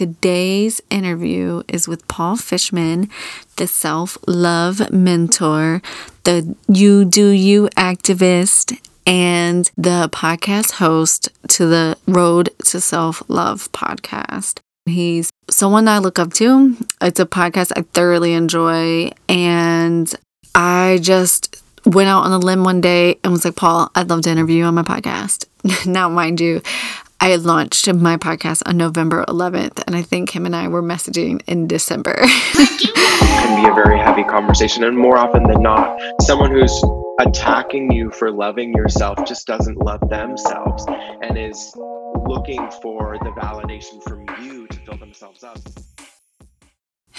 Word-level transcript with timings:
Today's 0.00 0.80
interview 0.88 1.62
is 1.68 1.86
with 1.86 2.08
Paul 2.08 2.36
Fishman, 2.36 3.10
the 3.56 3.66
self 3.66 4.16
love 4.26 4.90
mentor, 4.90 5.82
the 6.24 6.56
You 6.68 7.04
Do 7.04 7.28
You 7.28 7.68
activist, 7.76 8.80
and 9.04 9.70
the 9.76 10.08
podcast 10.10 10.70
host 10.76 11.28
to 11.48 11.66
the 11.66 11.98
Road 12.08 12.48
to 12.64 12.80
Self 12.80 13.22
Love 13.28 13.70
podcast. 13.72 14.60
He's 14.86 15.30
someone 15.50 15.86
I 15.86 15.98
look 15.98 16.18
up 16.18 16.32
to. 16.32 16.78
It's 17.02 17.20
a 17.20 17.26
podcast 17.26 17.72
I 17.76 17.82
thoroughly 17.82 18.32
enjoy. 18.32 19.10
And 19.28 20.10
I 20.54 20.98
just 21.02 21.62
went 21.84 22.08
out 22.08 22.24
on 22.24 22.32
a 22.32 22.38
limb 22.38 22.64
one 22.64 22.80
day 22.80 23.18
and 23.22 23.34
was 23.34 23.44
like, 23.44 23.56
Paul, 23.56 23.90
I'd 23.94 24.08
love 24.08 24.22
to 24.22 24.30
interview 24.30 24.56
you 24.56 24.64
on 24.64 24.76
my 24.76 24.82
podcast. 24.82 25.44
now, 25.86 26.08
mind 26.08 26.40
you, 26.40 26.62
I 27.22 27.36
launched 27.36 27.92
my 27.92 28.16
podcast 28.16 28.62
on 28.64 28.78
November 28.78 29.26
11th, 29.28 29.82
and 29.86 29.94
I 29.94 30.00
think 30.00 30.34
him 30.34 30.46
and 30.46 30.56
I 30.56 30.68
were 30.68 30.82
messaging 30.82 31.42
in 31.46 31.66
December. 31.66 32.16
it 32.18 32.94
can 32.94 33.62
be 33.62 33.68
a 33.68 33.74
very 33.74 33.98
heavy 33.98 34.24
conversation, 34.24 34.84
and 34.84 34.96
more 34.96 35.18
often 35.18 35.42
than 35.42 35.62
not, 35.62 36.00
someone 36.22 36.50
who's 36.50 36.82
attacking 37.18 37.92
you 37.92 38.10
for 38.10 38.30
loving 38.30 38.72
yourself 38.72 39.18
just 39.26 39.46
doesn't 39.46 39.76
love 39.76 40.00
themselves 40.08 40.86
and 41.20 41.36
is 41.36 41.74
looking 42.26 42.70
for 42.80 43.18
the 43.22 43.30
validation 43.32 44.02
from 44.02 44.24
you 44.42 44.66
to 44.68 44.78
fill 44.78 44.96
themselves 44.96 45.44
up. 45.44 45.58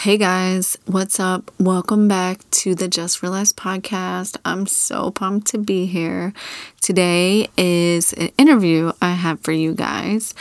Hey 0.02 0.18
guys, 0.18 0.80
what's 0.88 1.20
up? 1.20 1.52
Welcome 1.60 2.08
back 2.08 2.40
to 2.50 2.74
the 2.74 2.88
Just 2.88 3.22
Realized 3.22 3.56
podcast. 3.56 4.36
I'm 4.44 4.66
so 4.66 5.12
pumped 5.12 5.46
to 5.50 5.60
be 5.60 5.86
here. 5.86 6.34
Today 6.82 7.50
is 7.56 8.12
an 8.14 8.32
interview 8.36 8.94
I 9.00 9.12
have 9.12 9.42
for 9.42 9.52
you 9.52 9.76
guys. 9.76 10.34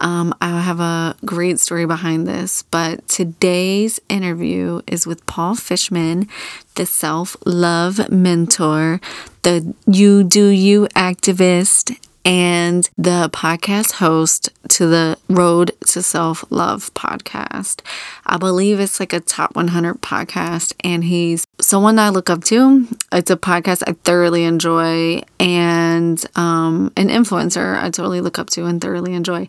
Um, 0.00 0.34
I 0.40 0.60
have 0.60 0.80
a 0.80 1.14
great 1.24 1.60
story 1.60 1.86
behind 1.86 2.26
this, 2.26 2.64
but 2.64 3.06
today's 3.06 4.00
interview 4.08 4.82
is 4.88 5.06
with 5.06 5.24
Paul 5.26 5.54
Fishman, 5.54 6.26
the 6.74 6.84
self 6.84 7.36
love 7.46 8.10
mentor, 8.10 9.00
the 9.42 9.76
You 9.86 10.24
Do 10.24 10.48
You 10.48 10.88
activist, 10.96 12.00
and 12.24 12.88
the 12.96 13.28
podcast 13.32 13.92
host 13.92 14.48
to 14.68 14.86
the 14.86 15.18
Road 15.28 15.72
to 15.88 16.02
Self 16.02 16.44
Love 16.50 16.92
podcast. 16.94 17.80
I 18.26 18.36
believe 18.38 18.80
it's 18.80 18.98
like 18.98 19.12
a 19.12 19.20
top 19.20 19.56
100 19.56 20.00
podcast, 20.00 20.74
and 20.82 21.04
he's 21.04 21.46
someone 21.60 21.98
I 21.98 22.08
look 22.08 22.30
up 22.30 22.44
to. 22.44 22.88
It's 23.12 23.30
a 23.30 23.36
podcast 23.36 23.82
I 23.86 23.92
thoroughly 24.04 24.44
enjoy, 24.44 25.22
and 25.38 26.24
um, 26.36 26.92
an 26.96 27.08
influencer 27.08 27.76
I 27.76 27.90
totally 27.90 28.20
look 28.20 28.38
up 28.38 28.50
to 28.50 28.64
and 28.64 28.80
thoroughly 28.80 29.14
enjoy. 29.14 29.46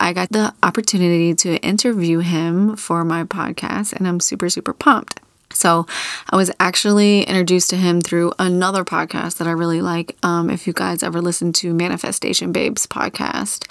I 0.00 0.12
got 0.12 0.30
the 0.30 0.54
opportunity 0.62 1.34
to 1.34 1.56
interview 1.56 2.18
him 2.18 2.76
for 2.76 3.04
my 3.04 3.24
podcast, 3.24 3.92
and 3.92 4.06
I'm 4.06 4.20
super, 4.20 4.48
super 4.48 4.72
pumped. 4.72 5.20
So 5.52 5.86
I 6.30 6.36
was 6.36 6.50
actually 6.60 7.22
introduced 7.22 7.70
to 7.70 7.76
him 7.76 8.00
through 8.00 8.32
another 8.38 8.84
podcast 8.84 9.38
that 9.38 9.48
I 9.48 9.52
really 9.52 9.80
like. 9.80 10.16
Um, 10.22 10.50
if 10.50 10.66
you 10.66 10.72
guys 10.72 11.02
ever 11.02 11.20
listen 11.20 11.52
to 11.54 11.74
Manifestation 11.74 12.52
Babes 12.52 12.86
podcast, 12.86 13.66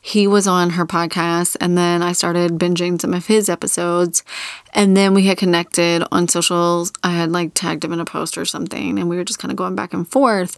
he 0.00 0.26
was 0.26 0.46
on 0.46 0.70
her 0.70 0.86
podcast, 0.86 1.56
and 1.60 1.76
then 1.76 2.02
I 2.02 2.12
started 2.12 2.52
binging 2.52 3.00
some 3.00 3.12
of 3.12 3.26
his 3.26 3.50
episodes. 3.50 4.24
And 4.72 4.96
then 4.96 5.12
we 5.12 5.26
had 5.26 5.36
connected 5.36 6.02
on 6.10 6.26
socials. 6.26 6.90
I 7.04 7.10
had 7.10 7.30
like 7.30 7.52
tagged 7.54 7.84
him 7.84 7.92
in 7.92 8.00
a 8.00 8.04
post 8.06 8.38
or 8.38 8.46
something, 8.46 8.98
and 8.98 9.08
we 9.10 9.16
were 9.16 9.24
just 9.24 9.38
kind 9.38 9.52
of 9.52 9.56
going 9.56 9.74
back 9.74 9.92
and 9.92 10.08
forth. 10.08 10.56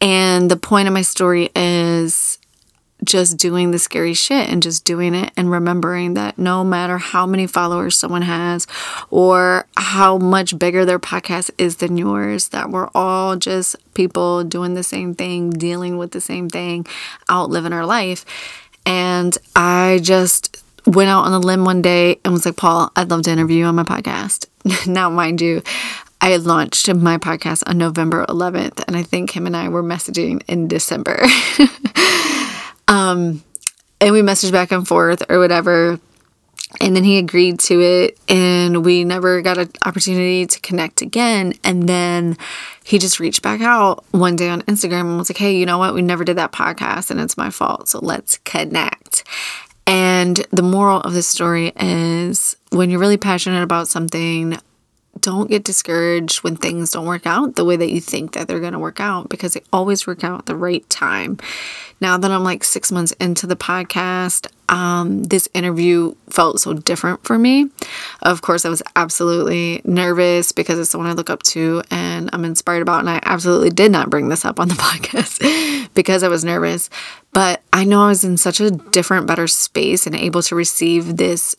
And 0.00 0.50
the 0.50 0.58
point 0.58 0.86
of 0.86 0.92
my 0.92 1.02
story 1.02 1.50
is 1.56 2.38
just 3.04 3.36
doing 3.36 3.70
the 3.70 3.78
scary 3.78 4.14
shit 4.14 4.48
and 4.48 4.62
just 4.62 4.84
doing 4.84 5.14
it 5.14 5.32
and 5.36 5.50
remembering 5.50 6.14
that 6.14 6.38
no 6.38 6.64
matter 6.64 6.98
how 6.98 7.26
many 7.26 7.46
followers 7.46 7.96
someone 7.96 8.22
has 8.22 8.66
or 9.10 9.66
how 9.76 10.18
much 10.18 10.58
bigger 10.58 10.84
their 10.84 10.98
podcast 10.98 11.50
is 11.58 11.76
than 11.76 11.96
yours, 11.96 12.48
that 12.48 12.70
we're 12.70 12.88
all 12.94 13.36
just 13.36 13.76
people 13.94 14.44
doing 14.44 14.74
the 14.74 14.82
same 14.82 15.14
thing, 15.14 15.50
dealing 15.50 15.98
with 15.98 16.12
the 16.12 16.20
same 16.20 16.48
thing, 16.48 16.86
out 17.28 17.50
living 17.50 17.72
our 17.72 17.86
life. 17.86 18.24
And 18.86 19.36
I 19.56 20.00
just 20.02 20.62
went 20.86 21.08
out 21.08 21.24
on 21.24 21.32
a 21.32 21.38
limb 21.38 21.64
one 21.64 21.82
day 21.82 22.18
and 22.24 22.32
was 22.32 22.46
like, 22.46 22.56
Paul, 22.56 22.90
I'd 22.96 23.10
love 23.10 23.22
to 23.22 23.30
interview 23.30 23.58
you 23.58 23.64
on 23.64 23.74
my 23.74 23.84
podcast. 23.84 24.46
now, 24.86 25.08
mind 25.08 25.40
you, 25.40 25.62
I 26.20 26.36
launched 26.36 26.92
my 26.94 27.18
podcast 27.18 27.64
on 27.66 27.78
November 27.78 28.24
11th, 28.28 28.82
and 28.86 28.96
I 28.96 29.02
think 29.02 29.36
him 29.36 29.46
and 29.46 29.56
I 29.56 29.68
were 29.68 29.82
messaging 29.82 30.42
in 30.48 30.68
December. 30.68 31.22
Um, 32.88 33.42
and 34.00 34.12
we 34.12 34.20
messaged 34.20 34.52
back 34.52 34.72
and 34.72 34.86
forth 34.86 35.22
or 35.28 35.38
whatever. 35.38 35.98
And 36.80 36.96
then 36.96 37.04
he 37.04 37.18
agreed 37.18 37.60
to 37.60 37.80
it, 37.80 38.18
and 38.28 38.84
we 38.84 39.04
never 39.04 39.42
got 39.42 39.58
an 39.58 39.70
opportunity 39.84 40.44
to 40.44 40.60
connect 40.60 41.02
again. 41.02 41.54
And 41.62 41.88
then 41.88 42.36
he 42.82 42.98
just 42.98 43.20
reached 43.20 43.42
back 43.42 43.60
out 43.60 44.04
one 44.10 44.34
day 44.34 44.48
on 44.48 44.62
Instagram 44.62 45.02
and 45.02 45.18
was 45.18 45.30
like, 45.30 45.36
Hey, 45.36 45.56
you 45.56 45.66
know 45.66 45.78
what? 45.78 45.94
We 45.94 46.02
never 46.02 46.24
did 46.24 46.36
that 46.36 46.52
podcast, 46.52 47.12
and 47.12 47.20
it's 47.20 47.36
my 47.36 47.50
fault. 47.50 47.88
So 47.88 48.00
let's 48.00 48.38
connect. 48.38 49.22
And 49.86 50.38
the 50.50 50.62
moral 50.62 51.00
of 51.00 51.12
the 51.12 51.22
story 51.22 51.72
is 51.76 52.56
when 52.70 52.90
you're 52.90 53.00
really 53.00 53.18
passionate 53.18 53.62
about 53.62 53.86
something, 53.86 54.58
don't 55.24 55.48
get 55.48 55.64
discouraged 55.64 56.44
when 56.44 56.54
things 56.54 56.90
don't 56.90 57.06
work 57.06 57.26
out 57.26 57.56
the 57.56 57.64
way 57.64 57.76
that 57.76 57.90
you 57.90 57.98
think 57.98 58.32
that 58.32 58.46
they're 58.46 58.60
going 58.60 58.74
to 58.74 58.78
work 58.78 59.00
out 59.00 59.30
because 59.30 59.54
they 59.54 59.62
always 59.72 60.06
work 60.06 60.22
out 60.22 60.40
at 60.40 60.46
the 60.46 60.54
right 60.54 60.86
time. 60.90 61.38
Now 61.98 62.18
that 62.18 62.30
I'm 62.30 62.44
like 62.44 62.62
six 62.62 62.92
months 62.92 63.12
into 63.12 63.46
the 63.46 63.56
podcast, 63.56 64.48
um, 64.68 65.22
this 65.22 65.48
interview 65.54 66.14
felt 66.28 66.60
so 66.60 66.74
different 66.74 67.24
for 67.24 67.38
me. 67.38 67.70
Of 68.20 68.42
course, 68.42 68.66
I 68.66 68.68
was 68.68 68.82
absolutely 68.96 69.80
nervous 69.84 70.52
because 70.52 70.78
it's 70.78 70.90
someone 70.90 71.08
I 71.08 71.14
look 71.14 71.30
up 71.30 71.42
to 71.44 71.82
and 71.90 72.28
I'm 72.34 72.44
inspired 72.44 72.82
about. 72.82 73.00
And 73.00 73.08
I 73.08 73.20
absolutely 73.22 73.70
did 73.70 73.90
not 73.90 74.10
bring 74.10 74.28
this 74.28 74.44
up 74.44 74.60
on 74.60 74.68
the 74.68 74.74
podcast 74.74 75.94
because 75.94 76.22
I 76.22 76.28
was 76.28 76.44
nervous. 76.44 76.90
But 77.32 77.62
I 77.72 77.84
know 77.86 78.02
I 78.02 78.08
was 78.08 78.24
in 78.24 78.36
such 78.36 78.60
a 78.60 78.70
different, 78.70 79.26
better 79.26 79.46
space 79.46 80.06
and 80.06 80.14
able 80.14 80.42
to 80.42 80.54
receive 80.54 81.16
this 81.16 81.56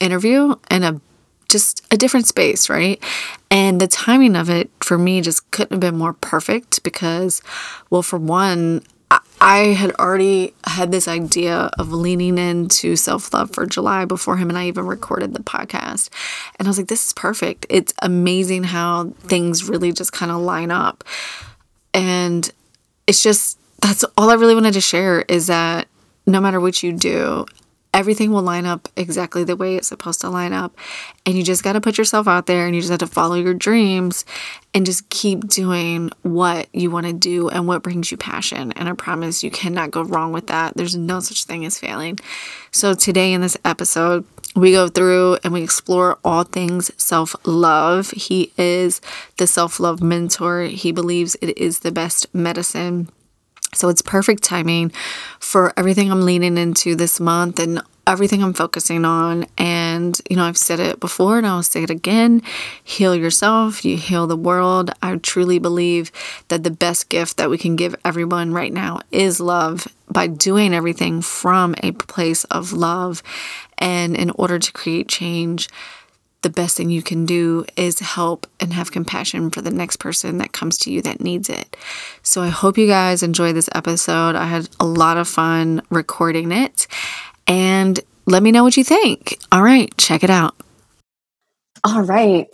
interview 0.00 0.56
in 0.68 0.82
a 0.82 1.00
just 1.48 1.84
a 1.90 1.96
different 1.96 2.26
space, 2.26 2.68
right? 2.68 3.02
And 3.50 3.80
the 3.80 3.86
timing 3.88 4.36
of 4.36 4.50
it 4.50 4.70
for 4.80 4.98
me 4.98 5.20
just 5.20 5.50
couldn't 5.50 5.72
have 5.72 5.80
been 5.80 5.98
more 5.98 6.12
perfect 6.12 6.82
because, 6.82 7.42
well, 7.90 8.02
for 8.02 8.18
one, 8.18 8.82
I 9.40 9.58
had 9.68 9.92
already 9.92 10.52
had 10.66 10.92
this 10.92 11.08
idea 11.08 11.70
of 11.78 11.92
leaning 11.92 12.36
into 12.38 12.96
self 12.96 13.32
love 13.32 13.50
for 13.52 13.64
July 13.66 14.04
before 14.04 14.36
him 14.36 14.48
and 14.48 14.58
I 14.58 14.66
even 14.66 14.86
recorded 14.86 15.32
the 15.32 15.42
podcast. 15.42 16.10
And 16.58 16.66
I 16.66 16.70
was 16.70 16.76
like, 16.78 16.88
this 16.88 17.06
is 17.06 17.12
perfect. 17.14 17.64
It's 17.70 17.94
amazing 18.02 18.64
how 18.64 19.10
things 19.20 19.68
really 19.68 19.92
just 19.92 20.12
kind 20.12 20.30
of 20.30 20.38
line 20.40 20.70
up. 20.70 21.04
And 21.94 22.50
it's 23.06 23.22
just, 23.22 23.58
that's 23.80 24.04
all 24.16 24.28
I 24.28 24.34
really 24.34 24.54
wanted 24.54 24.74
to 24.74 24.80
share 24.80 25.22
is 25.22 25.46
that 25.46 25.88
no 26.26 26.40
matter 26.40 26.60
what 26.60 26.82
you 26.82 26.92
do, 26.92 27.46
everything 27.98 28.30
will 28.30 28.42
line 28.42 28.64
up 28.64 28.88
exactly 28.94 29.42
the 29.42 29.56
way 29.56 29.74
it's 29.74 29.88
supposed 29.88 30.20
to 30.20 30.30
line 30.30 30.52
up. 30.52 30.78
And 31.26 31.36
you 31.36 31.42
just 31.42 31.64
got 31.64 31.72
to 31.72 31.80
put 31.80 31.98
yourself 31.98 32.28
out 32.28 32.46
there 32.46 32.64
and 32.64 32.72
you 32.72 32.80
just 32.80 32.92
have 32.92 33.00
to 33.00 33.08
follow 33.08 33.34
your 33.34 33.54
dreams 33.54 34.24
and 34.72 34.86
just 34.86 35.08
keep 35.10 35.48
doing 35.48 36.12
what 36.22 36.68
you 36.72 36.92
want 36.92 37.06
to 37.06 37.12
do 37.12 37.48
and 37.48 37.66
what 37.66 37.82
brings 37.82 38.12
you 38.12 38.16
passion. 38.16 38.70
And 38.76 38.88
I 38.88 38.92
promise 38.92 39.42
you 39.42 39.50
cannot 39.50 39.90
go 39.90 40.02
wrong 40.02 40.32
with 40.32 40.46
that. 40.46 40.76
There's 40.76 40.94
no 40.94 41.18
such 41.18 41.44
thing 41.44 41.64
as 41.64 41.80
failing. 41.80 42.20
So, 42.70 42.94
today 42.94 43.32
in 43.32 43.40
this 43.40 43.56
episode, 43.64 44.24
we 44.54 44.70
go 44.70 44.86
through 44.86 45.38
and 45.42 45.52
we 45.52 45.64
explore 45.64 46.20
all 46.24 46.44
things 46.44 46.92
self 47.02 47.34
love. 47.44 48.12
He 48.12 48.52
is 48.56 49.00
the 49.38 49.48
self 49.48 49.80
love 49.80 50.00
mentor, 50.00 50.62
he 50.62 50.92
believes 50.92 51.36
it 51.42 51.58
is 51.58 51.80
the 51.80 51.90
best 51.90 52.32
medicine 52.32 53.08
so 53.74 53.88
it's 53.88 54.02
perfect 54.02 54.42
timing 54.42 54.90
for 55.40 55.72
everything 55.76 56.10
I'm 56.10 56.22
leaning 56.22 56.56
into 56.56 56.94
this 56.94 57.20
month 57.20 57.58
and 57.58 57.82
everything 58.08 58.42
I'm 58.42 58.54
focusing 58.54 59.04
on. 59.04 59.44
And, 59.58 60.18
you 60.30 60.36
know, 60.36 60.44
I've 60.44 60.56
said 60.56 60.80
it 60.80 60.98
before 60.98 61.36
and 61.36 61.46
I'll 61.46 61.62
say 61.62 61.82
it 61.82 61.90
again 61.90 62.42
heal 62.82 63.14
yourself, 63.14 63.84
you 63.84 63.96
heal 63.98 64.26
the 64.26 64.36
world. 64.36 64.90
I 65.02 65.14
truly 65.16 65.58
believe 65.58 66.10
that 66.48 66.64
the 66.64 66.70
best 66.70 67.10
gift 67.10 67.36
that 67.36 67.50
we 67.50 67.58
can 67.58 67.76
give 67.76 67.94
everyone 68.04 68.52
right 68.52 68.72
now 68.72 69.00
is 69.12 69.40
love 69.40 69.86
by 70.10 70.26
doing 70.26 70.72
everything 70.72 71.20
from 71.20 71.74
a 71.82 71.92
place 71.92 72.44
of 72.44 72.72
love. 72.72 73.22
And 73.76 74.16
in 74.16 74.30
order 74.30 74.58
to 74.58 74.72
create 74.72 75.08
change, 75.08 75.68
the 76.42 76.50
best 76.50 76.76
thing 76.76 76.90
you 76.90 77.02
can 77.02 77.26
do 77.26 77.64
is 77.76 77.98
help 77.98 78.46
and 78.60 78.72
have 78.72 78.92
compassion 78.92 79.50
for 79.50 79.60
the 79.60 79.70
next 79.70 79.96
person 79.96 80.38
that 80.38 80.52
comes 80.52 80.78
to 80.78 80.90
you 80.90 81.02
that 81.02 81.20
needs 81.20 81.48
it. 81.48 81.76
So 82.22 82.42
I 82.42 82.48
hope 82.48 82.78
you 82.78 82.86
guys 82.86 83.22
enjoy 83.22 83.52
this 83.52 83.68
episode. 83.74 84.36
I 84.36 84.44
had 84.44 84.68
a 84.78 84.86
lot 84.86 85.16
of 85.16 85.26
fun 85.26 85.82
recording 85.90 86.52
it 86.52 86.86
and 87.46 87.98
let 88.26 88.42
me 88.42 88.52
know 88.52 88.62
what 88.62 88.76
you 88.76 88.84
think. 88.84 89.38
All 89.50 89.62
right, 89.62 89.92
check 89.96 90.22
it 90.22 90.30
out. 90.30 90.54
All 91.84 92.02
right. 92.02 92.48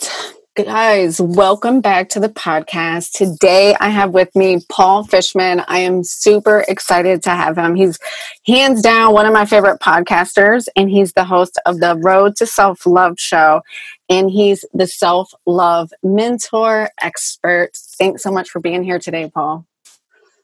Guys, 0.56 1.21
welcome 1.21 1.81
back 1.81 2.09
to 2.11 2.21
the 2.21 2.29
podcast. 2.29 3.11
Today 3.11 3.75
I 3.81 3.89
have 3.89 4.12
with 4.12 4.37
me 4.37 4.61
Paul 4.69 5.03
Fishman. 5.03 5.65
I 5.67 5.81
am 5.81 6.05
super 6.05 6.65
excited 6.69 7.25
to 7.25 7.31
have 7.31 7.59
him. 7.59 7.75
He's 7.75 7.99
hands 8.47 8.81
down 8.81 9.15
one 9.15 9.27
of 9.27 9.33
my 9.33 9.47
favorite 9.47 9.81
podcasters, 9.81 10.69
and 10.77 10.89
he's 10.89 11.12
the 11.15 11.25
host 11.25 11.61
of 11.67 11.81
the 11.81 11.97
Road 11.97 12.37
to 12.37 12.47
Self 12.47 12.87
Love 12.87 13.19
show. 13.19 13.62
And 14.09 14.31
he's 14.31 14.65
the 14.73 14.87
self 14.87 15.33
love 15.45 15.91
mentor 16.05 16.89
expert. 17.03 17.71
Thanks 17.99 18.23
so 18.23 18.31
much 18.31 18.49
for 18.49 18.61
being 18.61 18.85
here 18.85 19.01
today, 19.01 19.29
Paul. 19.35 19.67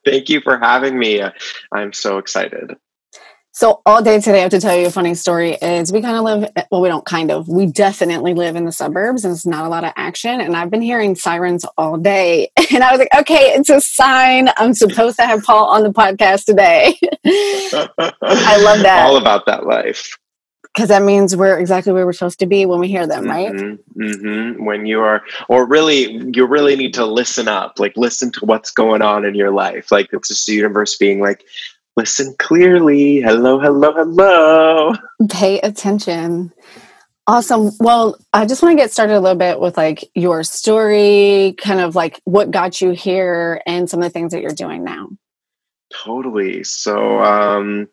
Thank 0.05 0.29
you 0.29 0.41
for 0.41 0.59
having 0.59 0.99
me. 0.99 1.23
I'm 1.71 1.93
so 1.93 2.19
excited. 2.19 2.75
So 3.52 3.82
all 3.85 4.00
day 4.00 4.20
today, 4.20 4.38
I 4.38 4.43
have 4.43 4.52
to 4.52 4.61
tell 4.61 4.76
you 4.76 4.87
a 4.87 4.91
funny 4.91 5.14
story. 5.14 5.55
Is 5.55 5.93
we 5.93 6.00
kind 6.00 6.17
of 6.17 6.23
live, 6.23 6.67
well, 6.70 6.81
we 6.81 6.88
don't 6.88 7.05
kind 7.05 7.32
of, 7.32 7.49
we 7.49 7.67
definitely 7.67 8.32
live 8.32 8.55
in 8.55 8.64
the 8.64 8.70
suburbs, 8.70 9.25
and 9.25 9.32
it's 9.32 9.44
not 9.44 9.64
a 9.64 9.69
lot 9.69 9.82
of 9.82 9.93
action. 9.97 10.41
And 10.41 10.56
I've 10.56 10.70
been 10.70 10.81
hearing 10.81 11.17
sirens 11.17 11.67
all 11.76 11.99
day, 11.99 12.50
and 12.73 12.85
I 12.85 12.93
was 12.93 13.00
like, 13.00 13.14
okay, 13.19 13.52
it's 13.52 13.69
a 13.69 13.81
sign. 13.81 14.50
I'm 14.56 14.73
supposed 14.73 15.17
to 15.19 15.26
have 15.26 15.43
Paul 15.43 15.67
on 15.67 15.82
the 15.82 15.91
podcast 15.91 16.44
today. 16.44 16.97
I 17.26 18.62
love 18.62 18.82
that. 18.82 19.06
All 19.06 19.17
about 19.17 19.47
that 19.47 19.67
life. 19.67 20.17
Because 20.73 20.88
that 20.91 21.02
means 21.02 21.35
we're 21.35 21.58
exactly 21.58 21.93
where 21.93 22.06
we're 22.06 22.12
supposed 22.12 22.38
to 22.38 22.47
be 22.47 22.64
when 22.64 22.79
we 22.79 22.87
hear 22.87 23.05
them, 23.05 23.26
right? 23.26 23.50
Mm-hmm, 23.50 24.02
mm-hmm. 24.02 24.64
When 24.64 24.87
you 24.87 25.00
are, 25.00 25.23
or 25.49 25.67
really, 25.67 26.31
you 26.32 26.47
really 26.47 26.76
need 26.76 26.94
to 26.94 27.05
listen 27.05 27.49
up, 27.49 27.81
like 27.81 27.97
listen 27.97 28.31
to 28.32 28.44
what's 28.44 28.70
going 28.70 29.02
on 29.02 29.25
in 29.25 29.35
your 29.35 29.50
life. 29.50 29.91
Like 29.91 30.11
it's 30.12 30.29
just 30.29 30.47
the 30.47 30.52
universe 30.52 30.97
being 30.97 31.19
like, 31.20 31.44
Listen 31.97 32.35
clearly. 32.39 33.21
Hello, 33.21 33.59
hello, 33.59 33.93
hello. 33.93 34.95
Pay 35.29 35.61
attention. 35.61 36.53
Awesome. 37.27 37.71
Well, 37.79 38.19
I 38.33 38.47
just 38.47 38.63
want 38.63 38.73
to 38.73 38.83
get 38.83 38.91
started 38.91 39.17
a 39.17 39.21
little 39.21 39.39
bit 39.39 39.61
with 39.61 39.77
like 39.77 40.11
your 40.15 40.43
story, 40.43 41.55
kind 41.59 41.81
of 41.81 41.95
like 41.95 42.21
what 42.25 42.51
got 42.51 42.81
you 42.81 42.91
here 42.91 43.61
and 43.67 43.89
some 43.89 44.01
of 44.01 44.05
the 44.05 44.11
things 44.11 44.33
that 44.33 44.43
you're 44.43 44.51
doing 44.51 44.83
now. 44.83 45.09
Totally. 45.93 46.65
So, 46.65 47.21
um, 47.21 47.89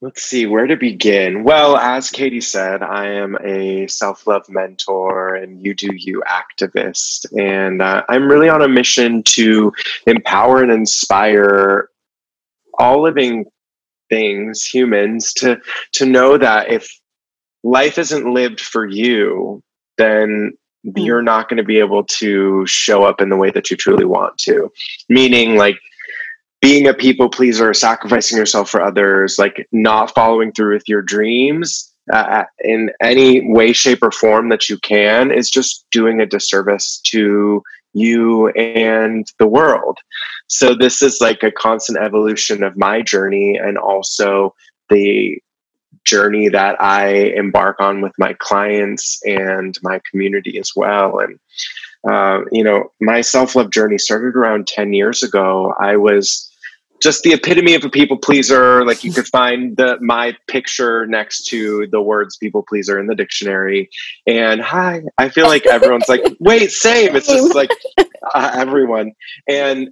let's 0.00 0.22
see 0.22 0.46
where 0.46 0.66
to 0.66 0.76
begin. 0.76 1.44
Well, 1.44 1.76
as 1.76 2.10
Katie 2.10 2.40
said, 2.40 2.82
I 2.82 3.06
am 3.14 3.36
a 3.44 3.86
self 3.88 4.26
love 4.26 4.48
mentor 4.48 5.34
and 5.34 5.60
you 5.62 5.74
do 5.74 5.90
you 5.94 6.22
activist. 6.26 7.26
And 7.38 7.82
uh, 7.82 8.04
I'm 8.08 8.30
really 8.30 8.48
on 8.48 8.62
a 8.62 8.68
mission 8.68 9.22
to 9.24 9.72
empower 10.06 10.62
and 10.62 10.72
inspire 10.72 11.90
all 12.78 13.02
living 13.02 13.46
things, 14.08 14.62
humans, 14.64 15.32
to 15.34 15.60
to 15.92 16.06
know 16.06 16.38
that 16.38 16.70
if 16.70 16.88
life 17.62 17.98
isn't 17.98 18.32
lived 18.32 18.60
for 18.60 18.86
you, 18.86 19.62
then 19.96 20.52
mm. 20.86 20.92
you're 20.96 21.22
not 21.22 21.48
going 21.48 21.58
to 21.58 21.64
be 21.64 21.78
able 21.78 22.04
to 22.04 22.66
show 22.66 23.04
up 23.04 23.20
in 23.20 23.28
the 23.28 23.36
way 23.36 23.50
that 23.50 23.70
you 23.70 23.76
truly 23.76 24.04
want 24.04 24.38
to. 24.38 24.70
Meaning, 25.08 25.56
like 25.56 25.78
being 26.60 26.86
a 26.86 26.94
people 26.94 27.28
pleaser, 27.28 27.72
sacrificing 27.74 28.38
yourself 28.38 28.68
for 28.70 28.82
others, 28.82 29.38
like 29.38 29.68
not 29.72 30.14
following 30.14 30.52
through 30.52 30.74
with 30.74 30.88
your 30.88 31.02
dreams 31.02 31.92
uh, 32.12 32.44
in 32.60 32.90
any 33.00 33.52
way, 33.52 33.72
shape, 33.72 34.02
or 34.02 34.10
form 34.10 34.48
that 34.48 34.68
you 34.68 34.78
can 34.78 35.30
is 35.30 35.50
just 35.50 35.84
doing 35.90 36.20
a 36.20 36.26
disservice 36.26 37.00
to 37.04 37.62
you 37.94 38.48
and 38.50 39.26
the 39.38 39.46
world. 39.46 39.98
So 40.48 40.74
this 40.74 41.02
is 41.02 41.20
like 41.20 41.42
a 41.42 41.52
constant 41.52 41.98
evolution 41.98 42.62
of 42.62 42.76
my 42.76 43.02
journey 43.02 43.58
and 43.62 43.78
also 43.78 44.54
the 44.90 45.38
journey 46.04 46.48
that 46.48 46.80
I 46.80 47.08
embark 47.36 47.80
on 47.80 48.00
with 48.00 48.12
my 48.18 48.34
clients 48.38 49.20
and 49.24 49.78
my 49.82 50.00
community 50.10 50.58
as 50.58 50.72
well. 50.74 51.18
And 51.18 51.38
uh, 52.08 52.44
you 52.50 52.64
know, 52.64 52.92
my 53.00 53.20
self 53.20 53.56
love 53.56 53.70
journey 53.70 53.98
started 53.98 54.36
around 54.36 54.66
10 54.66 54.92
years 54.92 55.22
ago. 55.22 55.74
I 55.80 55.96
was 55.96 56.50
just 57.00 57.22
the 57.22 57.32
epitome 57.32 57.74
of 57.74 57.84
a 57.84 57.90
people 57.90 58.16
pleaser. 58.16 58.84
Like 58.84 59.04
you 59.04 59.12
could 59.12 59.26
find 59.28 59.76
the 59.76 59.98
my 60.00 60.36
picture 60.46 61.06
next 61.06 61.46
to 61.48 61.86
the 61.88 62.00
words 62.00 62.36
people 62.36 62.64
pleaser 62.66 62.98
in 62.98 63.06
the 63.06 63.14
dictionary. 63.14 63.90
And 64.26 64.60
hi, 64.60 65.02
I 65.18 65.28
feel 65.28 65.46
like 65.46 65.66
everyone's 65.66 66.08
like, 66.08 66.22
wait, 66.40 66.70
same. 66.70 67.14
It's 67.14 67.28
just 67.28 67.54
like 67.54 67.70
uh, 68.34 68.50
everyone. 68.54 69.12
And 69.48 69.90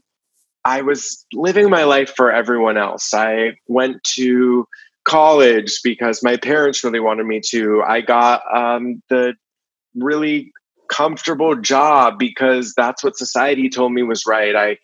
I 0.66 0.82
was 0.82 1.24
living 1.32 1.70
my 1.70 1.84
life 1.84 2.12
for 2.16 2.32
everyone 2.32 2.76
else. 2.76 3.14
I 3.14 3.52
went 3.68 4.02
to 4.16 4.66
college 5.04 5.78
because 5.84 6.24
my 6.24 6.36
parents 6.36 6.82
really 6.82 6.98
wanted 6.98 7.24
me 7.24 7.40
to. 7.50 7.84
I 7.86 8.00
got 8.00 8.42
um, 8.52 9.00
the 9.08 9.34
really 9.94 10.52
comfortable 10.88 11.54
job 11.54 12.18
because 12.18 12.74
that's 12.76 13.04
what 13.04 13.16
society 13.16 13.68
told 13.68 13.92
me 13.92 14.02
was 14.02 14.26
right. 14.26 14.56
I 14.56 14.78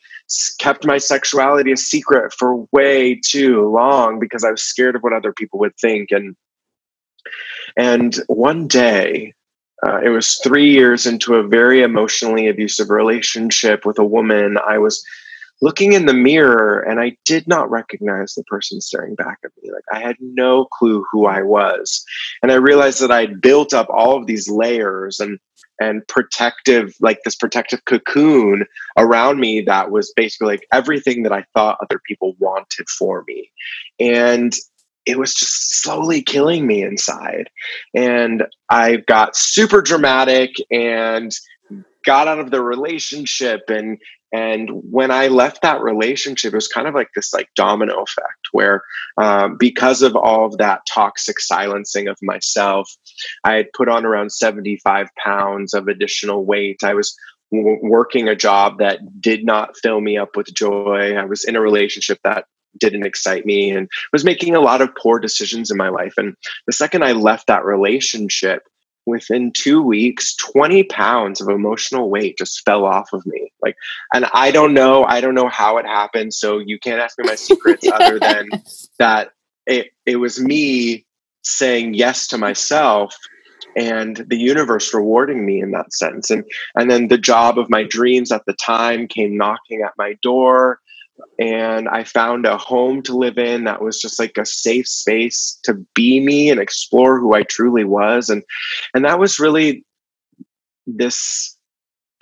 kept 0.61 0.87
my 0.87 0.99
sexuality 0.99 1.73
a 1.73 1.76
secret 1.76 2.32
for 2.32 2.69
way 2.70 3.17
too 3.17 3.69
long 3.69 4.20
because 4.20 4.44
I 4.44 4.52
was 4.52 4.62
scared 4.62 4.94
of 4.94 5.02
what 5.02 5.12
other 5.12 5.32
people 5.32 5.58
would 5.58 5.76
think. 5.76 6.12
And 6.12 6.37
and 7.76 8.14
one 8.29 8.69
day, 8.69 9.34
uh, 9.84 9.99
it 9.99 10.11
was 10.11 10.37
three 10.44 10.70
years 10.70 11.06
into 11.06 11.34
a 11.34 11.43
very 11.43 11.82
emotionally 11.82 12.46
abusive 12.46 12.88
relationship 12.88 13.84
with 13.84 13.99
a 13.99 14.05
woman. 14.05 14.58
I 14.64 14.79
was 14.79 15.05
looking 15.62 15.92
in 15.92 16.06
the 16.06 16.12
mirror 16.12 16.80
and 16.80 17.00
I 17.00 17.16
did 17.24 17.48
not 17.48 17.70
recognize 17.70 18.34
the 18.34 18.44
person 18.44 18.80
staring 18.80 19.14
back 19.14 19.38
at 19.44 19.52
me. 19.62 19.70
Like 19.72 19.84
I 19.90 20.00
had 20.00 20.16
no 20.20 20.66
clue 20.66 21.06
who 21.10 21.24
I 21.26 21.42
was. 21.42 22.04
And 22.42 22.52
I 22.52 22.56
realized 22.56 23.00
that 23.00 23.12
I'd 23.12 23.40
built 23.40 23.72
up 23.72 23.88
all 23.88 24.18
of 24.18 24.26
these 24.26 24.50
layers 24.50 25.20
and 25.20 25.38
and 25.80 26.06
protective, 26.06 26.94
like 27.00 27.20
this 27.24 27.34
protective 27.34 27.84
cocoon 27.86 28.66
around 28.96 29.40
me 29.40 29.62
that 29.62 29.90
was 29.90 30.12
basically 30.14 30.48
like 30.48 30.66
everything 30.72 31.22
that 31.22 31.32
I 31.32 31.44
thought 31.54 31.78
other 31.82 32.00
people 32.06 32.36
wanted 32.38 32.88
for 32.88 33.24
me. 33.26 33.50
And 33.98 34.54
it 35.06 35.18
was 35.18 35.34
just 35.34 35.82
slowly 35.82 36.22
killing 36.22 36.66
me 36.66 36.82
inside. 36.82 37.50
And 37.94 38.44
I 38.68 38.96
got 38.96 39.34
super 39.34 39.82
dramatic 39.82 40.50
and 40.70 41.32
got 42.04 42.28
out 42.28 42.38
of 42.38 42.50
the 42.50 42.62
relationship 42.62 43.62
and 43.68 43.98
and 44.32 44.70
when 44.90 45.11
I 45.11 45.29
left 45.29 45.61
that 45.62 45.82
relationship, 45.82 46.52
it 46.52 46.56
was 46.56 46.69
kind 46.69 46.88
of 46.88 46.94
like 46.94 47.11
this 47.14 47.34
like 47.34 47.50
domino 47.55 48.02
effect 48.02 48.49
where 48.52 48.82
um, 49.19 49.56
because 49.58 50.00
of 50.00 50.17
all 50.17 50.46
of 50.46 50.56
that 50.58 50.81
toxic 50.93 51.38
silencing 51.38 52.08
of 52.08 52.17
myself, 52.23 52.90
I 53.44 53.55
had 53.56 53.73
put 53.75 53.88
on 53.88 54.06
around 54.06 54.32
75 54.32 55.08
pounds 55.23 55.75
of 55.75 55.87
additional 55.87 56.46
weight. 56.46 56.81
I 56.82 56.94
was 56.94 57.14
w- 57.52 57.79
working 57.82 58.26
a 58.26 58.37
job 58.37 58.79
that 58.79 59.20
did 59.20 59.44
not 59.44 59.76
fill 59.76 60.00
me 60.00 60.17
up 60.17 60.34
with 60.34 60.55
joy. 60.55 61.14
I 61.14 61.25
was 61.25 61.44
in 61.44 61.56
a 61.56 61.61
relationship 61.61 62.19
that 62.25 62.46
didn't 62.81 63.05
excite 63.05 63.44
me 63.44 63.70
and 63.70 63.88
was 64.12 64.25
making 64.25 64.55
a 64.55 64.61
lot 64.61 64.81
of 64.81 64.94
poor 64.96 65.19
decisions 65.19 65.70
in 65.70 65.76
my 65.76 65.90
life. 65.90 66.14
And 66.17 66.34
the 66.67 66.73
second 66.73 67.05
I 67.05 67.12
left 67.12 67.49
that 67.49 67.67
relationship, 67.67 68.62
within 69.06 69.52
two 69.52 69.82
weeks 69.82 70.36
20 70.36 70.84
pounds 70.84 71.40
of 71.40 71.48
emotional 71.48 72.08
weight 72.10 72.38
just 72.38 72.64
fell 72.64 72.84
off 72.84 73.12
of 73.12 73.24
me. 73.26 73.52
Like 73.62 73.76
and 74.12 74.26
i 74.34 74.50
don't 74.50 74.74
know 74.74 75.04
i 75.04 75.20
don't 75.20 75.34
know 75.34 75.48
how 75.48 75.78
it 75.78 75.86
happened 75.86 76.34
so 76.34 76.58
you 76.58 76.78
can't 76.78 77.00
ask 77.00 77.16
me 77.18 77.24
my 77.26 77.36
secrets 77.36 77.86
other 77.92 78.18
than 78.18 78.48
that 78.98 79.30
it, 79.66 79.90
it 80.04 80.16
was 80.16 80.40
me 80.40 81.06
saying 81.42 81.94
yes 81.94 82.26
to 82.28 82.38
myself 82.38 83.16
and 83.76 84.16
the 84.28 84.36
universe 84.36 84.92
rewarding 84.92 85.44
me 85.46 85.60
in 85.60 85.70
that 85.72 85.92
sense. 85.92 86.30
And 86.30 86.44
and 86.74 86.90
then 86.90 87.08
the 87.08 87.18
job 87.18 87.58
of 87.58 87.70
my 87.70 87.84
dreams 87.84 88.32
at 88.32 88.44
the 88.46 88.54
time 88.54 89.08
came 89.08 89.36
knocking 89.36 89.82
at 89.82 89.92
my 89.96 90.14
door 90.22 90.80
and 91.38 91.88
I 91.88 92.05
found 92.05 92.46
a 92.46 92.56
home 92.56 93.02
to 93.02 93.17
live 93.17 93.38
in 93.38 93.64
that 93.64 93.82
was 93.82 94.00
just 94.00 94.19
like 94.19 94.36
a 94.38 94.46
safe 94.46 94.86
space 94.86 95.58
to 95.64 95.74
be 95.94 96.20
me 96.20 96.50
and 96.50 96.60
explore 96.60 97.19
who 97.19 97.34
I 97.34 97.43
truly 97.43 97.84
was 97.84 98.29
and 98.29 98.43
and 98.94 99.05
that 99.05 99.19
was 99.19 99.41
really 99.41 99.84
this 100.86 101.56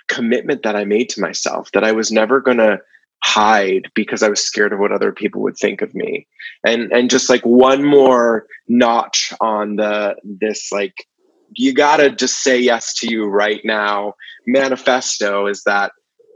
commitment 0.07 0.63
that 0.63 0.75
I 0.75 0.83
made 0.83 1.09
to 1.09 1.21
myself 1.21 1.71
that 1.71 1.83
I 1.83 1.91
was 1.91 2.11
never 2.11 2.41
going 2.41 2.57
to 2.57 2.81
hide 3.23 3.87
because 3.93 4.23
I 4.23 4.29
was 4.29 4.43
scared 4.43 4.73
of 4.73 4.79
what 4.79 4.91
other 4.91 5.11
people 5.11 5.41
would 5.41 5.57
think 5.57 5.81
of 5.81 5.93
me. 5.93 6.27
And 6.65 6.91
and 6.91 7.09
just 7.09 7.29
like 7.29 7.45
one 7.45 7.83
more 7.83 8.45
notch 8.67 9.33
on 9.39 9.77
the 9.77 10.15
this 10.23 10.71
like 10.71 11.07
you 11.53 11.73
got 11.73 11.97
to 11.97 12.09
just 12.09 12.43
say 12.43 12.59
yes 12.59 12.93
to 12.99 13.09
you 13.09 13.25
right 13.25 13.61
now. 13.63 14.15
Manifesto 14.47 15.47
is 15.47 15.63
that 15.63 15.91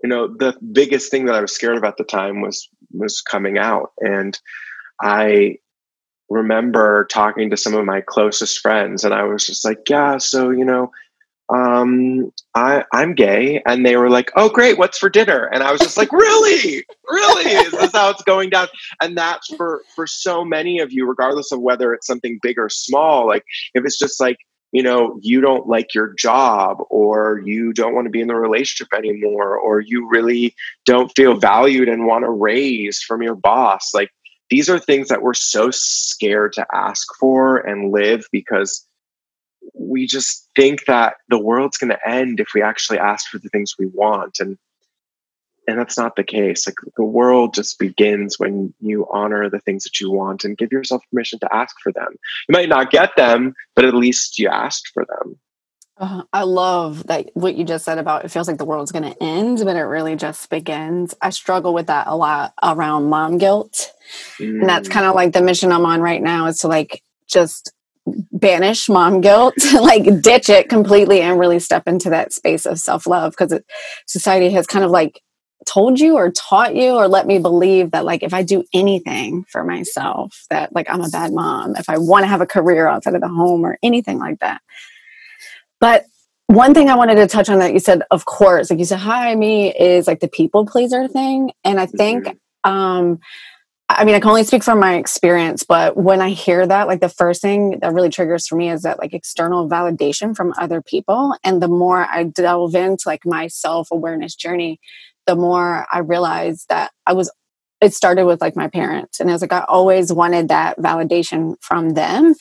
you 0.05 0.09
know 0.09 0.27
the 0.27 0.55
biggest 0.71 1.09
thing 1.09 1.25
that 1.25 1.33
i 1.33 1.41
was 1.41 1.51
scared 1.51 1.77
of 1.77 1.83
at 1.83 1.97
the 1.97 2.03
time 2.03 2.39
was 2.39 2.69
was 2.91 3.21
coming 3.21 3.57
out. 3.57 3.91
And 3.99 4.37
i 5.01 5.57
remember 6.29 7.07
talking 7.09 7.49
to 7.49 7.57
some 7.57 7.73
of 7.73 7.85
my 7.85 8.01
closest 8.01 8.59
friends 8.59 9.03
and 9.03 9.15
i 9.15 9.23
was 9.23 9.45
just 9.45 9.65
like 9.65 9.79
yeah 9.89 10.17
so 10.17 10.49
you 10.49 10.65
know 10.65 10.91
um 11.53 12.31
i 12.53 12.83
i'm 12.93 13.15
gay. 13.15 13.63
And 13.65 13.83
they 13.83 13.97
were 13.97 14.11
like 14.11 14.31
oh 14.35 14.47
great 14.47 14.77
what's 14.77 14.99
for 14.99 15.09
dinner? 15.09 15.49
And 15.51 15.63
i 15.63 15.71
was 15.71 15.81
just 15.81 15.97
like 15.97 16.11
really? 16.11 16.85
Really? 17.09 17.51
Is 17.51 17.71
this 17.71 17.91
how 17.93 18.11
it's 18.11 18.23
going 18.23 18.51
down? 18.51 18.67
And 19.01 19.17
that's 19.17 19.53
for 19.55 19.81
for 19.95 20.05
so 20.05 20.45
many 20.45 20.77
of 20.77 20.93
you 20.93 21.07
regardless 21.07 21.51
of 21.51 21.61
whether 21.61 21.95
it's 21.95 22.05
something 22.05 22.37
big 22.43 22.59
or 22.59 22.69
small 22.69 23.25
like 23.25 23.43
if 23.73 23.83
it's 23.85 23.97
just 23.97 24.19
like 24.19 24.37
you 24.75 24.83
know 24.83 25.17
you 25.21 25.39
don't 25.39 25.67
like 25.67 25.93
your 25.93 26.13
job 26.15 26.79
or 26.89 27.41
you 27.45 27.71
don't 27.71 27.95
want 27.95 28.05
to 28.07 28.11
be 28.11 28.19
in 28.19 28.27
the 28.27 28.35
relationship 28.35 28.93
anymore 28.93 29.57
or 29.57 29.79
you 29.79 30.05
really 30.09 30.53
don't 30.85 31.15
feel 31.15 31.35
valued 31.35 31.87
and 31.87 32.05
want 32.05 32.25
a 32.25 32.29
raise 32.29 33.01
from 33.01 33.21
your 33.21 33.35
boss. 33.35 33.93
Like 33.93 34.11
these 34.49 34.69
are 34.69 34.77
things 34.77 35.07
that 35.07 35.21
we're 35.21 35.33
so 35.33 35.69
scared 35.71 36.51
to 36.53 36.67
ask 36.73 37.07
for 37.17 37.55
and 37.55 37.93
live 37.93 38.25
because 38.33 38.85
we 39.73 40.05
just 40.05 40.49
think 40.57 40.83
that 40.87 41.15
the 41.29 41.39
world's 41.39 41.77
going 41.77 41.91
to 41.91 42.09
end 42.09 42.41
if 42.41 42.49
we 42.53 42.61
actually 42.61 42.99
ask 42.99 43.29
for 43.29 43.39
the 43.39 43.47
things 43.47 43.75
we 43.79 43.85
want. 43.85 44.41
And 44.41 44.57
and 45.67 45.79
that's 45.79 45.97
not 45.97 46.15
the 46.15 46.23
case 46.23 46.67
like 46.67 46.77
the 46.97 47.03
world 47.03 47.53
just 47.53 47.79
begins 47.79 48.39
when 48.39 48.73
you 48.79 49.07
honor 49.11 49.49
the 49.49 49.59
things 49.59 49.83
that 49.83 49.99
you 49.99 50.11
want 50.11 50.43
and 50.43 50.57
give 50.57 50.71
yourself 50.71 51.01
permission 51.11 51.39
to 51.39 51.53
ask 51.53 51.75
for 51.81 51.91
them 51.91 52.07
you 52.47 52.53
might 52.53 52.69
not 52.69 52.91
get 52.91 53.15
them 53.15 53.53
but 53.75 53.85
at 53.85 53.93
least 53.93 54.39
you 54.39 54.47
asked 54.47 54.89
for 54.93 55.05
them 55.05 55.37
uh, 55.97 56.23
I 56.33 56.43
love 56.43 57.07
that 57.07 57.29
what 57.35 57.55
you 57.55 57.63
just 57.63 57.85
said 57.85 57.99
about 57.99 58.25
it 58.25 58.31
feels 58.31 58.49
like 58.49 58.57
the 58.57 58.65
world's 58.65 58.91
going 58.91 59.09
to 59.09 59.23
end, 59.23 59.61
but 59.63 59.77
it 59.77 59.83
really 59.83 60.17
just 60.17 60.49
begins. 60.49 61.15
I 61.21 61.29
struggle 61.29 61.73
with 61.73 61.87
that 61.87 62.07
a 62.07 62.15
lot 62.17 62.53
around 62.61 63.09
mom 63.09 63.37
guilt. 63.37 63.93
Mm. 64.37 64.59
And 64.59 64.69
that's 64.69 64.89
kind 64.89 65.05
of 65.05 65.15
like 65.15 65.31
the 65.31 65.41
mission 65.41 65.71
I'm 65.71 65.85
on 65.85 66.01
right 66.01 66.21
now 66.21 66.47
is 66.47 66.57
to 66.59 66.67
like 66.67 67.01
just 67.27 67.71
banish 68.05 68.89
mom 68.89 69.21
guilt, 69.21 69.55
like 69.73 70.21
ditch 70.21 70.49
it 70.49 70.67
completely 70.67 71.21
and 71.21 71.39
really 71.39 71.59
step 71.59 71.87
into 71.87 72.09
that 72.09 72.33
space 72.33 72.65
of 72.65 72.77
self 72.77 73.07
love 73.07 73.31
because 73.37 73.57
society 74.05 74.49
has 74.49 74.67
kind 74.67 74.83
of 74.83 74.91
like 74.91 75.21
told 75.65 75.99
you 75.99 76.15
or 76.15 76.31
taught 76.31 76.75
you 76.75 76.91
or 76.91 77.07
let 77.07 77.27
me 77.27 77.39
believe 77.39 77.91
that 77.91 78.05
like 78.05 78.23
if 78.23 78.33
I 78.33 78.43
do 78.43 78.63
anything 78.73 79.45
for 79.49 79.63
myself 79.63 80.45
that 80.49 80.73
like 80.73 80.89
I'm 80.89 81.01
a 81.01 81.09
bad 81.09 81.33
mom 81.33 81.75
if 81.75 81.89
I 81.89 81.97
want 81.97 82.23
to 82.23 82.27
have 82.27 82.41
a 82.41 82.45
career 82.45 82.87
outside 82.87 83.15
of 83.15 83.21
the 83.21 83.27
home 83.27 83.65
or 83.65 83.77
anything 83.81 84.19
like 84.19 84.39
that. 84.39 84.61
But 85.79 86.05
one 86.47 86.73
thing 86.73 86.89
I 86.89 86.95
wanted 86.95 87.15
to 87.15 87.27
touch 87.27 87.49
on 87.49 87.59
that 87.59 87.73
you 87.73 87.79
said 87.79 88.03
of 88.11 88.25
course 88.25 88.69
like 88.69 88.79
you 88.79 88.85
said 88.85 88.99
hi 88.99 89.33
me 89.35 89.73
is 89.73 90.07
like 90.07 90.19
the 90.19 90.27
people 90.27 90.65
pleaser 90.65 91.07
thing 91.07 91.51
and 91.63 91.79
I 91.79 91.87
think 91.87 92.25
mm-hmm. 92.25 92.71
um 92.71 93.19
I 93.87 94.03
mean, 94.03 94.15
I 94.15 94.19
can 94.19 94.29
only 94.29 94.43
speak 94.43 94.63
from 94.63 94.79
my 94.79 94.95
experience, 94.95 95.63
but 95.63 95.95
when 95.95 96.19
I 96.19 96.31
hear 96.31 96.65
that, 96.65 96.87
like 96.87 97.01
the 97.01 97.09
first 97.09 97.39
thing 97.39 97.77
that 97.81 97.93
really 97.93 98.09
triggers 98.09 98.47
for 98.47 98.55
me 98.55 98.71
is 98.71 98.81
that 98.81 98.97
like 98.97 99.13
external 99.13 99.69
validation 99.69 100.35
from 100.35 100.55
other 100.57 100.81
people. 100.81 101.35
And 101.43 101.61
the 101.61 101.67
more 101.67 102.07
I 102.09 102.23
delve 102.23 102.73
into 102.73 103.03
like 103.05 103.25
my 103.25 103.45
self 103.47 103.89
awareness 103.91 104.33
journey, 104.33 104.79
the 105.25 105.35
more 105.35 105.85
I 105.91 105.99
realized 105.99 106.67
that 106.69 106.91
I 107.05 107.13
was, 107.13 107.31
it 107.81 107.93
started 107.93 108.25
with 108.25 108.41
like 108.41 108.55
my 108.55 108.67
parents. 108.67 109.19
And 109.19 109.29
I 109.29 109.33
was 109.33 109.41
like, 109.41 109.53
I 109.53 109.65
always 109.67 110.11
wanted 110.11 110.49
that 110.49 110.77
validation 110.77 111.55
from 111.61 111.91
them. 111.91 112.35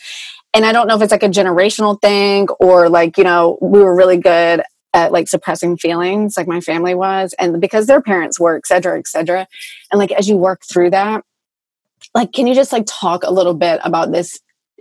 And 0.53 0.65
I 0.65 0.73
don't 0.73 0.87
know 0.87 0.97
if 0.97 1.03
it's 1.03 1.13
like 1.13 1.23
a 1.23 1.29
generational 1.29 2.01
thing 2.01 2.49
or 2.61 2.89
like, 2.89 3.19
you 3.19 3.25
know, 3.25 3.59
we 3.61 3.81
were 3.81 3.95
really 3.95 4.19
good 4.19 4.63
at 4.95 5.13
like 5.13 5.29
suppressing 5.29 5.77
feelings 5.77 6.37
like 6.37 6.47
my 6.47 6.61
family 6.61 6.95
was 6.95 7.35
and 7.39 7.61
because 7.61 7.87
their 7.87 8.01
parents 8.01 8.39
were 8.39 8.57
et 8.57 8.67
cetera 8.67 8.97
et 8.97 9.09
cetera 9.09 9.47
and 9.91 9.99
like 9.99 10.13
as 10.13 10.29
you 10.29 10.37
work 10.37 10.63
through 10.65 10.89
that 10.89 11.25
like 12.15 12.33
can 12.33 12.47
you 12.47 12.55
just 12.55 12.73
like 12.73 12.85
talk 12.87 13.25
a 13.25 13.33
little 13.33 13.55
bit 13.55 13.81
about 13.83 14.13
this 14.13 14.39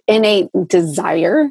innate 0.07 0.49
desire 0.67 1.49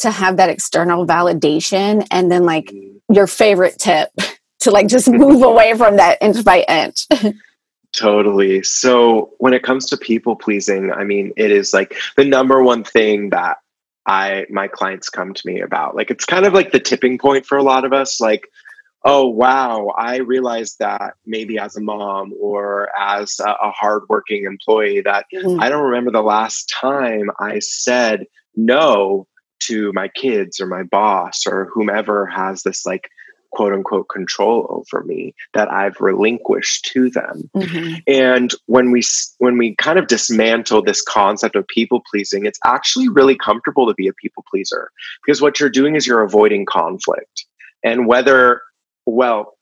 to 0.00 0.10
have 0.10 0.36
that 0.36 0.50
external 0.50 1.06
validation 1.06 2.04
and 2.10 2.30
then 2.30 2.44
like 2.44 2.66
mm-hmm. 2.66 3.14
your 3.14 3.28
favorite 3.28 3.78
tip 3.78 4.10
to 4.62 4.70
like 4.70 4.88
just 4.88 5.10
move 5.10 5.42
away 5.52 5.74
from 5.74 5.96
that 5.96 6.18
inch 6.20 6.44
by 6.44 6.64
inch. 6.68 7.06
Totally. 7.92 8.62
So 8.62 9.32
when 9.38 9.52
it 9.52 9.62
comes 9.62 9.86
to 9.86 9.96
people 9.96 10.34
pleasing 10.36 10.90
i 10.92 11.04
mean 11.04 11.32
it 11.36 11.50
is 11.50 11.72
like 11.72 11.96
the 12.16 12.24
number 12.24 12.62
one 12.62 12.84
thing 12.84 13.30
that 13.30 13.58
i 14.06 14.46
my 14.50 14.68
clients 14.68 15.08
come 15.08 15.34
to 15.34 15.42
me 15.46 15.60
about. 15.60 15.94
Like 15.94 16.10
it's 16.10 16.24
kind 16.24 16.46
of 16.46 16.52
like 16.54 16.72
the 16.72 16.80
tipping 16.80 17.18
point 17.18 17.46
for 17.46 17.58
a 17.58 17.62
lot 17.62 17.84
of 17.84 17.92
us 17.92 18.20
like 18.20 18.48
oh 19.04 19.26
wow 19.26 19.88
i 19.98 20.18
realized 20.18 20.78
that 20.78 21.14
maybe 21.26 21.58
as 21.58 21.76
a 21.76 21.80
mom 21.80 22.32
or 22.40 22.88
as 22.98 23.40
a, 23.40 23.50
a 23.50 23.70
hardworking 23.70 24.44
employee 24.44 25.00
that 25.00 25.26
mm-hmm. 25.34 25.60
i 25.60 25.68
don't 25.68 25.84
remember 25.84 26.10
the 26.10 26.22
last 26.22 26.72
time 26.80 27.28
i 27.40 27.58
said 27.58 28.24
no 28.54 29.26
to 29.60 29.92
my 29.94 30.08
kids 30.08 30.60
or 30.60 30.66
my 30.66 30.82
boss 30.82 31.46
or 31.46 31.68
whomever 31.72 32.26
has 32.26 32.62
this 32.62 32.84
like 32.84 33.08
quote 33.52 33.72
unquote 33.72 34.08
control 34.08 34.66
over 34.70 35.04
me 35.04 35.34
that 35.54 35.70
I've 35.70 36.00
relinquished 36.00 36.86
to 36.92 37.10
them. 37.10 37.50
Mm-hmm. 37.54 37.94
And 38.06 38.52
when 38.66 38.90
we 38.90 39.02
when 39.38 39.58
we 39.58 39.76
kind 39.76 39.98
of 39.98 40.06
dismantle 40.06 40.82
this 40.82 41.02
concept 41.02 41.56
of 41.56 41.66
people 41.68 42.02
pleasing, 42.10 42.46
it's 42.46 42.60
actually 42.64 43.08
really 43.08 43.36
comfortable 43.36 43.86
to 43.86 43.94
be 43.94 44.08
a 44.08 44.12
people 44.14 44.44
pleaser 44.50 44.90
because 45.24 45.40
what 45.40 45.60
you're 45.60 45.70
doing 45.70 45.96
is 45.96 46.06
you're 46.06 46.22
avoiding 46.22 46.66
conflict. 46.66 47.46
And 47.84 48.06
whether 48.06 48.62
well, 49.06 49.56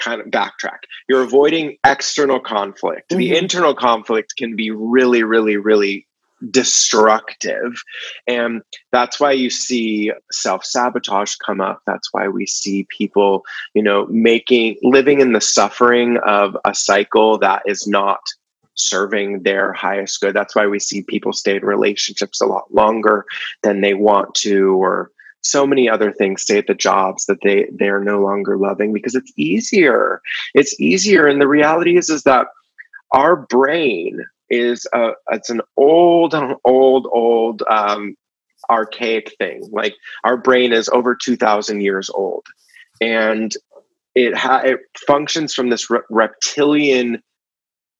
kind 0.00 0.20
of 0.20 0.28
backtrack. 0.28 0.78
You're 1.08 1.22
avoiding 1.22 1.76
external 1.86 2.40
conflict. 2.40 3.10
Mm-hmm. 3.10 3.18
The 3.18 3.36
internal 3.36 3.74
conflict 3.74 4.34
can 4.36 4.56
be 4.56 4.70
really, 4.70 5.22
really, 5.22 5.56
really 5.56 6.06
destructive. 6.50 7.74
And 8.26 8.62
that's 8.92 9.20
why 9.20 9.32
you 9.32 9.50
see 9.50 10.12
self 10.30 10.64
sabotage 10.64 11.34
come 11.36 11.60
up. 11.60 11.80
That's 11.86 12.08
why 12.12 12.28
we 12.28 12.46
see 12.46 12.86
people, 12.96 13.44
you 13.74 13.82
know, 13.82 14.06
making, 14.06 14.76
living 14.82 15.20
in 15.20 15.32
the 15.32 15.40
suffering 15.40 16.18
of 16.26 16.56
a 16.64 16.74
cycle 16.74 17.38
that 17.38 17.62
is 17.66 17.86
not 17.86 18.20
serving 18.74 19.42
their 19.42 19.72
highest 19.72 20.20
good. 20.20 20.34
That's 20.34 20.54
why 20.54 20.66
we 20.66 20.78
see 20.78 21.02
people 21.02 21.32
stay 21.32 21.56
in 21.56 21.64
relationships 21.64 22.40
a 22.40 22.46
lot 22.46 22.74
longer 22.74 23.24
than 23.62 23.80
they 23.80 23.94
want 23.94 24.34
to, 24.36 24.74
or 24.74 25.12
so 25.44 25.66
many 25.66 25.88
other 25.88 26.10
things 26.10 26.42
stay 26.42 26.58
at 26.58 26.66
the 26.66 26.74
jobs 26.74 27.26
that 27.26 27.38
they 27.42 27.68
they're 27.72 28.02
no 28.02 28.20
longer 28.20 28.56
loving 28.56 28.92
because 28.92 29.14
it's 29.14 29.32
easier 29.36 30.22
it's 30.54 30.78
easier 30.80 31.26
and 31.26 31.40
the 31.40 31.46
reality 31.46 31.98
is 31.98 32.08
is 32.08 32.22
that 32.22 32.46
our 33.12 33.36
brain 33.36 34.24
is 34.50 34.86
a 34.92 35.10
it's 35.30 35.50
an 35.50 35.60
old 35.76 36.34
old 36.64 37.06
old 37.10 37.62
um, 37.68 38.16
archaic 38.70 39.34
thing. 39.38 39.68
Like 39.70 39.94
our 40.24 40.36
brain 40.36 40.72
is 40.72 40.88
over 40.88 41.14
2000 41.14 41.80
years 41.80 42.10
old. 42.10 42.46
And 43.00 43.54
it 44.14 44.36
ha- 44.36 44.62
it 44.64 44.80
functions 45.06 45.54
from 45.54 45.70
this 45.70 45.90
re- 45.90 46.00
reptilian 46.10 47.22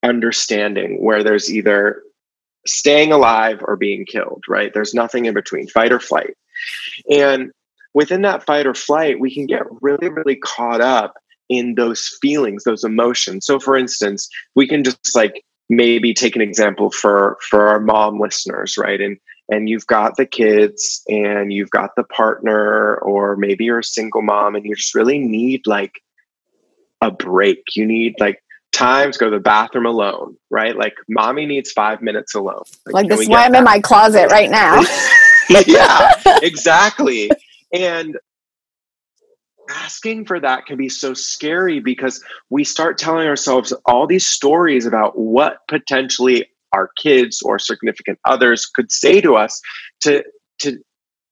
understanding 0.03 1.03
where 1.03 1.25
there's 1.25 1.53
either 1.53 2.03
staying 2.67 3.13
alive 3.13 3.61
or 3.63 3.77
being 3.77 4.07
killed 4.07 4.45
right? 4.49 4.73
There's 4.73 4.95
nothing 4.95 5.27
in 5.27 5.35
between 5.35 5.69
fight 5.69 5.93
or 5.93 6.01
flight. 6.01 6.35
And 7.11 7.51
within 7.95 8.23
that 8.23 8.45
fight 8.45 8.67
or 8.67 8.75
flight, 8.75 9.21
we 9.21 9.35
can 9.35 9.47
get 9.47 9.63
really, 9.81 10.09
really 10.09 10.37
caught 10.37 10.81
up 10.81 11.15
in 11.49 11.75
those 11.75 12.17
feelings, 12.21 12.65
those 12.65 12.85
emotions. 12.85 13.45
So 13.45 13.59
for 13.59 13.77
instance, 13.77 14.29
we 14.55 14.67
can 14.67 14.83
just 14.83 15.15
like 15.15 15.45
maybe 15.69 16.15
take 16.15 16.37
an 16.37 16.43
example 16.43 16.91
for 16.91 17.39
for 17.49 17.69
our 17.69 17.81
mom 17.81 18.21
listeners, 18.21 18.77
right? 18.79 19.01
And 19.01 19.19
and 19.49 19.69
you've 19.69 19.87
got 19.87 20.17
the 20.17 20.27
kids 20.27 21.03
and 21.09 21.53
you've 21.53 21.71
got 21.71 21.97
the 21.97 22.05
partner 22.05 22.97
or 22.97 23.37
maybe 23.37 23.65
you're 23.65 23.81
a 23.81 23.85
single 23.85 24.23
mom 24.23 24.55
and 24.55 24.65
you 24.65 24.75
just 24.75 24.95
really 24.95 25.19
need 25.19 25.67
like 25.67 26.03
a 27.01 27.11
break. 27.11 27.63
You 27.77 27.87
need 27.87 28.15
like 28.19 28.43
time 28.73 29.13
to 29.13 29.19
go 29.19 29.31
to 29.31 29.37
the 29.37 29.43
bathroom 29.43 29.87
alone, 29.87 30.37
right? 30.51 30.77
Like 30.77 30.95
mommy 31.09 31.45
needs 31.47 31.73
five 31.73 32.01
minutes 32.01 32.35
alone. 32.35 32.63
Like, 32.87 32.95
like 32.95 33.09
this 33.09 33.21
is 33.21 33.29
why 33.29 33.45
I'm 33.45 33.55
in 33.55 33.65
my 33.65 33.81
closet 33.81 34.31
right 34.31 34.51
now. 34.51 34.83
yeah, 35.67 36.13
exactly. 36.43 37.31
And 37.73 38.17
asking 39.71 40.27
for 40.27 40.41
that 40.41 40.67
can 40.67 40.77
be 40.77 40.89
so 40.89 41.15
scary 41.15 41.81
because 41.81 42.23
we 42.51 42.65
start 42.65 42.99
telling 42.99 43.29
ourselves 43.29 43.73
all 43.87 44.07
these 44.07 44.27
stories 44.27 44.87
about 44.87 45.19
what 45.19 45.59
potentially 45.69 46.47
our 46.73 46.91
kids 46.97 47.41
or 47.43 47.59
significant 47.59 48.19
others 48.25 48.67
could 48.67 48.91
say 48.91 49.21
to 49.21 49.37
us 49.37 49.61
to 50.01 50.25
to 50.59 50.79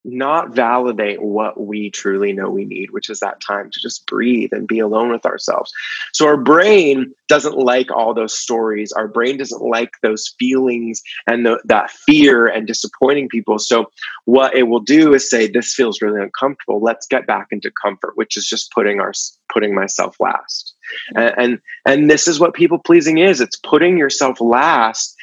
not 0.04 0.54
validate 0.54 1.22
what 1.22 1.60
we 1.60 1.90
truly 1.90 2.32
know 2.32 2.50
we 2.50 2.64
need, 2.64 2.90
which 2.90 3.08
is 3.08 3.20
that 3.20 3.40
time 3.40 3.70
to 3.70 3.80
just 3.80 4.04
breathe 4.06 4.52
and 4.52 4.66
be 4.66 4.80
alone 4.80 5.10
with 5.10 5.24
ourselves. 5.24 5.72
So 6.12 6.26
our 6.26 6.36
brain 6.36 7.14
doesn't 7.28 7.56
like 7.56 7.90
all 7.90 8.12
those 8.12 8.36
stories. 8.36 8.92
Our 8.92 9.06
brain 9.06 9.36
doesn't 9.36 9.62
like 9.62 9.90
those 10.02 10.34
feelings 10.38 11.02
and 11.26 11.46
the, 11.46 11.60
that 11.64 11.90
fear 11.90 12.46
and 12.46 12.66
disappointing 12.66 13.28
people. 13.28 13.58
So 13.58 13.90
what 14.24 14.56
it 14.56 14.64
will 14.64 14.80
do 14.80 15.14
is 15.14 15.30
say, 15.30 15.46
"This 15.46 15.72
feels 15.72 16.02
really 16.02 16.20
uncomfortable. 16.20 16.80
Let's 16.80 17.06
get 17.06 17.26
back 17.26 17.48
into 17.50 17.70
comfort," 17.70 18.16
which 18.16 18.36
is 18.36 18.46
just 18.46 18.72
putting 18.72 19.00
our 19.00 19.12
putting 19.52 19.74
myself 19.74 20.16
last. 20.18 20.74
And 21.14 21.34
and, 21.36 21.58
and 21.86 22.10
this 22.10 22.26
is 22.26 22.40
what 22.40 22.54
people 22.54 22.78
pleasing 22.78 23.18
is. 23.18 23.40
It's 23.40 23.56
putting 23.56 23.96
yourself 23.96 24.40
last 24.40 25.14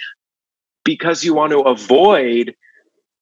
because 0.86 1.24
you 1.24 1.34
want 1.34 1.52
to 1.52 1.60
avoid 1.60 2.56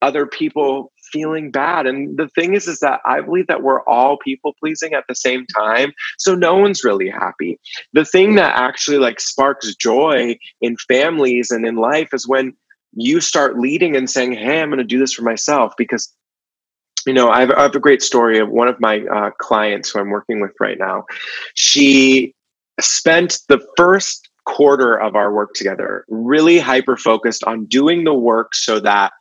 other 0.01 0.25
people 0.27 0.91
feeling 1.11 1.51
bad. 1.51 1.85
And 1.87 2.17
the 2.17 2.27
thing 2.29 2.53
is, 2.53 2.67
is 2.67 2.79
that 2.79 3.01
I 3.05 3.21
believe 3.21 3.47
that 3.47 3.63
we're 3.63 3.83
all 3.83 4.17
people 4.17 4.53
pleasing 4.59 4.93
at 4.93 5.05
the 5.07 5.15
same 5.15 5.45
time. 5.47 5.93
So 6.17 6.35
no 6.35 6.55
one's 6.55 6.83
really 6.83 7.09
happy. 7.09 7.59
The 7.93 8.05
thing 8.05 8.35
that 8.35 8.55
actually 8.55 8.97
like 8.97 9.19
sparks 9.19 9.75
joy 9.75 10.37
in 10.61 10.77
families 10.87 11.51
and 11.51 11.65
in 11.65 11.75
life 11.75 12.13
is 12.13 12.27
when 12.27 12.53
you 12.93 13.21
start 13.21 13.59
leading 13.59 13.95
and 13.95 14.09
saying, 14.09 14.33
Hey, 14.33 14.61
I'm 14.61 14.69
going 14.69 14.79
to 14.79 14.83
do 14.83 14.99
this 14.99 15.13
for 15.13 15.23
myself 15.23 15.73
because 15.77 16.13
you 17.05 17.13
know, 17.13 17.29
I 17.29 17.39
have, 17.39 17.51
I 17.51 17.61
have, 17.61 17.75
a 17.75 17.79
great 17.79 18.01
story 18.01 18.37
of 18.39 18.49
one 18.49 18.67
of 18.67 18.81
my 18.81 18.99
uh, 18.99 19.29
clients 19.39 19.89
who 19.89 19.99
I'm 19.99 20.09
working 20.09 20.41
with 20.41 20.51
right 20.59 20.77
now. 20.77 21.05
She 21.53 22.35
spent 22.81 23.39
the 23.47 23.65
first 23.77 24.27
quarter 24.45 24.99
of 24.99 25.15
our 25.15 25.33
work 25.33 25.53
together 25.53 26.05
really 26.07 26.57
hyper 26.57 26.97
focused 26.97 27.43
on 27.43 27.65
doing 27.65 28.03
the 28.03 28.13
work 28.13 28.55
so 28.55 28.79
that 28.79 29.11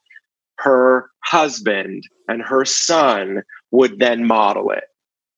her 0.58 1.10
husband 1.24 2.04
and 2.28 2.42
her 2.42 2.64
son 2.64 3.42
would 3.70 3.98
then 3.98 4.26
model 4.26 4.70
it. 4.70 4.84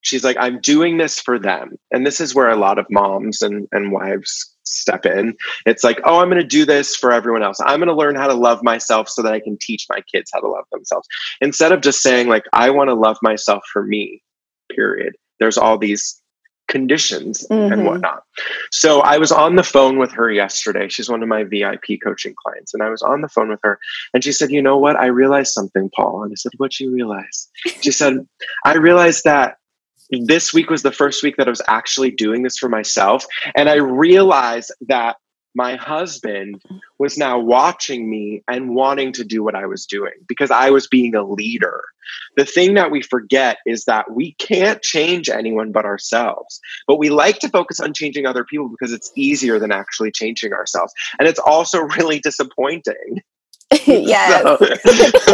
She's 0.01 0.25
like, 0.25 0.37
I'm 0.39 0.61
doing 0.61 0.97
this 0.97 1.21
for 1.21 1.39
them. 1.39 1.77
And 1.91 2.07
this 2.07 2.21
is 2.21 2.35
where 2.35 2.49
a 2.49 2.57
lot 2.57 2.79
of 2.79 2.87
moms 2.89 3.43
and, 3.43 3.67
and 3.73 3.91
wives 3.93 4.55
step 4.63 5.05
in. 5.05 5.35
It's 5.67 5.83
like, 5.83 6.01
oh, 6.05 6.21
I'm 6.21 6.31
going 6.31 6.41
to 6.41 6.47
do 6.47 6.65
this 6.65 6.95
for 6.95 7.11
everyone 7.11 7.43
else. 7.43 7.59
I'm 7.61 7.81
going 7.81 7.89
to 7.89 7.97
learn 7.97 8.15
how 8.15 8.29
to 8.29 8.35
love 8.35 8.63
myself 8.63 9.09
so 9.09 9.23
that 9.23 9.33
I 9.33 9.41
can 9.41 9.59
teach 9.61 9.87
my 9.91 10.01
kids 10.13 10.31
how 10.33 10.41
to 10.41 10.49
love 10.49 10.65
themselves. 10.71 11.09
Instead 11.41 11.73
of 11.73 11.81
just 11.81 12.01
saying, 12.01 12.29
like, 12.29 12.45
I 12.53 12.71
want 12.71 12.89
to 12.89 12.95
love 12.95 13.19
myself 13.23 13.65
for 13.73 13.83
me, 13.85 14.23
period. 14.71 15.15
There's 15.41 15.59
all 15.59 15.79
these 15.79 16.21
conditions 16.69 17.47
mm-hmm. 17.51 17.73
and 17.73 17.85
whatnot. 17.85 18.23
So 18.71 19.01
I 19.01 19.19
was 19.19 19.33
on 19.33 19.57
the 19.57 19.63
phone 19.63 19.99
with 19.99 20.13
her 20.13 20.31
yesterday. 20.31 20.89
She's 20.89 21.09
one 21.09 21.23
of 21.23 21.29
my 21.29 21.45
VIP 21.45 22.01
coaching 22.03 22.35
clients. 22.43 22.73
And 22.75 22.83
I 22.83 22.91
was 22.91 23.03
on 23.03 23.21
the 23.23 23.29
phone 23.29 23.49
with 23.49 23.61
her 23.63 23.79
and 24.15 24.23
she 24.23 24.33
said, 24.33 24.51
You 24.51 24.63
know 24.63 24.79
what? 24.79 24.97
I 24.97 25.07
realized 25.07 25.53
something, 25.53 25.91
Paul. 25.95 26.23
And 26.23 26.33
I 26.33 26.37
said, 26.37 26.53
What'd 26.59 26.79
you 26.79 26.93
realize? 26.93 27.49
She 27.81 27.91
said, 27.91 28.27
I 28.65 28.77
realized 28.77 29.25
that 29.25 29.57
this 30.11 30.55
week 30.55 30.71
was 30.71 30.83
the 30.83 30.93
first 30.93 31.23
week 31.23 31.37
that 31.37 31.49
I 31.49 31.51
was 31.51 31.63
actually 31.69 32.11
doing 32.11 32.43
this 32.43 32.57
for 32.57 32.69
myself. 32.69 33.27
And 33.57 33.69
I 33.69 33.75
realized 33.75 34.73
that 34.89 35.17
my 35.59 35.75
husband 35.75 36.62
was 37.00 37.19
now 37.19 37.37
watching 37.37 38.09
me 38.09 38.45
and 38.47 38.77
wanting 38.77 39.12
to 39.12 39.25
do 39.25 39.43
what 39.43 39.57
I 39.57 39.67
was 39.67 39.87
doing 39.87 40.12
because 40.29 40.53
I 40.53 40.71
was 40.71 40.87
being 40.87 41.17
a 41.17 41.25
leader. 41.25 41.83
The 42.37 42.45
thing 42.45 42.75
that 42.75 42.93
we 42.93 43.03
forget 43.03 43.59
is 43.67 43.85
that 43.87 44.12
we 44.12 44.35
can't 44.35 44.81
change 44.81 45.29
anyone 45.29 45.73
but 45.73 45.85
ourselves. 45.85 46.61
But 46.87 47.00
we 47.00 47.11
like 47.11 47.41
to 47.41 47.49
focus 47.49 47.81
on 47.81 47.93
changing 47.93 48.25
other 48.25 48.45
people 48.45 48.69
because 48.69 48.93
it's 48.93 49.11
easier 49.17 49.59
than 49.59 49.73
actually 49.73 50.12
changing 50.12 50.53
ourselves. 50.53 50.93
And 51.19 51.27
it's 51.27 51.41
also 51.41 51.81
really 51.99 52.21
disappointing. 52.21 53.23
yes. 53.85 54.61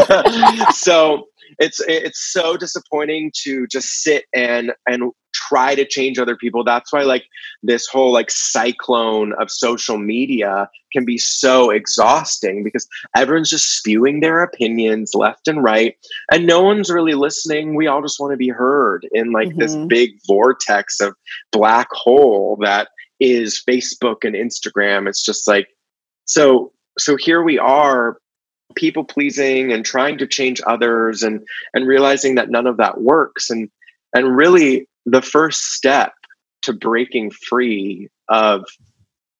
so, 0.08 0.32
so 0.72 1.28
it's 1.58 1.80
it's 1.86 2.32
so 2.32 2.56
disappointing 2.56 3.32
to 3.42 3.66
just 3.66 4.02
sit 4.02 4.24
and 4.34 4.72
and 4.86 5.12
try 5.34 5.74
to 5.74 5.84
change 5.84 6.18
other 6.18 6.36
people. 6.36 6.64
That's 6.64 6.92
why 6.92 7.02
like 7.02 7.24
this 7.62 7.86
whole 7.86 8.12
like 8.12 8.30
cyclone 8.30 9.34
of 9.40 9.50
social 9.50 9.98
media 9.98 10.68
can 10.92 11.04
be 11.04 11.18
so 11.18 11.70
exhausting 11.70 12.62
because 12.62 12.86
everyone's 13.16 13.50
just 13.50 13.76
spewing 13.76 14.20
their 14.20 14.42
opinions 14.42 15.12
left 15.14 15.48
and 15.48 15.62
right 15.62 15.96
and 16.30 16.46
no 16.46 16.62
one's 16.62 16.90
really 16.90 17.14
listening. 17.14 17.74
We 17.74 17.86
all 17.86 18.00
just 18.00 18.20
want 18.20 18.32
to 18.32 18.36
be 18.36 18.48
heard 18.48 19.06
in 19.12 19.32
like 19.32 19.48
mm-hmm. 19.48 19.58
this 19.58 19.76
big 19.88 20.12
vortex 20.26 21.00
of 21.00 21.14
black 21.52 21.88
hole 21.90 22.56
that 22.62 22.88
is 23.20 23.62
facebook 23.68 24.18
and 24.22 24.34
instagram. 24.34 25.08
It's 25.08 25.24
just 25.24 25.48
like 25.48 25.68
so 26.26 26.72
so 26.98 27.16
here 27.16 27.42
we 27.42 27.58
are 27.58 28.18
people 28.74 29.04
pleasing 29.04 29.72
and 29.72 29.84
trying 29.84 30.18
to 30.18 30.26
change 30.26 30.60
others 30.66 31.22
and 31.22 31.46
and 31.72 31.86
realizing 31.86 32.34
that 32.34 32.50
none 32.50 32.66
of 32.66 32.76
that 32.78 33.00
works. 33.00 33.50
And 33.50 33.70
and 34.14 34.36
really 34.36 34.88
the 35.06 35.22
first 35.22 35.72
step 35.72 36.12
to 36.62 36.72
breaking 36.72 37.30
free 37.30 38.08
of 38.28 38.64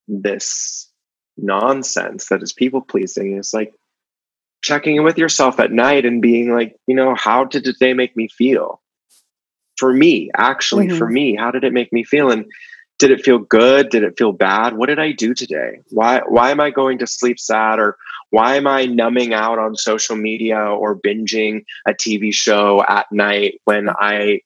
this 0.07 0.91
nonsense 1.37 2.29
that 2.29 2.43
is 2.43 2.53
people 2.53 2.81
pleasing 2.81 3.37
is 3.37 3.53
like 3.53 3.73
checking 4.63 4.97
in 4.97 5.05
with 5.05 5.19
yourself 5.19 5.59
at 5.59 5.73
night 5.73 6.05
and 6.05 6.23
being 6.23 6.53
like 6.53 6.77
you 6.87 6.95
know 6.95 7.15
how 7.15 7.45
did 7.45 7.65
today 7.65 7.95
make 7.95 8.17
me 8.17 8.29
feel? 8.29 8.81
For 9.77 9.93
me 9.93 10.31
actually 10.37 10.89
mm-hmm. 10.89 10.99
for 10.99 11.09
me 11.09 11.35
how 11.35 11.51
did 11.51 11.65
it 11.65 11.73
make 11.73 11.93
me 11.93 12.05
feel? 12.05 12.31
And 12.31 12.47
did 12.99 13.11
it 13.11 13.25
feel 13.25 13.39
good? 13.39 13.91
Did 13.91 14.05
it 14.05 14.17
feel 14.17 14.33
bad? 14.33 14.77
What 14.77 14.87
did 14.87 14.99
i 14.99 15.13
do 15.13 15.35
today? 15.35 15.81
Why 15.91 16.21
why 16.29 16.51
am 16.51 16.61
i 16.61 16.71
going 16.71 16.99
to 16.99 17.07
sleep 17.07 17.39
sad? 17.39 17.79
Or 17.79 17.97
why 18.31 18.57
am 18.57 18.67
I 18.67 18.87
numbing 18.87 19.33
out 19.33 19.59
on 19.59 19.77
social 19.77 20.17
media 20.17 20.59
or 20.59 20.99
binging 20.99 21.65
a 21.87 21.93
TV 21.93 22.33
show 22.33 22.85
at 22.89 23.07
night 23.13 23.61
when 23.65 23.89
I 23.89 24.41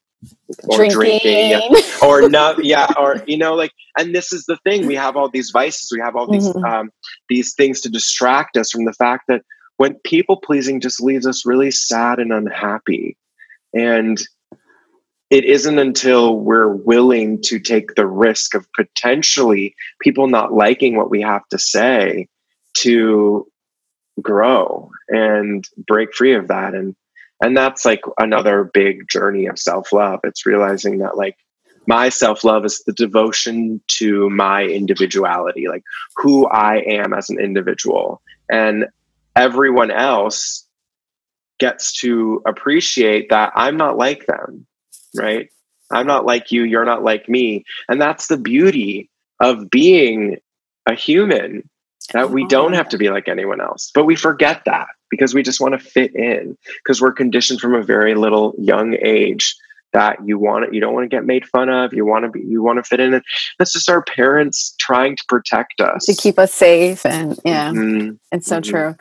or 0.64 0.88
drinking, 0.88 1.20
drinking 1.20 1.82
or 2.02 2.28
not 2.28 2.64
yeah 2.64 2.88
or 2.98 3.22
you 3.26 3.38
know 3.38 3.54
like 3.54 3.70
and 3.96 4.14
this 4.14 4.32
is 4.32 4.44
the 4.46 4.56
thing. 4.64 4.86
We 4.86 4.94
have 4.94 5.16
all 5.16 5.28
these 5.28 5.50
vices. 5.50 5.90
We 5.92 6.00
have 6.00 6.16
all 6.16 6.30
these 6.30 6.48
mm-hmm. 6.48 6.64
um, 6.64 6.90
these 7.28 7.54
things 7.54 7.80
to 7.82 7.88
distract 7.88 8.56
us 8.56 8.70
from 8.70 8.84
the 8.84 8.92
fact 8.92 9.24
that 9.28 9.42
when 9.76 9.94
people 10.04 10.36
pleasing 10.36 10.80
just 10.80 11.02
leaves 11.02 11.26
us 11.26 11.46
really 11.46 11.70
sad 11.70 12.18
and 12.18 12.32
unhappy. 12.32 13.16
And 13.74 14.20
it 15.30 15.44
isn't 15.44 15.78
until 15.78 16.38
we're 16.38 16.68
willing 16.68 17.40
to 17.42 17.58
take 17.58 17.94
the 17.94 18.06
risk 18.06 18.54
of 18.54 18.66
potentially 18.72 19.74
people 20.00 20.26
not 20.26 20.54
liking 20.54 20.96
what 20.96 21.10
we 21.10 21.20
have 21.20 21.46
to 21.48 21.58
say 21.58 22.28
to 22.74 23.46
grow 24.22 24.90
and 25.08 25.68
break 25.86 26.14
free 26.14 26.34
of 26.34 26.48
that. 26.48 26.74
And 26.74 26.96
and 27.40 27.56
that's 27.56 27.84
like 27.84 28.00
another 28.18 28.64
big 28.64 29.08
journey 29.08 29.46
of 29.46 29.58
self-love. 29.58 30.20
It's 30.24 30.44
realizing 30.44 30.98
that 30.98 31.16
like 31.16 31.36
my 31.86 32.08
self-love 32.08 32.64
is 32.64 32.82
the 32.84 32.92
devotion 32.92 33.80
to 33.86 34.28
my 34.28 34.64
individuality 34.64 35.68
like 35.68 35.84
who 36.16 36.46
i 36.46 36.82
am 36.86 37.12
as 37.12 37.30
an 37.30 37.38
individual. 37.38 38.22
And 38.50 38.86
everyone 39.36 39.90
else 39.90 40.66
gets 41.58 41.92
to 42.00 42.40
appreciate 42.46 43.30
that 43.30 43.52
i'm 43.56 43.76
not 43.76 43.96
like 43.96 44.26
them 44.26 44.66
right 45.18 45.50
i'm 45.90 46.06
not 46.06 46.24
like 46.24 46.50
you 46.50 46.64
you're 46.64 46.84
not 46.84 47.02
like 47.02 47.28
me 47.28 47.64
and 47.88 48.00
that's 48.00 48.26
the 48.28 48.36
beauty 48.36 49.10
of 49.40 49.70
being 49.70 50.38
a 50.86 50.94
human 50.94 51.68
that 52.12 52.30
we 52.30 52.46
don't 52.46 52.72
have 52.72 52.88
to 52.88 52.98
be 52.98 53.10
like 53.10 53.28
anyone 53.28 53.60
else. 53.60 53.90
But 53.94 54.04
we 54.04 54.16
forget 54.16 54.62
that 54.64 54.88
because 55.10 55.34
we 55.34 55.42
just 55.42 55.60
want 55.60 55.78
to 55.78 55.78
fit 55.78 56.14
in 56.14 56.56
because 56.82 57.00
we're 57.00 57.12
conditioned 57.12 57.60
from 57.60 57.74
a 57.74 57.82
very 57.82 58.14
little 58.14 58.54
young 58.58 58.96
age 59.02 59.54
that 59.94 60.18
you 60.24 60.38
want 60.38 60.64
it, 60.64 60.74
you 60.74 60.80
don't 60.80 60.92
want 60.92 61.04
to 61.04 61.16
get 61.16 61.24
made 61.24 61.46
fun 61.46 61.70
of, 61.70 61.94
you 61.94 62.04
want 62.04 62.24
to 62.24 62.30
be 62.30 62.40
you 62.40 62.62
want 62.62 62.78
to 62.78 62.82
fit 62.82 63.00
in. 63.00 63.14
And 63.14 63.22
that's 63.58 63.72
just 63.72 63.88
our 63.88 64.02
parents 64.02 64.74
trying 64.78 65.16
to 65.16 65.24
protect 65.28 65.80
us. 65.80 66.04
To 66.06 66.14
keep 66.14 66.38
us 66.38 66.52
safe 66.52 67.06
and 67.06 67.38
yeah. 67.44 67.70
Mm-hmm. 67.70 68.16
It's 68.32 68.46
so 68.46 68.60
mm-hmm. 68.60 68.70
true. 68.70 68.96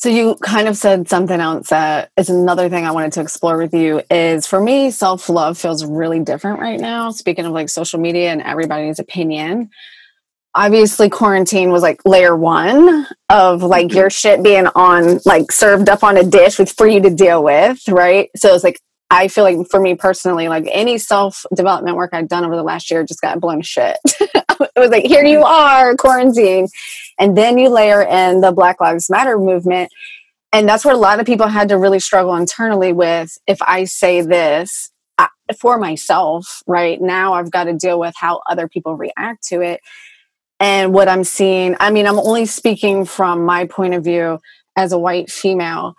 So 0.00 0.08
you 0.08 0.36
kind 0.36 0.66
of 0.66 0.78
said 0.78 1.10
something 1.10 1.38
else 1.38 1.68
that 1.68 2.10
is 2.16 2.30
another 2.30 2.70
thing 2.70 2.86
I 2.86 2.90
wanted 2.90 3.12
to 3.12 3.20
explore 3.20 3.58
with 3.58 3.74
you 3.74 4.02
is 4.10 4.46
for 4.46 4.58
me, 4.58 4.90
self-love 4.90 5.58
feels 5.58 5.84
really 5.84 6.20
different 6.20 6.58
right 6.58 6.80
now. 6.80 7.10
Speaking 7.10 7.44
of 7.44 7.52
like 7.52 7.68
social 7.68 8.00
media 8.00 8.32
and 8.32 8.40
everybody's 8.40 8.98
opinion 8.98 9.68
obviously 10.54 11.08
quarantine 11.08 11.70
was 11.70 11.82
like 11.82 12.00
layer 12.04 12.36
one 12.36 13.06
of 13.28 13.62
like 13.62 13.88
mm-hmm. 13.88 13.98
your 13.98 14.10
shit 14.10 14.42
being 14.42 14.66
on 14.74 15.20
like 15.24 15.52
served 15.52 15.88
up 15.88 16.02
on 16.02 16.16
a 16.16 16.24
dish 16.24 16.58
with 16.58 16.72
for 16.72 16.88
you 16.88 17.00
to 17.00 17.10
deal 17.10 17.42
with 17.42 17.80
right 17.88 18.30
so 18.36 18.52
it's 18.54 18.64
like 18.64 18.80
i 19.10 19.28
feel 19.28 19.44
like 19.44 19.68
for 19.68 19.80
me 19.80 19.94
personally 19.94 20.48
like 20.48 20.68
any 20.70 20.98
self 20.98 21.44
development 21.54 21.96
work 21.96 22.10
i've 22.12 22.28
done 22.28 22.44
over 22.44 22.56
the 22.56 22.62
last 22.62 22.90
year 22.90 23.04
just 23.04 23.20
got 23.20 23.40
blown 23.40 23.62
shit 23.62 23.96
it 24.06 24.72
was 24.76 24.90
like 24.90 25.04
here 25.04 25.24
you 25.24 25.42
are 25.42 25.94
quarantine 25.96 26.68
and 27.18 27.36
then 27.36 27.58
you 27.58 27.68
layer 27.68 28.02
in 28.02 28.40
the 28.40 28.52
black 28.52 28.80
lives 28.80 29.10
matter 29.10 29.38
movement 29.38 29.90
and 30.52 30.68
that's 30.68 30.84
where 30.84 30.94
a 30.94 30.98
lot 30.98 31.20
of 31.20 31.26
people 31.26 31.46
had 31.46 31.68
to 31.68 31.78
really 31.78 32.00
struggle 32.00 32.34
internally 32.34 32.92
with 32.92 33.36
if 33.46 33.60
i 33.62 33.84
say 33.84 34.20
this 34.22 34.90
for 35.58 35.78
myself 35.78 36.62
right 36.66 37.00
now 37.00 37.34
i've 37.34 37.50
got 37.50 37.64
to 37.64 37.74
deal 37.74 37.98
with 37.98 38.14
how 38.16 38.40
other 38.48 38.68
people 38.68 38.96
react 38.96 39.42
to 39.42 39.60
it 39.60 39.80
and 40.60 40.92
what 40.92 41.08
I'm 41.08 41.24
seeing, 41.24 41.74
I 41.80 41.90
mean, 41.90 42.06
I'm 42.06 42.18
only 42.18 42.44
speaking 42.44 43.06
from 43.06 43.46
my 43.46 43.64
point 43.64 43.94
of 43.94 44.04
view 44.04 44.38
as 44.76 44.92
a 44.92 44.98
white 44.98 45.30
female. 45.30 45.96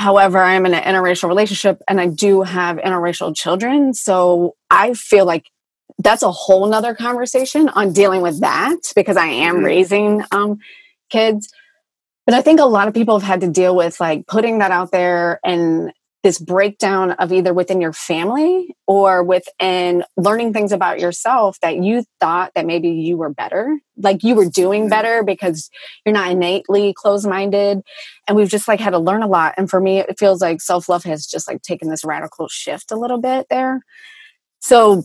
However, 0.00 0.38
I'm 0.38 0.64
in 0.64 0.72
an 0.72 0.82
interracial 0.82 1.28
relationship 1.28 1.82
and 1.86 2.00
I 2.00 2.06
do 2.06 2.40
have 2.40 2.78
interracial 2.78 3.36
children. 3.36 3.92
So 3.92 4.56
I 4.70 4.94
feel 4.94 5.26
like 5.26 5.44
that's 5.98 6.22
a 6.22 6.32
whole 6.32 6.66
nother 6.66 6.94
conversation 6.94 7.68
on 7.68 7.92
dealing 7.92 8.22
with 8.22 8.40
that 8.40 8.78
because 8.96 9.18
I 9.18 9.26
am 9.26 9.56
mm-hmm. 9.56 9.64
raising 9.64 10.24
um, 10.32 10.58
kids. 11.10 11.52
But 12.24 12.34
I 12.34 12.40
think 12.40 12.60
a 12.60 12.64
lot 12.64 12.88
of 12.88 12.94
people 12.94 13.18
have 13.18 13.28
had 13.28 13.42
to 13.42 13.48
deal 13.48 13.76
with 13.76 14.00
like 14.00 14.26
putting 14.26 14.60
that 14.60 14.70
out 14.70 14.90
there 14.90 15.38
and 15.44 15.92
this 16.22 16.38
breakdown 16.38 17.12
of 17.12 17.32
either 17.32 17.54
within 17.54 17.80
your 17.80 17.92
family 17.92 18.74
or 18.86 19.22
within 19.22 20.04
learning 20.16 20.52
things 20.52 20.70
about 20.70 21.00
yourself 21.00 21.58
that 21.62 21.82
you 21.82 22.04
thought 22.20 22.52
that 22.54 22.66
maybe 22.66 22.90
you 22.90 23.16
were 23.16 23.30
better 23.30 23.78
like 23.96 24.22
you 24.22 24.34
were 24.34 24.48
doing 24.48 24.88
better 24.88 25.22
because 25.22 25.70
you're 26.04 26.12
not 26.12 26.30
innately 26.30 26.92
closed-minded 26.92 27.80
and 28.26 28.36
we've 28.36 28.48
just 28.48 28.68
like 28.68 28.80
had 28.80 28.90
to 28.90 28.98
learn 28.98 29.22
a 29.22 29.26
lot. 29.26 29.54
And 29.56 29.68
for 29.68 29.80
me 29.80 29.98
it 29.98 30.18
feels 30.18 30.40
like 30.40 30.60
self-love 30.60 31.04
has 31.04 31.26
just 31.26 31.48
like 31.48 31.62
taken 31.62 31.88
this 31.88 32.04
radical 32.04 32.48
shift 32.48 32.90
a 32.90 32.96
little 32.96 33.20
bit 33.20 33.46
there. 33.50 33.80
So 34.60 35.04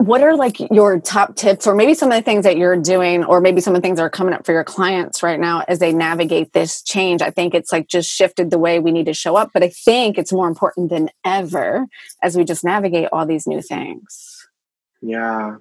what 0.00 0.22
are 0.22 0.34
like 0.34 0.58
your 0.70 0.98
top 0.98 1.36
tips 1.36 1.66
or 1.66 1.74
maybe 1.74 1.92
some 1.92 2.10
of 2.10 2.16
the 2.16 2.22
things 2.22 2.44
that 2.44 2.56
you're 2.56 2.76
doing 2.76 3.22
or 3.22 3.40
maybe 3.40 3.60
some 3.60 3.74
of 3.74 3.82
the 3.82 3.86
things 3.86 3.98
that 3.98 4.02
are 4.02 4.10
coming 4.10 4.32
up 4.32 4.46
for 4.46 4.52
your 4.52 4.64
clients 4.64 5.22
right 5.22 5.38
now 5.38 5.62
as 5.68 5.78
they 5.78 5.92
navigate 5.92 6.52
this 6.52 6.82
change? 6.82 7.20
I 7.20 7.30
think 7.30 7.54
it's 7.54 7.70
like 7.70 7.86
just 7.86 8.10
shifted 8.10 8.50
the 8.50 8.58
way 8.58 8.78
we 8.78 8.92
need 8.92 9.06
to 9.06 9.14
show 9.14 9.36
up 9.36 9.50
but 9.52 9.62
i 9.62 9.68
think 9.68 10.16
it's 10.16 10.32
more 10.32 10.48
important 10.48 10.90
than 10.90 11.10
ever 11.24 11.86
as 12.22 12.36
we 12.36 12.44
just 12.44 12.64
navigate 12.64 13.08
all 13.12 13.26
these 13.26 13.46
new 13.46 13.60
things. 13.60 14.48
Yeah. 15.02 15.56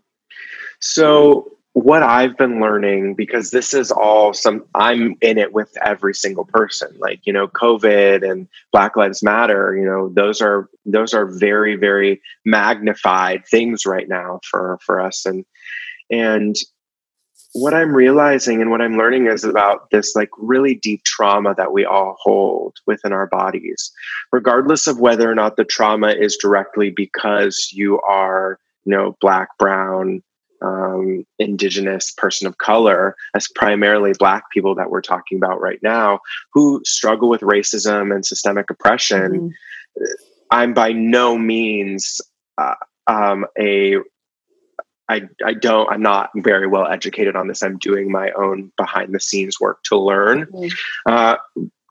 So 0.80 1.52
what 1.74 2.04
I've 2.04 2.36
been 2.38 2.60
learning, 2.60 3.16
because 3.16 3.52
this 3.52 3.74
is 3.74 3.92
all 3.92 4.34
some, 4.34 4.66
I'm 4.76 5.16
in 5.22 5.38
it 5.38 5.54
with 5.54 5.72
every 5.84 6.14
single 6.14 6.46
person. 6.46 6.90
Like 7.00 7.22
you 7.26 7.34
know, 7.34 7.48
COVID 7.48 8.30
and 8.30 8.48
Black 8.72 8.96
Lives 8.96 9.24
Matter. 9.24 9.78
You 9.78 9.86
know, 9.86 10.10
those 10.10 10.42
are 10.42 10.70
those 10.86 11.14
are 11.14 11.26
very 11.26 11.76
very 11.76 12.22
magnified 12.46 13.44
things 13.48 13.86
right 13.86 14.08
now 14.08 14.40
for 14.50 14.80
for 14.84 15.00
us. 15.00 15.26
And 15.26 15.46
and 16.10 16.56
what 17.54 17.74
I'm 17.74 17.96
realizing 17.96 18.62
and 18.62 18.70
what 18.70 18.82
I'm 18.82 18.98
learning 18.98 19.28
is 19.28 19.44
about 19.44 19.90
this 19.92 20.16
like 20.16 20.30
really 20.38 20.76
deep 20.76 21.04
trauma 21.04 21.56
that 21.56 21.74
we 21.74 21.84
all 21.84 22.16
hold 22.20 22.78
within 22.86 23.12
our 23.12 23.28
bodies, 23.28 23.92
regardless 24.32 24.88
of 24.88 25.00
whether 25.00 25.30
or 25.30 25.36
not 25.36 25.56
the 25.56 25.66
trauma 25.66 26.10
is 26.10 26.38
directly 26.38 26.90
because 26.90 27.70
you 27.72 28.00
are 28.02 28.60
you 28.86 28.92
know 28.92 29.16
black 29.22 29.50
brown 29.58 30.22
um, 30.62 31.26
indigenous 31.38 32.12
person 32.12 32.48
of 32.48 32.58
color 32.58 33.16
as 33.34 33.48
primarily 33.56 34.14
black 34.18 34.50
people 34.52 34.76
that 34.76 34.90
we're 34.90 35.02
talking 35.02 35.38
about 35.38 35.62
right 35.62 35.80
now 35.82 36.20
who 36.54 36.82
struggle 36.86 37.30
with 37.30 37.42
racism 37.42 38.14
and 38.14 38.26
systemic 38.26 38.70
oppression 38.70 39.32
mm-hmm. 39.32 40.04
i'm 40.52 40.74
by 40.74 40.92
no 40.92 41.38
means 41.38 42.22
uh, 42.58 42.76
um, 43.08 43.46
a 43.60 43.98
I, 45.08 45.24
I 45.44 45.54
don't 45.54 45.90
i'm 45.90 46.02
not 46.02 46.30
very 46.36 46.68
well 46.68 46.88
educated 46.88 47.36
on 47.36 47.48
this 47.48 47.64
i'm 47.64 47.78
doing 47.78 48.12
my 48.12 48.32
own 48.32 48.72
behind 48.78 49.14
the 49.14 49.20
scenes 49.20 49.60
work 49.60 49.82
to 49.84 49.98
learn 49.98 50.46
mm-hmm. 50.46 51.12
uh, 51.12 51.38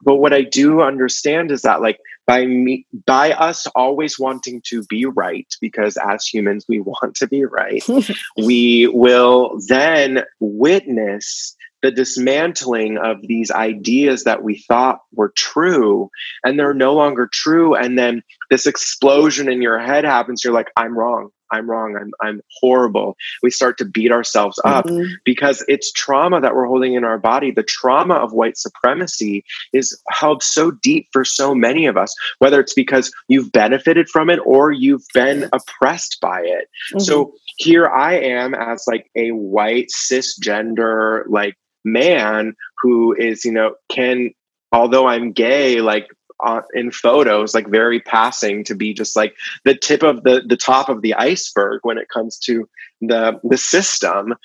but 0.01 0.17
what 0.17 0.33
i 0.33 0.41
do 0.41 0.81
understand 0.81 1.51
is 1.51 1.63
that 1.63 1.81
like 1.81 1.99
by 2.29 2.45
me 2.45 2.85
by 3.07 3.31
us 3.31 3.65
always 3.73 4.19
wanting 4.19 4.61
to 4.63 4.83
be 4.83 5.03
right 5.03 5.51
because 5.59 5.97
as 5.97 6.27
humans 6.27 6.63
we 6.69 6.79
want 6.91 7.15
to 7.15 7.27
be 7.27 7.43
right 7.43 7.83
we 8.37 8.85
will 8.85 9.59
then 9.67 10.23
witness 10.39 11.55
the 11.81 11.89
dismantling 11.89 12.99
of 12.99 13.17
these 13.23 13.49
ideas 13.49 14.25
that 14.25 14.43
we 14.43 14.59
thought 14.67 14.99
were 15.11 15.33
true 15.35 16.11
and 16.43 16.59
they're 16.59 16.73
no 16.73 16.93
longer 16.93 17.27
true 17.31 17.73
and 17.73 17.97
then 17.97 18.21
this 18.49 18.65
explosion 18.65 19.49
in 19.51 19.61
your 19.61 19.79
head 19.79 20.03
happens 20.03 20.43
you're 20.43 20.53
like 20.53 20.71
i'm 20.75 20.97
wrong 20.97 21.29
I'm 21.51 21.69
wrong. 21.69 21.97
I'm 21.99 22.11
I'm 22.21 22.41
horrible. 22.59 23.15
We 23.41 23.49
start 23.51 23.77
to 23.79 23.85
beat 23.85 24.11
ourselves 24.11 24.59
up 24.63 24.85
mm-hmm. 24.85 25.13
because 25.25 25.63
it's 25.67 25.91
trauma 25.91 26.41
that 26.41 26.55
we're 26.55 26.67
holding 26.67 26.93
in 26.93 27.03
our 27.03 27.17
body. 27.17 27.51
The 27.51 27.63
trauma 27.63 28.15
of 28.15 28.33
white 28.33 28.57
supremacy 28.57 29.43
is 29.73 29.99
held 30.09 30.43
so 30.43 30.71
deep 30.71 31.07
for 31.11 31.25
so 31.25 31.55
many 31.55 31.85
of 31.85 31.97
us, 31.97 32.13
whether 32.39 32.59
it's 32.59 32.73
because 32.73 33.11
you've 33.27 33.51
benefited 33.51 34.09
from 34.09 34.29
it 34.29 34.39
or 34.45 34.71
you've 34.71 35.05
been 35.13 35.49
oppressed 35.53 36.17
by 36.21 36.41
it. 36.41 36.67
Mm-hmm. 36.93 36.99
So 36.99 37.33
here 37.57 37.87
I 37.87 38.19
am 38.19 38.53
as 38.53 38.85
like 38.87 39.09
a 39.15 39.29
white 39.31 39.89
cisgender 39.89 41.23
like 41.27 41.55
man 41.83 42.53
who 42.81 43.15
is, 43.17 43.45
you 43.45 43.51
know, 43.51 43.75
can 43.89 44.31
although 44.71 45.07
I'm 45.07 45.31
gay, 45.31 45.81
like 45.81 46.07
uh, 46.43 46.61
in 46.73 46.91
photos 46.91 47.53
like 47.53 47.67
very 47.67 47.99
passing 47.99 48.63
to 48.63 48.75
be 48.75 48.93
just 48.93 49.15
like 49.15 49.35
the 49.65 49.75
tip 49.75 50.03
of 50.03 50.23
the 50.23 50.41
the 50.45 50.57
top 50.57 50.89
of 50.89 51.01
the 51.01 51.13
iceberg 51.15 51.79
when 51.83 51.97
it 51.97 52.09
comes 52.09 52.37
to 52.37 52.67
the 53.01 53.39
the 53.43 53.57
system 53.57 54.35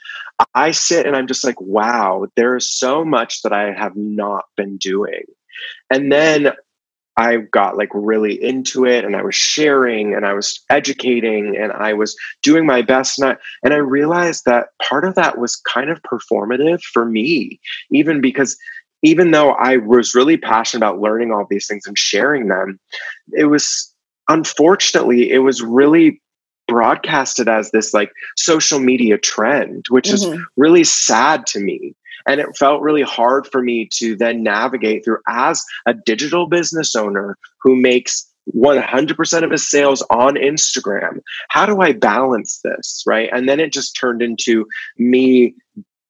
i 0.55 0.71
sit 0.71 1.07
and 1.07 1.17
i'm 1.17 1.27
just 1.27 1.45
like 1.45 1.61
wow 1.61 2.27
there 2.37 2.57
is 2.57 2.71
so 2.71 3.05
much 3.05 3.43
that 3.43 3.53
i 3.53 3.73
have 3.73 3.97
not 3.97 4.45
been 4.57 4.77
doing 4.77 5.25
and 5.91 6.11
then 6.11 6.53
I 7.17 7.37
got 7.37 7.77
like 7.77 7.91
really 7.95 8.43
into 8.43 8.85
it 8.85 9.05
and 9.05 9.15
I 9.15 9.23
was 9.23 9.37
sharing 9.37 10.15
and 10.15 10.27
I 10.27 10.33
was 10.33 10.61
educating 10.69 11.57
and 11.57 11.71
I 11.71 11.93
was 11.93 12.17
doing 12.43 12.67
my 12.67 12.83
best. 12.83 13.21
And 13.21 13.31
I, 13.31 13.37
and 13.63 13.73
I 13.73 13.77
realized 13.77 14.45
that 14.47 14.69
part 14.83 15.05
of 15.05 15.15
that 15.15 15.39
was 15.39 15.57
kind 15.57 15.91
of 15.91 16.03
performative 16.03 16.83
for 16.83 17.05
me, 17.05 17.61
even 17.91 18.21
because 18.21 18.57
even 19.05 19.31
though 19.31 19.51
I 19.53 19.77
was 19.77 20.15
really 20.15 20.37
passionate 20.37 20.85
about 20.85 21.01
learning 21.01 21.31
all 21.31 21.47
these 21.49 21.67
things 21.67 21.87
and 21.87 21.97
sharing 21.97 22.49
them, 22.49 22.81
it 23.33 23.45
was 23.47 23.95
unfortunately, 24.29 25.31
it 25.31 25.39
was 25.39 25.63
really 25.63 26.21
broadcasted 26.67 27.49
as 27.49 27.71
this 27.71 27.93
like 27.93 28.11
social 28.37 28.79
media 28.79 29.19
trend, 29.19 29.85
which 29.91 30.09
mm-hmm. 30.09 30.35
is 30.35 30.41
really 30.57 30.85
sad 30.85 31.47
to 31.47 31.61
me. 31.61 31.95
And 32.27 32.41
it 32.41 32.57
felt 32.57 32.81
really 32.81 33.03
hard 33.03 33.47
for 33.47 33.63
me 33.63 33.89
to 33.97 34.17
then 34.17 34.43
navigate 34.43 35.05
through 35.05 35.19
as 35.29 35.63
a 35.87 35.93
digital 35.93 36.47
business 36.47 36.97
owner 36.97 37.37
who 37.61 37.77
makes 37.77 38.27
100% 38.57 39.45
of 39.45 39.51
his 39.51 39.71
sales 39.71 40.03
on 40.09 40.35
Instagram. 40.35 41.21
How 41.51 41.67
do 41.67 41.81
I 41.81 41.93
balance 41.93 42.61
this? 42.65 43.03
Right. 43.07 43.29
And 43.33 43.47
then 43.49 43.61
it 43.61 43.73
just 43.73 43.97
turned 43.99 44.23
into 44.23 44.67
me 44.97 45.55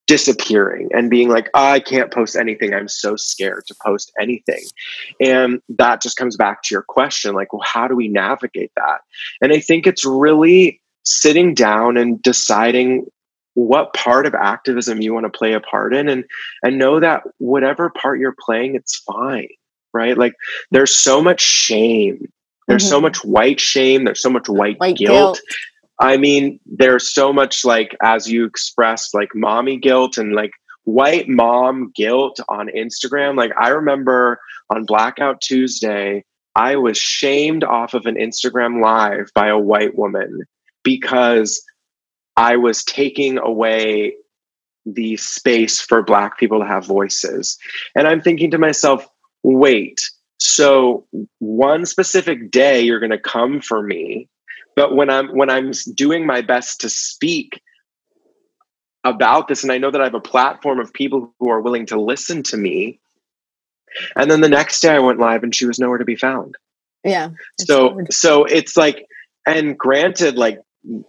disappearing 0.07 0.91
and 0.93 1.11
being 1.11 1.29
like, 1.29 1.49
oh, 1.55 1.67
I 1.67 1.81
can't 1.81 2.13
post 2.13 2.37
anything. 2.37 2.75
I'm 2.75 2.89
so 2.89 3.17
scared 3.17 3.65
to 3.69 3.75
post 3.83 4.13
anything. 4.21 4.65
And 5.21 5.61
that 5.71 6.03
just 6.03 6.17
comes 6.17 6.37
back 6.37 6.63
to 6.65 6.75
your 6.75 6.83
question 6.83 7.35
like, 7.35 7.53
well, 7.53 7.63
how 7.65 7.89
do 7.89 7.97
we 7.97 8.09
navigate 8.09 8.73
that? 8.77 9.01
And 9.41 9.53
I 9.53 9.61
think 9.61 9.87
it's 9.87 10.05
really 10.05 10.81
sitting 11.05 11.55
down 11.55 11.97
and 11.97 12.21
deciding 12.23 13.07
what 13.55 13.95
part 13.95 14.27
of 14.27 14.35
activism 14.35 15.01
you 15.01 15.15
want 15.15 15.25
to 15.25 15.39
play 15.39 15.53
a 15.53 15.61
part 15.61 15.95
in 15.95 16.09
and 16.09 16.25
and 16.65 16.77
know 16.77 16.99
that 16.99 17.23
whatever 17.39 17.89
part 17.89 18.19
you're 18.19 18.35
playing 18.41 18.75
it's 18.75 18.97
fine 18.97 19.47
right 19.93 20.19
like 20.19 20.35
there's 20.73 20.97
so 20.97 21.23
much 21.23 21.41
shame 21.41 22.27
there's 22.67 22.83
mm-hmm. 22.83 22.91
so 22.91 23.01
much 23.01 23.25
white 23.25 23.61
shame 23.61 24.05
there's 24.05 24.21
so 24.21 24.31
much 24.31 24.49
white, 24.49 24.79
white 24.81 24.97
guilt. 24.97 25.37
guilt 25.37 25.41
I 25.99 26.17
mean, 26.17 26.61
there's 26.67 27.13
so 27.13 27.33
much 27.33 27.65
like, 27.65 27.97
as 28.03 28.29
you 28.29 28.45
expressed, 28.45 29.15
like 29.15 29.35
mommy 29.35 29.77
guilt 29.77 30.19
and 30.19 30.35
like 30.35 30.53
white 30.85 31.29
mom 31.29 31.93
guilt 31.95 32.41
on 32.49 32.69
Instagram. 32.69 33.37
Like, 33.37 33.53
I 33.59 33.69
remember 33.69 34.41
on 34.71 34.85
Blackout 34.85 35.41
Tuesday, 35.41 36.25
I 36.57 36.77
was 36.77 36.99
shamed 36.99 37.65
off 37.65 37.95
of 37.95 38.07
an 38.07 38.17
Instagram 38.17 38.83
live 38.83 39.31
by 39.35 39.49
a 39.49 39.59
white 39.59 39.97
woman 39.97 40.43
because 40.83 41.63
I 42.37 42.57
was 42.57 42.85
taking 42.85 43.39
away 43.39 44.15
the 44.87 45.17
space 45.17 45.81
for 45.81 46.03
Black 46.03 46.39
people 46.39 46.61
to 46.61 46.67
have 46.67 46.85
voices. 46.85 47.57
And 47.97 48.07
I'm 48.07 48.21
thinking 48.21 48.51
to 48.51 48.59
myself, 48.59 49.07
wait, 49.43 50.01
so 50.39 51.07
one 51.39 51.87
specific 51.87 52.51
day 52.51 52.83
you're 52.83 53.01
going 53.01 53.11
to 53.11 53.19
come 53.19 53.61
for 53.61 53.83
me 53.83 54.29
but 54.77 54.95
when 54.95 55.11
i'm 55.11 55.29
when 55.37 55.51
i'm 55.51 55.73
doing 55.95 56.27
my 56.27 56.41
best 56.41 56.81
to 56.81 56.89
speak 56.89 57.61
about 59.05 59.49
this 59.49 59.63
and 59.63 59.73
i 59.73 59.79
know 59.79 59.91
that 59.91 60.01
i 60.01 60.05
have 60.05 60.15
a 60.15 60.21
platform 60.21 60.81
of 60.81 60.93
people 60.93 61.35
who 61.39 61.51
are 61.51 61.61
willing 61.61 61.87
to 61.87 62.01
listen 62.01 62.43
to 62.43 62.57
me 62.57 62.99
and 64.17 64.31
then 64.31 64.41
the 64.41 64.49
next 64.49 64.81
day 64.81 64.91
i 64.91 64.99
went 64.99 65.19
live 65.19 65.43
and 65.43 65.55
she 65.55 65.67
was 65.67 65.79
nowhere 65.79 65.99
to 65.99 66.05
be 66.05 66.17
found. 66.17 66.57
Yeah. 67.05 67.31
So 67.61 68.01
so 68.11 68.45
it's 68.45 68.77
like 68.77 69.07
and 69.47 69.79
granted 69.79 70.37
like 70.37 70.61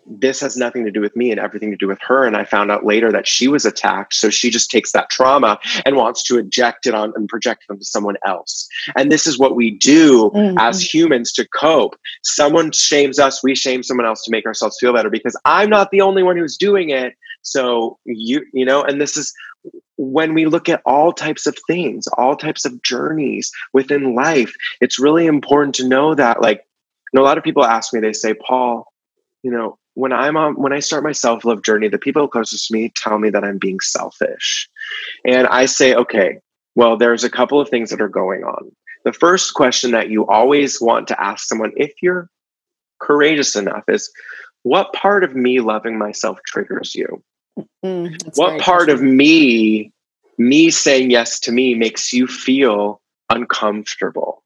this 0.05 0.39
has 0.39 0.55
nothing 0.55 0.85
to 0.85 0.91
do 0.91 1.01
with 1.01 1.15
me 1.15 1.31
and 1.31 1.39
everything 1.39 1.71
to 1.71 1.77
do 1.77 1.87
with 1.87 1.99
her. 2.01 2.25
And 2.25 2.37
I 2.37 2.45
found 2.45 2.71
out 2.71 2.85
later 2.85 3.11
that 3.11 3.27
she 3.27 3.47
was 3.47 3.65
attacked. 3.65 4.13
So 4.13 4.29
she 4.29 4.49
just 4.49 4.71
takes 4.71 4.91
that 4.93 5.09
trauma 5.09 5.59
and 5.85 5.95
wants 5.95 6.23
to 6.23 6.37
eject 6.37 6.85
it 6.85 6.93
on 6.93 7.11
and 7.15 7.27
project 7.27 7.65
it 7.67 7.73
onto 7.73 7.83
someone 7.83 8.15
else. 8.25 8.67
And 8.95 9.11
this 9.11 9.27
is 9.27 9.37
what 9.37 9.55
we 9.55 9.71
do 9.71 10.31
mm-hmm. 10.33 10.57
as 10.57 10.81
humans 10.81 11.31
to 11.33 11.47
cope. 11.47 11.95
Someone 12.23 12.71
shames 12.71 13.19
us, 13.19 13.43
we 13.43 13.55
shame 13.55 13.83
someone 13.83 14.05
else 14.05 14.23
to 14.23 14.31
make 14.31 14.45
ourselves 14.45 14.77
feel 14.79 14.93
better 14.93 15.09
because 15.09 15.39
I'm 15.45 15.69
not 15.69 15.91
the 15.91 16.01
only 16.01 16.23
one 16.23 16.37
who's 16.37 16.57
doing 16.57 16.89
it. 16.89 17.13
So 17.41 17.99
you, 18.05 18.45
you 18.53 18.65
know, 18.65 18.83
and 18.83 18.99
this 19.01 19.17
is 19.17 19.33
when 19.97 20.33
we 20.33 20.45
look 20.45 20.69
at 20.69 20.81
all 20.85 21.11
types 21.11 21.47
of 21.47 21.57
things, 21.67 22.07
all 22.17 22.35
types 22.35 22.65
of 22.65 22.81
journeys 22.81 23.51
within 23.73 24.15
life, 24.15 24.53
it's 24.81 24.99
really 24.99 25.25
important 25.25 25.75
to 25.75 25.87
know 25.87 26.13
that, 26.15 26.41
like, 26.41 26.65
know, 27.15 27.21
a 27.21 27.25
lot 27.25 27.37
of 27.37 27.43
people 27.43 27.65
ask 27.65 27.93
me, 27.93 27.99
they 27.99 28.13
say, 28.13 28.33
Paul, 28.33 28.91
you 29.45 29.51
know, 29.51 29.77
when 29.93 30.11
I'm 30.11 30.35
on, 30.35 30.55
when 30.55 30.73
I 30.73 30.79
start 30.79 31.03
my 31.03 31.11
self 31.11 31.45
love 31.45 31.61
journey, 31.61 31.87
the 31.87 31.99
people 31.99 32.27
closest 32.27 32.67
to 32.67 32.73
me 32.73 32.91
tell 32.95 33.19
me 33.19 33.29
that 33.29 33.43
I'm 33.43 33.59
being 33.59 33.79
selfish. 33.79 34.67
And 35.23 35.45
I 35.45 35.67
say, 35.67 35.93
okay, 35.93 36.39
well, 36.73 36.97
there's 36.97 37.23
a 37.23 37.29
couple 37.29 37.61
of 37.61 37.69
things 37.69 37.91
that 37.91 38.01
are 38.01 38.09
going 38.09 38.43
on. 38.43 38.71
The 39.03 39.13
first 39.13 39.53
question 39.53 39.91
that 39.91 40.09
you 40.09 40.25
always 40.25 40.81
want 40.81 41.07
to 41.09 41.23
ask 41.23 41.47
someone, 41.47 41.73
if 41.77 41.93
you're 42.01 42.27
courageous 42.99 43.55
enough, 43.55 43.83
is 43.87 44.11
what 44.63 44.91
part 44.93 45.23
of 45.23 45.35
me 45.35 45.59
loving 45.59 45.99
myself 45.99 46.39
triggers 46.47 46.95
you? 46.95 47.23
Mm, 47.85 48.35
what 48.37 48.59
part 48.59 48.89
of 48.89 48.99
me, 49.03 49.93
me 50.39 50.71
saying 50.71 51.11
yes 51.11 51.39
to 51.41 51.51
me, 51.51 51.75
makes 51.75 52.11
you 52.11 52.25
feel 52.25 52.99
uncomfortable? 53.29 54.43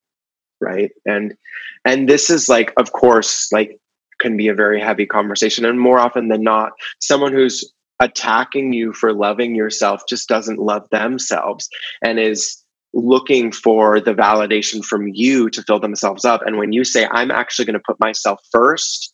Right. 0.59 0.91
And, 1.05 1.37
and 1.85 2.09
this 2.09 2.29
is 2.29 2.49
like, 2.49 2.73
of 2.75 2.91
course, 2.91 3.49
like 3.53 3.79
can 4.19 4.37
be 4.37 4.47
a 4.47 4.53
very 4.53 4.81
heavy 4.81 5.05
conversation. 5.05 5.65
And 5.65 5.79
more 5.79 5.99
often 5.99 6.27
than 6.27 6.43
not, 6.43 6.73
someone 6.99 7.33
who's 7.33 7.71
attacking 7.99 8.73
you 8.73 8.93
for 8.93 9.13
loving 9.13 9.55
yourself 9.55 10.03
just 10.07 10.29
doesn't 10.29 10.59
love 10.59 10.87
themselves 10.89 11.67
and 12.01 12.19
is 12.19 12.63
looking 12.93 13.51
for 13.51 13.99
the 13.99 14.13
validation 14.13 14.83
from 14.83 15.07
you 15.09 15.49
to 15.49 15.61
fill 15.63 15.79
themselves 15.79 16.25
up. 16.25 16.41
And 16.45 16.57
when 16.57 16.71
you 16.71 16.83
say, 16.83 17.07
I'm 17.11 17.29
actually 17.29 17.65
going 17.65 17.73
to 17.75 17.83
put 17.85 17.99
myself 17.99 18.39
first, 18.51 19.13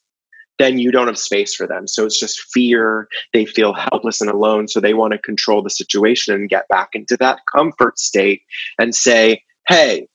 then 0.57 0.77
you 0.77 0.91
don't 0.91 1.07
have 1.07 1.17
space 1.17 1.53
for 1.53 1.67
them. 1.67 1.87
So 1.87 2.05
it's 2.05 2.19
just 2.19 2.39
fear. 2.53 3.07
They 3.33 3.45
feel 3.45 3.73
helpless 3.73 4.21
and 4.21 4.29
alone. 4.29 4.67
So 4.67 4.79
they 4.79 4.93
want 4.93 5.11
to 5.11 5.19
control 5.19 5.61
the 5.61 5.69
situation 5.69 6.33
and 6.33 6.49
get 6.49 6.67
back 6.69 6.89
into 6.93 7.17
that 7.17 7.39
comfort 7.53 7.99
state 7.99 8.43
and 8.79 8.95
say, 8.95 9.43
Hey, 9.67 10.07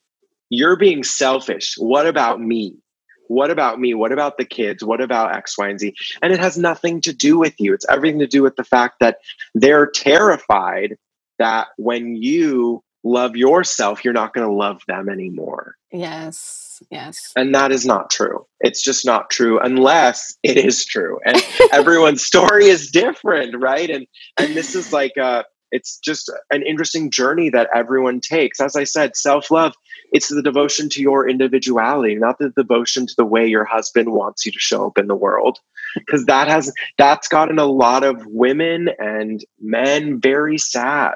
you're 0.48 0.76
being 0.76 1.04
selfish. 1.04 1.74
What 1.76 2.06
about 2.06 2.40
me? 2.40 2.76
What 3.30 3.52
about 3.52 3.78
me? 3.78 3.94
What 3.94 4.10
about 4.10 4.38
the 4.38 4.44
kids? 4.44 4.82
What 4.82 5.00
about 5.00 5.36
X, 5.36 5.56
Y, 5.56 5.68
and 5.68 5.78
Z? 5.78 5.94
And 6.20 6.32
it 6.32 6.40
has 6.40 6.58
nothing 6.58 7.00
to 7.02 7.12
do 7.12 7.38
with 7.38 7.54
you. 7.60 7.72
It's 7.72 7.86
everything 7.88 8.18
to 8.18 8.26
do 8.26 8.42
with 8.42 8.56
the 8.56 8.64
fact 8.64 8.96
that 8.98 9.18
they're 9.54 9.86
terrified 9.86 10.98
that 11.38 11.68
when 11.76 12.16
you 12.16 12.82
love 13.04 13.36
yourself, 13.36 14.04
you're 14.04 14.14
not 14.14 14.34
going 14.34 14.48
to 14.48 14.52
love 14.52 14.82
them 14.88 15.08
anymore. 15.08 15.76
Yes. 15.92 16.82
Yes. 16.90 17.32
And 17.36 17.54
that 17.54 17.70
is 17.70 17.86
not 17.86 18.10
true. 18.10 18.46
It's 18.58 18.82
just 18.82 19.06
not 19.06 19.30
true 19.30 19.60
unless 19.60 20.36
it 20.42 20.56
is 20.56 20.84
true. 20.84 21.20
And 21.24 21.40
everyone's 21.72 22.24
story 22.24 22.66
is 22.66 22.90
different, 22.90 23.54
right? 23.56 23.90
And 23.90 24.06
and 24.38 24.54
this 24.54 24.74
is 24.74 24.92
like 24.92 25.16
uh 25.18 25.44
it's 25.72 25.98
just 25.98 26.30
an 26.50 26.62
interesting 26.62 27.10
journey 27.10 27.50
that 27.50 27.70
everyone 27.74 28.20
takes. 28.20 28.60
As 28.60 28.76
I 28.76 28.84
said, 28.84 29.16
self 29.16 29.50
love, 29.50 29.74
it's 30.12 30.28
the 30.28 30.42
devotion 30.42 30.88
to 30.90 31.02
your 31.02 31.28
individuality, 31.28 32.14
not 32.16 32.38
the 32.38 32.50
devotion 32.50 33.06
to 33.06 33.14
the 33.16 33.24
way 33.24 33.46
your 33.46 33.64
husband 33.64 34.12
wants 34.12 34.44
you 34.44 34.52
to 34.52 34.58
show 34.58 34.86
up 34.86 34.98
in 34.98 35.06
the 35.06 35.14
world. 35.14 35.58
Because 35.94 36.26
that 36.26 36.48
has, 36.48 36.72
that's 36.98 37.28
gotten 37.28 37.58
a 37.58 37.66
lot 37.66 38.04
of 38.04 38.24
women 38.26 38.90
and 38.98 39.44
men 39.60 40.20
very 40.20 40.58
sad, 40.58 41.14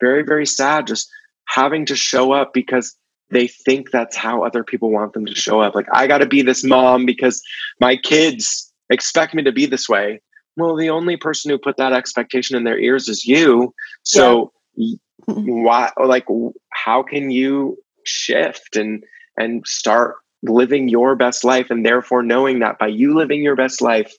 very, 0.00 0.22
very 0.22 0.46
sad, 0.46 0.86
just 0.86 1.10
having 1.46 1.86
to 1.86 1.96
show 1.96 2.32
up 2.32 2.52
because 2.52 2.96
they 3.30 3.46
think 3.46 3.90
that's 3.90 4.16
how 4.16 4.44
other 4.44 4.64
people 4.64 4.90
want 4.90 5.12
them 5.12 5.26
to 5.26 5.34
show 5.34 5.60
up. 5.60 5.74
Like, 5.74 5.88
I 5.92 6.06
got 6.06 6.18
to 6.18 6.26
be 6.26 6.42
this 6.42 6.64
mom 6.64 7.06
because 7.06 7.42
my 7.80 7.96
kids 7.96 8.72
expect 8.90 9.34
me 9.34 9.42
to 9.42 9.52
be 9.52 9.66
this 9.66 9.88
way 9.88 10.20
well 10.58 10.76
the 10.76 10.90
only 10.90 11.16
person 11.16 11.50
who 11.50 11.58
put 11.58 11.76
that 11.78 11.92
expectation 11.92 12.56
in 12.56 12.64
their 12.64 12.78
ears 12.78 13.08
is 13.08 13.24
you. 13.24 13.72
So 14.02 14.52
yeah. 14.74 14.96
Mm-hmm. 15.28 15.62
why 15.62 15.90
like 16.02 16.26
how 16.72 17.02
can 17.02 17.30
you 17.30 17.76
shift 18.04 18.76
and 18.76 19.04
and 19.36 19.66
start 19.66 20.16
living 20.42 20.88
your 20.88 21.16
best 21.16 21.44
life 21.44 21.70
and 21.70 21.84
therefore 21.84 22.22
knowing 22.22 22.60
that 22.60 22.78
by 22.78 22.86
you 22.86 23.14
living 23.14 23.42
your 23.42 23.56
best 23.56 23.82
life 23.82 24.14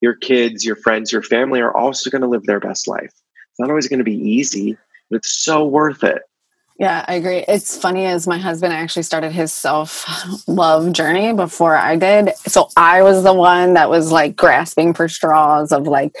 your 0.00 0.14
kids 0.14 0.64
your 0.64 0.76
friends 0.76 1.12
your 1.12 1.22
family 1.22 1.60
are 1.60 1.74
also 1.74 2.10
going 2.10 2.22
to 2.22 2.28
live 2.28 2.44
their 2.44 2.60
best 2.60 2.88
life? 2.88 3.04
It's 3.04 3.58
not 3.58 3.70
always 3.70 3.88
going 3.88 3.98
to 3.98 4.04
be 4.04 4.16
easy 4.16 4.76
but 5.10 5.16
it's 5.16 5.32
so 5.32 5.64
worth 5.66 6.04
it 6.04 6.22
yeah, 6.80 7.04
I 7.06 7.16
agree. 7.16 7.44
It's 7.46 7.76
funny 7.76 8.06
as 8.06 8.26
my 8.26 8.38
husband 8.38 8.72
actually 8.72 9.02
started 9.02 9.32
his 9.32 9.52
self 9.52 10.06
love 10.48 10.94
journey 10.94 11.34
before 11.34 11.76
I 11.76 11.94
did. 11.96 12.34
So 12.46 12.70
I 12.74 13.02
was 13.02 13.22
the 13.22 13.34
one 13.34 13.74
that 13.74 13.90
was 13.90 14.10
like 14.10 14.34
grasping 14.34 14.94
for 14.94 15.06
straws 15.06 15.72
of 15.72 15.86
like, 15.86 16.16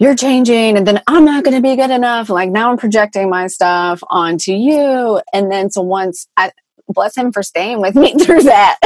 you're 0.00 0.16
changing 0.16 0.76
and 0.76 0.84
then 0.84 1.00
I'm 1.06 1.24
not 1.24 1.44
going 1.44 1.54
to 1.54 1.62
be 1.62 1.76
good 1.76 1.92
enough. 1.92 2.28
Like 2.28 2.50
now 2.50 2.72
I'm 2.72 2.78
projecting 2.78 3.30
my 3.30 3.46
stuff 3.46 4.02
onto 4.10 4.52
you. 4.52 5.22
And 5.32 5.52
then 5.52 5.70
so 5.70 5.82
once 5.82 6.26
I 6.36 6.50
bless 6.88 7.16
him 7.16 7.30
for 7.30 7.44
staying 7.44 7.80
with 7.80 7.94
me 7.94 8.12
through 8.20 8.42
that. 8.42 8.80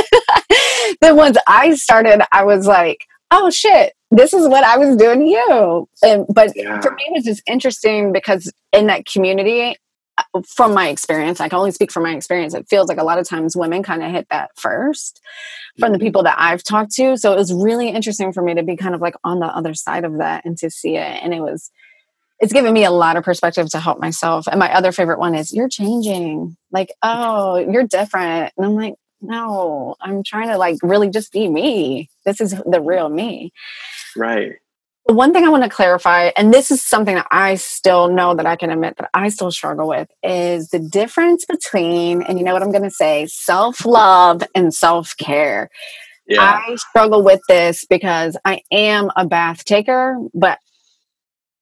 then 1.01 1.17
once 1.17 1.39
I 1.47 1.77
started, 1.77 2.23
I 2.31 2.45
was 2.45 2.67
like, 2.67 3.07
oh 3.31 3.49
shit, 3.49 3.95
this 4.11 4.35
is 4.35 4.47
what 4.49 4.65
I 4.65 4.77
was 4.77 4.97
doing 4.97 5.21
to 5.21 5.25
you. 5.25 5.89
And 6.03 6.27
but 6.29 6.53
yeah. 6.55 6.79
for 6.83 6.91
me 6.91 7.05
it 7.07 7.13
was 7.15 7.25
just 7.25 7.43
interesting 7.47 8.13
because 8.13 8.53
in 8.75 8.89
that 8.89 9.07
community, 9.07 9.77
from 10.47 10.75
my 10.75 10.89
experience, 10.89 11.41
I 11.41 11.49
can 11.49 11.59
only 11.59 11.73
speak 11.73 11.91
from 11.91 12.05
my 12.05 12.15
experience. 12.15 12.55
It 12.55 12.69
feels 12.69 12.89
like 12.89 12.99
a 12.99 13.05
lot 13.05 13.19
of 13.19 13.29
times 13.29 13.57
women 13.57 13.83
kind 13.83 14.03
of 14.03 14.11
hit 14.11 14.29
that 14.31 14.51
first 14.57 15.21
from 15.79 15.93
the 15.93 15.99
mm-hmm. 15.99 16.07
people 16.07 16.23
that 16.23 16.37
I've 16.39 16.63
talked 16.63 16.93
to. 16.93 17.17
So 17.17 17.33
it 17.33 17.37
was 17.37 17.53
really 17.53 17.89
interesting 17.89 18.33
for 18.33 18.43
me 18.43 18.55
to 18.55 18.63
be 18.63 18.77
kind 18.77 18.95
of 18.95 19.01
like 19.01 19.15
on 19.25 19.41
the 19.41 19.47
other 19.47 19.75
side 19.75 20.05
of 20.05 20.19
that 20.19 20.45
and 20.45 20.57
to 20.59 20.71
see 20.71 20.97
it. 20.97 21.23
And 21.23 21.35
it 21.35 21.41
was, 21.41 21.71
it's 22.39 22.53
given 22.53 22.73
me 22.73 22.85
a 22.85 22.91
lot 22.91 23.17
of 23.17 23.25
perspective 23.25 23.69
to 23.71 23.81
help 23.81 24.01
myself. 24.01 24.47
And 24.47 24.59
my 24.59 24.73
other 24.73 24.93
favorite 24.93 25.19
one 25.19 25.35
is, 25.35 25.53
you're 25.53 25.69
changing. 25.69 26.57
Like, 26.71 26.93
oh, 27.03 27.57
you're 27.57 27.87
different. 27.87 28.53
And 28.57 28.67
I'm 28.67 28.77
like, 28.77 28.95
no, 29.21 29.97
I'm 30.01 30.23
trying 30.23 30.49
to 30.49 30.57
like 30.57 30.79
really 30.83 31.11
just 31.11 31.33
be 31.33 31.49
me. 31.49 32.09
This 32.25 32.41
is 32.41 32.55
the 32.65 32.81
real 32.81 33.09
me. 33.09 33.53
Right. 34.17 34.55
One 35.05 35.33
thing 35.33 35.45
I 35.45 35.49
want 35.49 35.65
to 35.65 35.71
clarify, 35.71 36.31
and 36.37 36.53
this 36.53 36.71
is 36.71 36.85
something 36.85 37.17
that 37.17 37.27
I 37.31 37.57
still 37.57 38.09
know 38.09 38.35
that 38.35 38.47
I 38.47 38.55
can 38.57 38.71
admit 38.71 38.97
that 38.99 39.11
I 39.13 39.29
still 39.29 39.51
struggle 39.51 39.89
with, 39.89 40.09
is 40.23 40.69
the 40.69 40.79
difference 40.79 41.45
between, 41.45 42.23
and 42.23 42.39
you 42.39 42.45
know 42.45 42.53
what 42.53 42.63
I'm 42.63 42.71
going 42.71 42.85
to 42.85 42.91
say, 42.91 43.27
self 43.27 43.85
love 43.85 44.43
and 44.55 44.73
self 44.73 45.17
care. 45.17 45.71
Yeah. 46.27 46.43
I 46.43 46.77
struggle 46.77 47.25
with 47.25 47.41
this 47.49 47.85
because 47.85 48.37
I 48.45 48.63
am 48.71 49.11
a 49.17 49.27
bath 49.27 49.65
taker, 49.65 50.17
but 50.33 50.59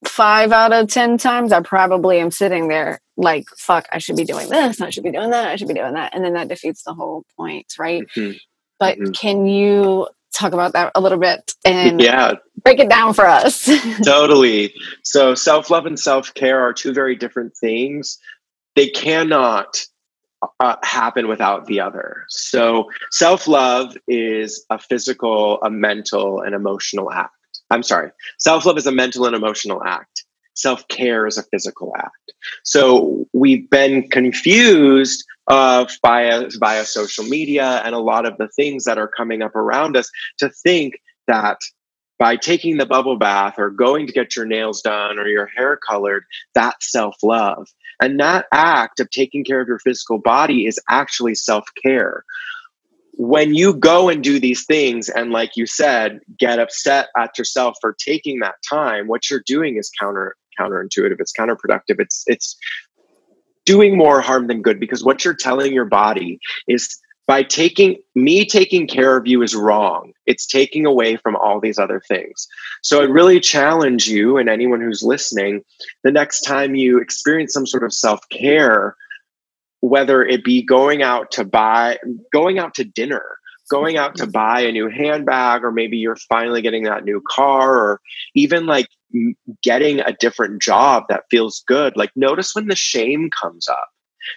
five 0.06 0.52
out 0.52 0.72
of 0.72 0.88
10 0.88 1.18
times 1.18 1.52
I 1.52 1.60
probably 1.60 2.18
am 2.18 2.30
sitting 2.30 2.68
there 2.68 3.00
like, 3.16 3.46
fuck, 3.56 3.86
I 3.92 3.98
should 3.98 4.16
be 4.16 4.24
doing 4.24 4.48
this, 4.48 4.80
I 4.80 4.90
should 4.90 5.04
be 5.04 5.10
doing 5.10 5.30
that, 5.30 5.48
I 5.48 5.56
should 5.56 5.68
be 5.68 5.74
doing 5.74 5.94
that. 5.94 6.14
And 6.14 6.24
then 6.24 6.34
that 6.34 6.48
defeats 6.48 6.82
the 6.82 6.94
whole 6.94 7.24
point, 7.36 7.66
right? 7.78 8.04
Mm-hmm. 8.16 8.36
But 8.78 8.98
mm-hmm. 8.98 9.12
can 9.12 9.46
you 9.46 10.08
talk 10.32 10.52
about 10.52 10.72
that 10.72 10.92
a 10.94 11.00
little 11.00 11.18
bit 11.18 11.54
and 11.64 12.00
yeah. 12.00 12.34
break 12.62 12.78
it 12.78 12.88
down 12.88 13.14
for 13.14 13.26
us. 13.26 13.68
Totally. 14.04 14.74
So 15.02 15.34
self-love 15.34 15.86
and 15.86 15.98
self-care 15.98 16.60
are 16.60 16.72
two 16.72 16.92
very 16.92 17.16
different 17.16 17.56
things. 17.56 18.18
They 18.76 18.88
cannot 18.88 19.84
uh, 20.60 20.76
happen 20.82 21.28
without 21.28 21.66
the 21.66 21.80
other. 21.80 22.24
So 22.28 22.90
self-love 23.10 23.96
is 24.06 24.64
a 24.70 24.78
physical 24.78 25.60
a 25.62 25.70
mental 25.70 26.40
and 26.40 26.54
emotional 26.54 27.10
act. 27.10 27.34
I'm 27.70 27.82
sorry. 27.82 28.10
Self-love 28.38 28.78
is 28.78 28.86
a 28.86 28.92
mental 28.92 29.26
and 29.26 29.34
emotional 29.34 29.82
act 29.84 30.24
self-care 30.58 31.26
is 31.26 31.38
a 31.38 31.44
physical 31.44 31.92
act. 31.96 32.32
So 32.64 33.26
we've 33.32 33.68
been 33.70 34.08
confused 34.08 35.24
of 35.46 35.90
via 36.02 36.48
via 36.58 36.84
social 36.84 37.24
media 37.24 37.80
and 37.84 37.94
a 37.94 38.00
lot 38.00 38.26
of 38.26 38.36
the 38.38 38.48
things 38.48 38.84
that 38.84 38.98
are 38.98 39.08
coming 39.08 39.42
up 39.42 39.56
around 39.56 39.96
us 39.96 40.10
to 40.38 40.50
think 40.50 41.00
that 41.26 41.58
by 42.18 42.36
taking 42.36 42.76
the 42.76 42.86
bubble 42.86 43.16
bath 43.16 43.54
or 43.58 43.70
going 43.70 44.06
to 44.06 44.12
get 44.12 44.34
your 44.34 44.44
nails 44.44 44.82
done 44.82 45.18
or 45.18 45.28
your 45.28 45.46
hair 45.46 45.76
colored 45.76 46.24
that's 46.54 46.90
self-love. 46.90 47.68
And 48.00 48.18
that 48.20 48.46
act 48.52 49.00
of 49.00 49.10
taking 49.10 49.44
care 49.44 49.60
of 49.60 49.68
your 49.68 49.78
physical 49.78 50.18
body 50.18 50.66
is 50.66 50.78
actually 50.88 51.34
self-care. 51.34 52.24
When 53.14 53.54
you 53.54 53.74
go 53.74 54.08
and 54.08 54.22
do 54.22 54.38
these 54.38 54.64
things 54.64 55.08
and 55.08 55.30
like 55.30 55.56
you 55.56 55.66
said 55.66 56.20
get 56.38 56.58
upset 56.58 57.08
at 57.16 57.38
yourself 57.38 57.76
for 57.80 57.96
taking 57.98 58.40
that 58.40 58.56
time 58.68 59.08
what 59.08 59.28
you're 59.30 59.42
doing 59.44 59.76
is 59.76 59.90
counter 59.98 60.36
counterintuitive 60.58 61.16
it's 61.18 61.32
counterproductive 61.38 62.00
it's 62.00 62.24
it's 62.26 62.56
doing 63.64 63.98
more 63.98 64.22
harm 64.22 64.46
than 64.46 64.62
good 64.62 64.80
because 64.80 65.04
what 65.04 65.24
you're 65.24 65.34
telling 65.34 65.74
your 65.74 65.84
body 65.84 66.38
is 66.68 66.98
by 67.28 67.42
taking 67.42 67.96
me 68.14 68.46
taking 68.46 68.88
care 68.88 69.18
of 69.18 69.26
you 69.26 69.42
is 69.42 69.54
wrong. 69.54 70.12
It's 70.24 70.46
taking 70.46 70.86
away 70.86 71.16
from 71.16 71.36
all 71.36 71.60
these 71.60 71.78
other 71.78 72.00
things. 72.08 72.48
So 72.82 73.02
I 73.02 73.04
really 73.04 73.38
challenge 73.38 74.08
you 74.08 74.38
and 74.38 74.48
anyone 74.48 74.80
who's 74.80 75.02
listening 75.02 75.60
the 76.02 76.10
next 76.10 76.40
time 76.40 76.74
you 76.74 76.98
experience 76.98 77.52
some 77.52 77.66
sort 77.66 77.84
of 77.84 77.92
self 77.92 78.20
care, 78.30 78.96
whether 79.80 80.24
it 80.24 80.42
be 80.42 80.62
going 80.62 81.02
out 81.02 81.30
to 81.32 81.44
buy, 81.44 81.98
going 82.32 82.58
out 82.58 82.74
to 82.76 82.84
dinner, 82.84 83.37
going 83.68 83.96
out 83.96 84.16
to 84.16 84.26
buy 84.26 84.60
a 84.60 84.72
new 84.72 84.88
handbag, 84.88 85.64
or 85.64 85.72
maybe 85.72 85.98
you're 85.98 86.16
finally 86.16 86.62
getting 86.62 86.84
that 86.84 87.04
new 87.04 87.22
car, 87.28 87.76
or 87.76 88.00
even 88.34 88.66
like 88.66 88.88
getting 89.62 90.00
a 90.00 90.12
different 90.12 90.60
job 90.60 91.04
that 91.08 91.24
feels 91.30 91.62
good. 91.66 91.96
Like, 91.96 92.10
notice 92.16 92.54
when 92.54 92.68
the 92.68 92.76
shame 92.76 93.30
comes 93.30 93.68
up 93.68 93.88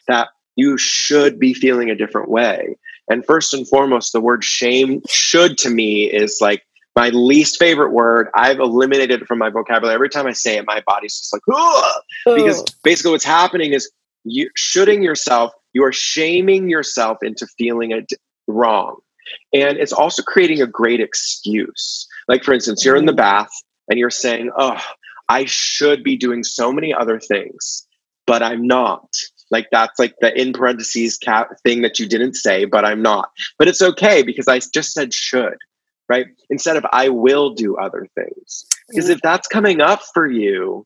that 0.08 0.30
you 0.56 0.78
should 0.78 1.40
be 1.40 1.54
feeling 1.54 1.90
a 1.90 1.96
different 1.96 2.30
way. 2.30 2.78
And 3.10 3.26
first 3.26 3.54
and 3.54 3.68
foremost, 3.68 4.14
the 4.14 4.22
word 4.22 4.44
shame 4.44 5.02
should 5.10 5.58
to 5.60 5.70
me 5.70 6.04
is 6.04 6.40
like 6.40 6.64
my 6.96 7.10
least 7.10 7.58
favorite 7.58 7.92
word. 7.92 8.28
I've 8.36 8.60
eliminated 8.60 9.22
it 9.22 9.28
from 9.28 9.40
my 9.40 9.50
vocabulary. 9.50 9.96
Every 9.96 10.10
time 10.10 10.28
I 10.28 10.34
say 10.34 10.58
it, 10.58 10.66
my 10.66 10.82
body's 10.86 11.18
just 11.18 11.34
like, 11.34 11.42
Ugh! 11.54 12.02
because 12.26 12.64
basically 12.84 13.12
what's 13.12 13.26
happening 13.26 13.74
is 13.74 13.90
you 14.24 14.50
shooting 14.56 15.02
yourself, 15.02 15.52
you 15.74 15.84
are 15.84 15.94
shaming 15.94 16.70
yourself 16.70 17.18
into 17.22 17.48
feeling 17.58 17.92
it 17.92 18.12
wrong. 18.48 18.98
And 19.54 19.78
it's 19.78 19.94
also 19.94 20.24
creating 20.24 20.62
a 20.62 20.68
great 20.68 21.00
excuse. 21.00 22.08
Like, 22.28 22.44
for 22.44 22.54
instance, 22.54 22.86
you're 22.86 22.96
in 22.96 23.06
the 23.06 23.12
mm-hmm. 23.12 23.18
bath 23.18 23.52
and 23.90 24.00
you're 24.00 24.10
saying, 24.10 24.52
oh, 24.58 24.82
I 25.30 25.46
should 25.46 26.04
be 26.04 26.18
doing 26.18 26.44
so 26.44 26.72
many 26.72 26.94
other 26.94 27.20
things, 27.20 27.88
but 28.26 28.44
I'm 28.44 28.68
not. 28.68 29.08
Like 29.52 29.68
that's 29.72 30.00
like 30.00 30.16
the 30.22 30.40
in 30.40 30.54
parentheses 30.54 31.18
cap 31.18 31.50
thing 31.64 31.82
that 31.82 32.00
you 32.00 32.08
didn't 32.08 32.36
say, 32.36 32.66
but 32.66 32.86
I'm 32.86 33.02
not. 33.02 33.30
But 33.60 33.68
it's 33.68 33.82
okay 33.82 34.24
because 34.24 34.48
I 34.48 34.60
just 34.60 34.94
said 34.94 35.14
should, 35.14 35.58
right? 36.10 36.28
Instead 36.50 36.78
of 36.78 36.86
I 36.92 37.10
will 37.10 37.54
do 37.54 37.76
other 37.76 38.08
things. 38.16 38.66
Because 38.90 39.10
if 39.10 39.22
that's 39.22 39.48
coming 39.48 39.82
up 39.82 40.02
for 40.14 40.26
you, 40.26 40.86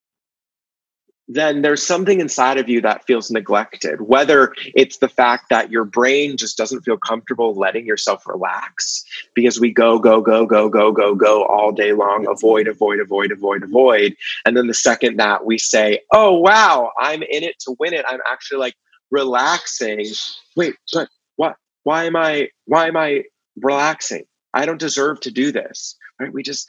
then 1.28 1.62
there's 1.62 1.82
something 1.82 2.20
inside 2.20 2.58
of 2.58 2.70
you 2.70 2.82
that 2.82 3.06
feels 3.06 3.32
neglected. 3.32 4.02
Whether 4.02 4.54
it's 4.76 4.98
the 4.98 5.10
fact 5.10 5.50
that 5.50 5.72
your 5.72 5.84
brain 5.84 6.38
just 6.38 6.58
doesn't 6.58 6.82
feel 6.82 6.98
comfortable 6.98 7.56
letting 7.56 7.86
yourself 7.86 8.28
relax 8.28 9.04
because 9.34 9.60
we 9.60 9.72
go, 9.72 9.98
go, 9.98 10.22
go, 10.22 10.46
go, 10.46 10.70
go, 10.70 10.92
go, 10.92 11.16
go 11.16 11.44
all 11.46 11.72
day 11.72 11.94
long, 11.94 12.28
avoid, 12.30 12.68
avoid, 12.68 13.00
avoid, 13.00 13.32
avoid, 13.32 13.64
avoid. 13.64 14.16
And 14.46 14.56
then 14.56 14.68
the 14.68 14.74
second 14.74 15.18
that 15.18 15.46
we 15.46 15.58
say, 15.58 16.02
oh, 16.12 16.34
wow, 16.34 16.92
I'm 17.00 17.24
in 17.24 17.44
it 17.44 17.56
to 17.62 17.76
win 17.80 17.94
it, 17.94 18.06
I'm 18.08 18.22
actually 18.30 18.60
like 18.60 18.76
relaxing. 19.10 20.06
Wait, 20.56 20.76
but 20.94 21.10
what? 21.38 21.56
Why 21.84 22.06
am 22.06 22.16
I, 22.16 22.50
why 22.66 22.88
am 22.88 22.98
I 22.98 23.24
relaxing? 23.58 24.26
I 24.54 24.66
don't 24.66 24.80
deserve 24.80 25.20
to 25.22 25.32
do 25.32 25.52
this, 25.52 25.96
right? 26.20 26.32
We 26.32 26.44
just 26.44 26.68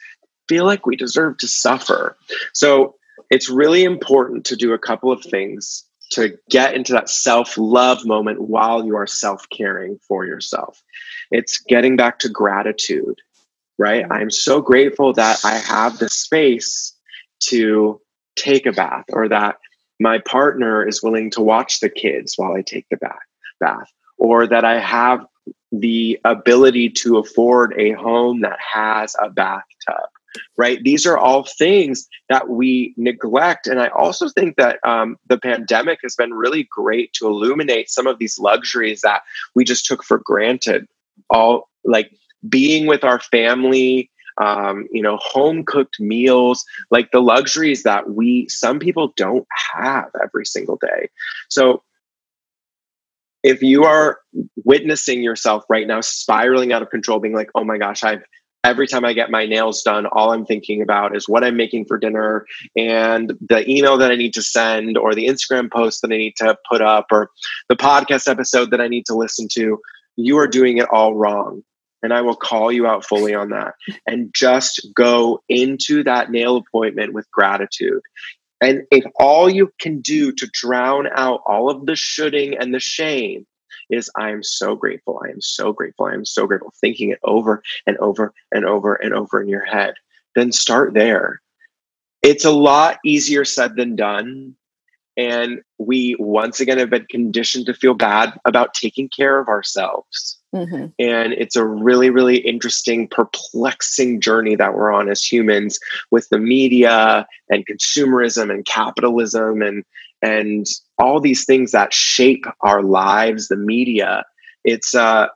feel 0.49 0.65
like 0.65 0.85
we 0.85 0.95
deserve 0.95 1.37
to 1.37 1.47
suffer. 1.47 2.17
So 2.53 2.95
it's 3.29 3.49
really 3.49 3.83
important 3.83 4.45
to 4.45 4.55
do 4.55 4.73
a 4.73 4.79
couple 4.79 5.11
of 5.11 5.23
things 5.23 5.83
to 6.09 6.37
get 6.49 6.73
into 6.73 6.93
that 6.93 7.09
self 7.09 7.57
love 7.57 8.05
moment 8.05 8.41
while 8.41 8.85
you 8.85 8.95
are 8.95 9.07
self 9.07 9.47
caring 9.49 9.99
for 10.07 10.25
yourself. 10.25 10.81
It's 11.31 11.59
getting 11.59 11.97
back 11.97 12.19
to 12.19 12.29
gratitude, 12.29 13.19
right? 13.77 14.03
Mm-hmm. 14.03 14.13
I'm 14.13 14.31
so 14.31 14.61
grateful 14.61 15.13
that 15.13 15.43
I 15.43 15.55
have 15.57 15.97
the 15.97 16.09
space 16.09 16.93
to 17.45 18.01
take 18.35 18.65
a 18.65 18.71
bath 18.71 19.05
or 19.09 19.29
that 19.29 19.57
my 19.99 20.19
partner 20.19 20.87
is 20.87 21.03
willing 21.03 21.31
to 21.31 21.41
watch 21.41 21.79
the 21.79 21.89
kids 21.89 22.33
while 22.37 22.53
I 22.53 22.61
take 22.61 22.85
the 22.89 22.97
bath, 22.97 23.15
bath 23.59 23.91
or 24.17 24.47
that 24.47 24.63
I 24.63 24.79
have 24.79 25.25
the 25.71 26.19
ability 26.23 26.89
to 26.89 27.17
afford 27.17 27.73
a 27.77 27.91
home 27.91 28.41
that 28.41 28.57
has 28.73 29.15
a 29.21 29.29
bathtub 29.29 30.09
right? 30.57 30.83
These 30.83 31.05
are 31.05 31.17
all 31.17 31.43
things 31.43 32.07
that 32.29 32.49
we 32.49 32.93
neglect. 32.97 33.67
And 33.67 33.79
I 33.79 33.87
also 33.87 34.29
think 34.29 34.57
that 34.57 34.79
um, 34.83 35.17
the 35.27 35.37
pandemic 35.37 35.99
has 36.03 36.15
been 36.15 36.33
really 36.33 36.67
great 36.71 37.13
to 37.13 37.27
illuminate 37.27 37.89
some 37.89 38.07
of 38.07 38.19
these 38.19 38.39
luxuries 38.39 39.01
that 39.01 39.21
we 39.55 39.63
just 39.63 39.85
took 39.85 40.03
for 40.03 40.19
granted. 40.19 40.87
All 41.29 41.69
like 41.83 42.11
being 42.47 42.85
with 42.85 43.03
our 43.03 43.19
family, 43.19 44.11
um, 44.39 44.87
you 44.91 45.01
know, 45.01 45.17
home 45.17 45.63
cooked 45.65 45.99
meals, 45.99 46.63
like 46.91 47.11
the 47.11 47.21
luxuries 47.21 47.83
that 47.83 48.11
we, 48.11 48.47
some 48.49 48.79
people 48.79 49.13
don't 49.15 49.47
have 49.73 50.09
every 50.21 50.45
single 50.45 50.77
day. 50.77 51.09
So 51.49 51.83
if 53.43 53.61
you 53.61 53.83
are 53.85 54.19
witnessing 54.65 55.23
yourself 55.23 55.63
right 55.69 55.87
now 55.87 56.01
spiraling 56.01 56.73
out 56.73 56.81
of 56.81 56.89
control, 56.89 57.19
being 57.19 57.35
like, 57.35 57.49
oh 57.55 57.63
my 57.63 57.77
gosh, 57.77 58.03
I've 58.03 58.23
every 58.67 58.85
time 58.85 59.05
I 59.05 59.13
get 59.13 59.31
my 59.31 59.45
nails 59.45 59.81
done, 59.81 60.05
all 60.05 60.33
I'm 60.33 60.45
thinking 60.45 60.81
about 60.81 61.15
is 61.15 61.27
what 61.27 61.43
I'm 61.43 61.55
making 61.55 61.85
for 61.85 61.97
dinner 61.97 62.45
and 62.75 63.31
the 63.39 63.67
email 63.69 63.97
that 63.97 64.11
I 64.11 64.15
need 64.15 64.33
to 64.33 64.41
send, 64.41 64.97
or 64.97 65.15
the 65.15 65.27
Instagram 65.27 65.71
post 65.71 66.01
that 66.01 66.11
I 66.11 66.17
need 66.17 66.35
to 66.37 66.57
put 66.69 66.81
up, 66.81 67.07
or 67.11 67.31
the 67.69 67.77
podcast 67.77 68.29
episode 68.29 68.71
that 68.71 68.81
I 68.81 68.89
need 68.89 69.05
to 69.05 69.15
listen 69.15 69.47
to. 69.53 69.79
You 70.17 70.37
are 70.39 70.47
doing 70.47 70.79
it 70.79 70.89
all 70.91 71.15
wrong. 71.15 71.63
And 72.03 72.13
I 72.13 72.21
will 72.21 72.35
call 72.35 72.71
you 72.71 72.85
out 72.85 73.05
fully 73.05 73.33
on 73.33 73.49
that. 73.49 73.73
And 74.05 74.31
just 74.35 74.85
go 74.93 75.41
into 75.49 76.03
that 76.03 76.29
nail 76.29 76.57
appointment 76.57 77.13
with 77.13 77.31
gratitude. 77.31 78.01
And 78.61 78.83
if 78.91 79.03
all 79.19 79.49
you 79.49 79.71
can 79.79 80.01
do 80.01 80.31
to 80.33 80.49
drown 80.51 81.07
out 81.15 81.41
all 81.45 81.69
of 81.69 81.85
the 81.85 81.95
shoulding 81.95 82.57
and 82.57 82.73
the 82.73 82.79
shame 82.79 83.47
is 83.89 84.09
I 84.15 84.31
am 84.31 84.43
so 84.43 84.75
grateful. 84.75 85.21
I 85.25 85.29
am 85.29 85.41
so 85.41 85.73
grateful. 85.73 86.05
I 86.05 86.13
am 86.13 86.25
so 86.25 86.47
grateful. 86.47 86.73
Thinking 86.79 87.09
it 87.09 87.19
over 87.23 87.63
and 87.85 87.97
over 87.97 88.33
and 88.51 88.65
over 88.65 88.95
and 88.95 89.13
over 89.13 89.41
in 89.41 89.47
your 89.47 89.65
head. 89.65 89.95
Then 90.35 90.51
start 90.51 90.93
there. 90.93 91.41
It's 92.21 92.45
a 92.45 92.51
lot 92.51 92.97
easier 93.05 93.45
said 93.45 93.75
than 93.75 93.95
done. 93.95 94.55
And 95.15 95.61
we 95.79 96.15
once 96.19 96.59
again 96.59 96.77
have 96.77 96.91
been 96.91 97.07
conditioned 97.09 97.65
to 97.65 97.73
feel 97.73 97.95
bad 97.95 98.39
about 98.45 98.75
taking 98.75 99.09
care 99.09 99.39
of 99.39 99.47
ourselves. 99.47 100.37
Mm-hmm. 100.53 100.87
And 100.99 101.33
it's 101.33 101.55
a 101.55 101.65
really, 101.65 102.11
really 102.11 102.37
interesting, 102.37 103.07
perplexing 103.07 104.21
journey 104.21 104.55
that 104.55 104.75
we're 104.75 104.93
on 104.93 105.09
as 105.09 105.23
humans 105.23 105.79
with 106.11 106.29
the 106.29 106.37
media 106.37 107.27
and 107.49 107.65
consumerism 107.65 108.51
and 108.51 108.63
capitalism 108.65 109.63
and 109.63 109.83
and 110.21 110.65
all 110.97 111.19
these 111.19 111.45
things 111.45 111.71
that 111.71 111.93
shape 111.93 112.45
our 112.61 112.81
lives, 112.81 113.47
the 113.47 113.57
media. 113.57 114.25
It's 114.63 114.95
uh, 114.95 115.27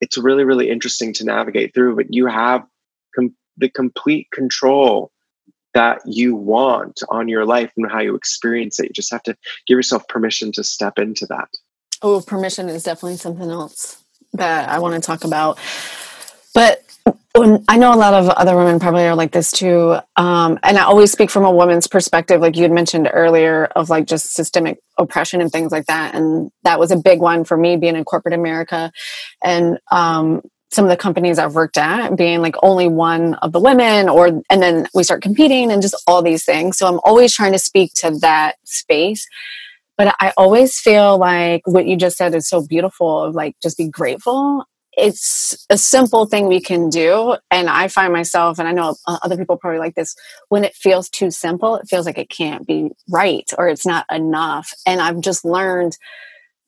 it's 0.00 0.18
really 0.18 0.44
really 0.44 0.70
interesting 0.70 1.12
to 1.14 1.24
navigate 1.24 1.74
through. 1.74 1.96
But 1.96 2.12
you 2.12 2.26
have 2.26 2.64
com- 3.14 3.36
the 3.56 3.68
complete 3.68 4.28
control 4.32 5.10
that 5.74 6.00
you 6.06 6.34
want 6.34 7.02
on 7.10 7.28
your 7.28 7.44
life 7.44 7.72
and 7.76 7.90
how 7.90 8.00
you 8.00 8.14
experience 8.14 8.80
it. 8.80 8.86
You 8.86 8.92
just 8.94 9.12
have 9.12 9.22
to 9.24 9.36
give 9.66 9.76
yourself 9.76 10.06
permission 10.08 10.50
to 10.52 10.64
step 10.64 10.98
into 10.98 11.26
that. 11.26 11.48
Oh, 12.00 12.20
permission 12.20 12.68
is 12.68 12.84
definitely 12.84 13.16
something 13.16 13.50
else 13.50 14.02
that 14.32 14.68
I 14.68 14.78
want 14.78 14.94
to 14.94 15.00
talk 15.00 15.24
about. 15.24 15.58
But 16.58 16.82
I 17.68 17.78
know 17.78 17.94
a 17.94 17.94
lot 17.94 18.14
of 18.14 18.28
other 18.30 18.56
women 18.56 18.80
probably 18.80 19.04
are 19.04 19.14
like 19.14 19.30
this 19.30 19.52
too. 19.52 19.96
Um, 20.16 20.58
and 20.64 20.76
I 20.76 20.82
always 20.82 21.12
speak 21.12 21.30
from 21.30 21.44
a 21.44 21.52
woman's 21.52 21.86
perspective, 21.86 22.40
like 22.40 22.56
you 22.56 22.62
had 22.62 22.72
mentioned 22.72 23.08
earlier, 23.12 23.66
of 23.76 23.90
like 23.90 24.06
just 24.06 24.34
systemic 24.34 24.80
oppression 24.98 25.40
and 25.40 25.52
things 25.52 25.70
like 25.70 25.86
that. 25.86 26.16
And 26.16 26.50
that 26.64 26.80
was 26.80 26.90
a 26.90 26.96
big 26.96 27.20
one 27.20 27.44
for 27.44 27.56
me 27.56 27.76
being 27.76 27.94
in 27.94 28.04
corporate 28.04 28.34
America. 28.34 28.90
And 29.40 29.78
um, 29.92 30.42
some 30.72 30.84
of 30.84 30.88
the 30.88 30.96
companies 30.96 31.38
I've 31.38 31.54
worked 31.54 31.78
at 31.78 32.16
being 32.16 32.42
like 32.42 32.56
only 32.60 32.88
one 32.88 33.34
of 33.34 33.52
the 33.52 33.60
women, 33.60 34.08
or, 34.08 34.42
and 34.50 34.60
then 34.60 34.88
we 34.94 35.04
start 35.04 35.22
competing 35.22 35.70
and 35.70 35.80
just 35.80 35.94
all 36.08 36.22
these 36.22 36.44
things. 36.44 36.76
So 36.76 36.88
I'm 36.88 36.98
always 37.04 37.32
trying 37.32 37.52
to 37.52 37.60
speak 37.60 37.92
to 37.98 38.18
that 38.18 38.56
space. 38.64 39.28
But 39.96 40.12
I 40.18 40.32
always 40.36 40.80
feel 40.80 41.18
like 41.18 41.62
what 41.66 41.86
you 41.86 41.96
just 41.96 42.16
said 42.16 42.34
is 42.34 42.48
so 42.48 42.66
beautiful 42.66 43.22
of 43.22 43.36
like 43.36 43.54
just 43.62 43.78
be 43.78 43.88
grateful 43.88 44.64
it's 44.98 45.66
a 45.70 45.78
simple 45.78 46.26
thing 46.26 46.46
we 46.46 46.60
can 46.60 46.88
do 46.88 47.36
and 47.50 47.68
i 47.68 47.88
find 47.88 48.12
myself 48.12 48.58
and 48.58 48.68
i 48.68 48.72
know 48.72 48.96
other 49.06 49.36
people 49.36 49.56
probably 49.56 49.78
like 49.78 49.94
this 49.94 50.14
when 50.48 50.64
it 50.64 50.74
feels 50.74 51.08
too 51.08 51.30
simple 51.30 51.76
it 51.76 51.88
feels 51.88 52.06
like 52.06 52.18
it 52.18 52.28
can't 52.28 52.66
be 52.66 52.90
right 53.08 53.50
or 53.56 53.68
it's 53.68 53.86
not 53.86 54.04
enough 54.10 54.72
and 54.86 55.00
i've 55.00 55.20
just 55.20 55.44
learned 55.44 55.96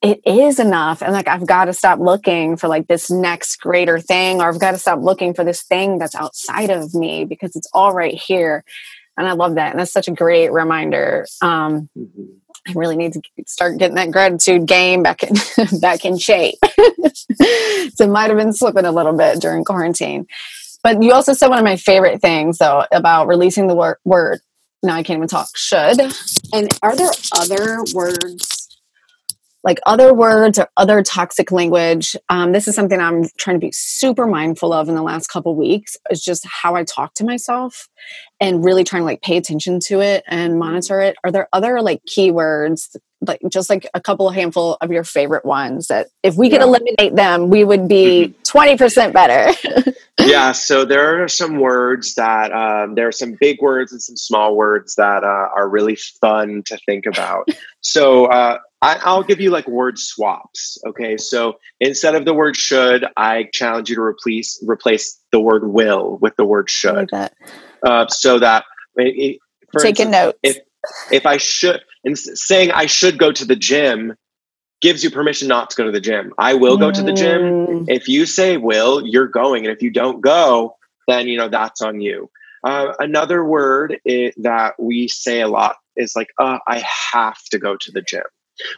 it 0.01 0.19
is 0.25 0.59
enough 0.59 1.01
and 1.01 1.13
like 1.13 1.27
i've 1.27 1.45
got 1.45 1.65
to 1.65 1.73
stop 1.73 1.99
looking 1.99 2.57
for 2.57 2.67
like 2.67 2.87
this 2.87 3.11
next 3.11 3.57
greater 3.57 3.99
thing 3.99 4.41
or 4.41 4.47
i've 4.47 4.59
got 4.59 4.71
to 4.71 4.77
stop 4.77 4.99
looking 5.01 5.33
for 5.33 5.43
this 5.43 5.63
thing 5.63 5.97
that's 5.97 6.15
outside 6.15 6.69
of 6.69 6.93
me 6.93 7.25
because 7.25 7.55
it's 7.55 7.69
all 7.73 7.93
right 7.93 8.15
here 8.15 8.63
and 9.17 9.27
i 9.27 9.33
love 9.33 9.55
that 9.55 9.71
and 9.71 9.79
that's 9.79 9.93
such 9.93 10.07
a 10.07 10.11
great 10.11 10.51
reminder 10.51 11.27
um, 11.41 11.89
mm-hmm. 11.97 12.23
I 12.67 12.73
really 12.73 12.95
need 12.95 13.13
to 13.13 13.21
start 13.47 13.77
getting 13.77 13.95
that 13.95 14.11
gratitude 14.11 14.67
game 14.67 15.03
back 15.03 15.23
in 15.23 15.35
back 15.79 16.05
in 16.05 16.17
shape. 16.17 16.59
so 17.95 18.07
might 18.07 18.29
have 18.29 18.37
been 18.37 18.53
slipping 18.53 18.85
a 18.85 18.91
little 18.91 19.13
bit 19.13 19.39
during 19.39 19.63
quarantine. 19.63 20.27
But 20.83 21.01
you 21.01 21.11
also 21.11 21.33
said 21.33 21.47
one 21.47 21.59
of 21.59 21.65
my 21.65 21.77
favorite 21.77 22.21
things 22.21 22.57
though 22.59 22.85
about 22.91 23.27
releasing 23.27 23.67
the 23.67 23.75
wor- 23.75 23.99
word. 24.05 24.41
Now 24.83 24.95
I 24.95 25.03
can't 25.03 25.17
even 25.17 25.27
talk. 25.27 25.49
Should. 25.55 25.99
And 26.53 26.69
are 26.81 26.95
there 26.95 27.11
other 27.35 27.83
words 27.93 28.60
like 29.63 29.79
other 29.85 30.13
words 30.13 30.57
or 30.57 30.69
other 30.77 31.03
toxic 31.03 31.51
language. 31.51 32.15
Um, 32.29 32.51
this 32.51 32.67
is 32.67 32.75
something 32.75 32.99
I'm 32.99 33.25
trying 33.37 33.57
to 33.57 33.65
be 33.65 33.71
super 33.71 34.25
mindful 34.25 34.73
of 34.73 34.89
in 34.89 34.95
the 34.95 35.03
last 35.03 35.27
couple 35.27 35.55
weeks. 35.55 35.97
Is 36.09 36.23
just 36.23 36.45
how 36.47 36.75
I 36.75 36.83
talk 36.83 37.13
to 37.15 37.23
myself, 37.23 37.87
and 38.39 38.65
really 38.65 38.83
trying 38.83 39.01
to 39.01 39.05
like 39.05 39.21
pay 39.21 39.37
attention 39.37 39.79
to 39.87 40.01
it 40.01 40.23
and 40.27 40.57
monitor 40.57 40.99
it. 41.01 41.15
Are 41.23 41.31
there 41.31 41.47
other 41.53 41.81
like 41.81 42.01
keywords, 42.05 42.95
like 43.21 43.39
just 43.51 43.69
like 43.69 43.87
a 43.93 44.01
couple 44.01 44.29
handful 44.31 44.77
of 44.81 44.91
your 44.91 45.03
favorite 45.03 45.45
ones 45.45 45.87
that 45.87 46.07
if 46.23 46.35
we 46.35 46.49
could 46.49 46.61
eliminate 46.61 47.15
them, 47.15 47.49
we 47.49 47.63
would 47.63 47.87
be 47.87 48.29
mm-hmm. 48.29 48.41
twenty 48.43 48.77
percent 48.77 49.13
better. 49.13 49.55
yeah. 50.19 50.53
So 50.53 50.85
there 50.85 51.23
are 51.23 51.27
some 51.27 51.59
words 51.59 52.15
that 52.15 52.51
um, 52.51 52.95
there 52.95 53.07
are 53.07 53.13
some 53.13 53.37
big 53.39 53.61
words 53.61 53.91
and 53.91 54.01
some 54.01 54.17
small 54.17 54.55
words 54.55 54.95
that 54.95 55.23
uh, 55.23 55.49
are 55.55 55.69
really 55.69 55.97
fun 56.19 56.63
to 56.65 56.77
think 56.87 57.05
about. 57.05 57.47
so. 57.81 58.25
Uh, 58.25 58.57
I, 58.81 59.15
will 59.15 59.23
give 59.23 59.39
you 59.39 59.51
like 59.51 59.67
word 59.67 59.99
swaps. 59.99 60.77
Okay, 60.87 61.17
so 61.17 61.59
instead 61.79 62.15
of 62.15 62.25
the 62.25 62.33
word 62.33 62.57
should, 62.57 63.05
I 63.15 63.47
challenge 63.53 63.89
you 63.89 63.95
to 63.95 64.01
replace 64.01 64.63
replace 64.67 65.19
the 65.31 65.39
word 65.39 65.71
will 65.71 66.17
with 66.17 66.35
the 66.35 66.45
word 66.45 66.69
should, 66.69 67.09
that. 67.11 67.33
Uh, 67.83 68.07
so 68.07 68.39
that 68.39 68.65
it, 68.95 69.39
take 69.77 69.99
instance, 69.99 70.07
a 70.07 70.11
note. 70.11 70.39
If 70.41 70.57
if 71.11 71.25
I 71.25 71.37
should, 71.37 71.81
and 72.03 72.17
saying 72.17 72.71
I 72.71 72.87
should 72.87 73.19
go 73.19 73.31
to 73.31 73.45
the 73.45 73.55
gym 73.55 74.15
gives 74.81 75.03
you 75.03 75.11
permission 75.11 75.47
not 75.47 75.69
to 75.69 75.75
go 75.75 75.85
to 75.85 75.91
the 75.91 76.01
gym. 76.01 76.33
I 76.39 76.55
will 76.55 76.75
go 76.75 76.91
to 76.91 77.03
the 77.03 77.13
gym. 77.13 77.41
Mm. 77.41 77.85
If 77.87 78.07
you 78.07 78.25
say 78.25 78.57
will, 78.57 79.05
you're 79.05 79.27
going, 79.27 79.65
and 79.65 79.75
if 79.75 79.83
you 79.83 79.91
don't 79.91 80.21
go, 80.21 80.75
then 81.07 81.27
you 81.27 81.37
know 81.37 81.49
that's 81.49 81.83
on 81.83 82.01
you. 82.01 82.31
Uh, 82.63 82.93
another 82.99 83.45
word 83.45 83.99
it, 84.05 84.33
that 84.41 84.73
we 84.79 85.07
say 85.07 85.41
a 85.41 85.47
lot 85.47 85.77
is 85.95 86.15
like, 86.15 86.29
uh, 86.39 86.57
I 86.67 86.83
have 87.13 87.41
to 87.51 87.59
go 87.59 87.75
to 87.75 87.91
the 87.91 88.01
gym. 88.01 88.23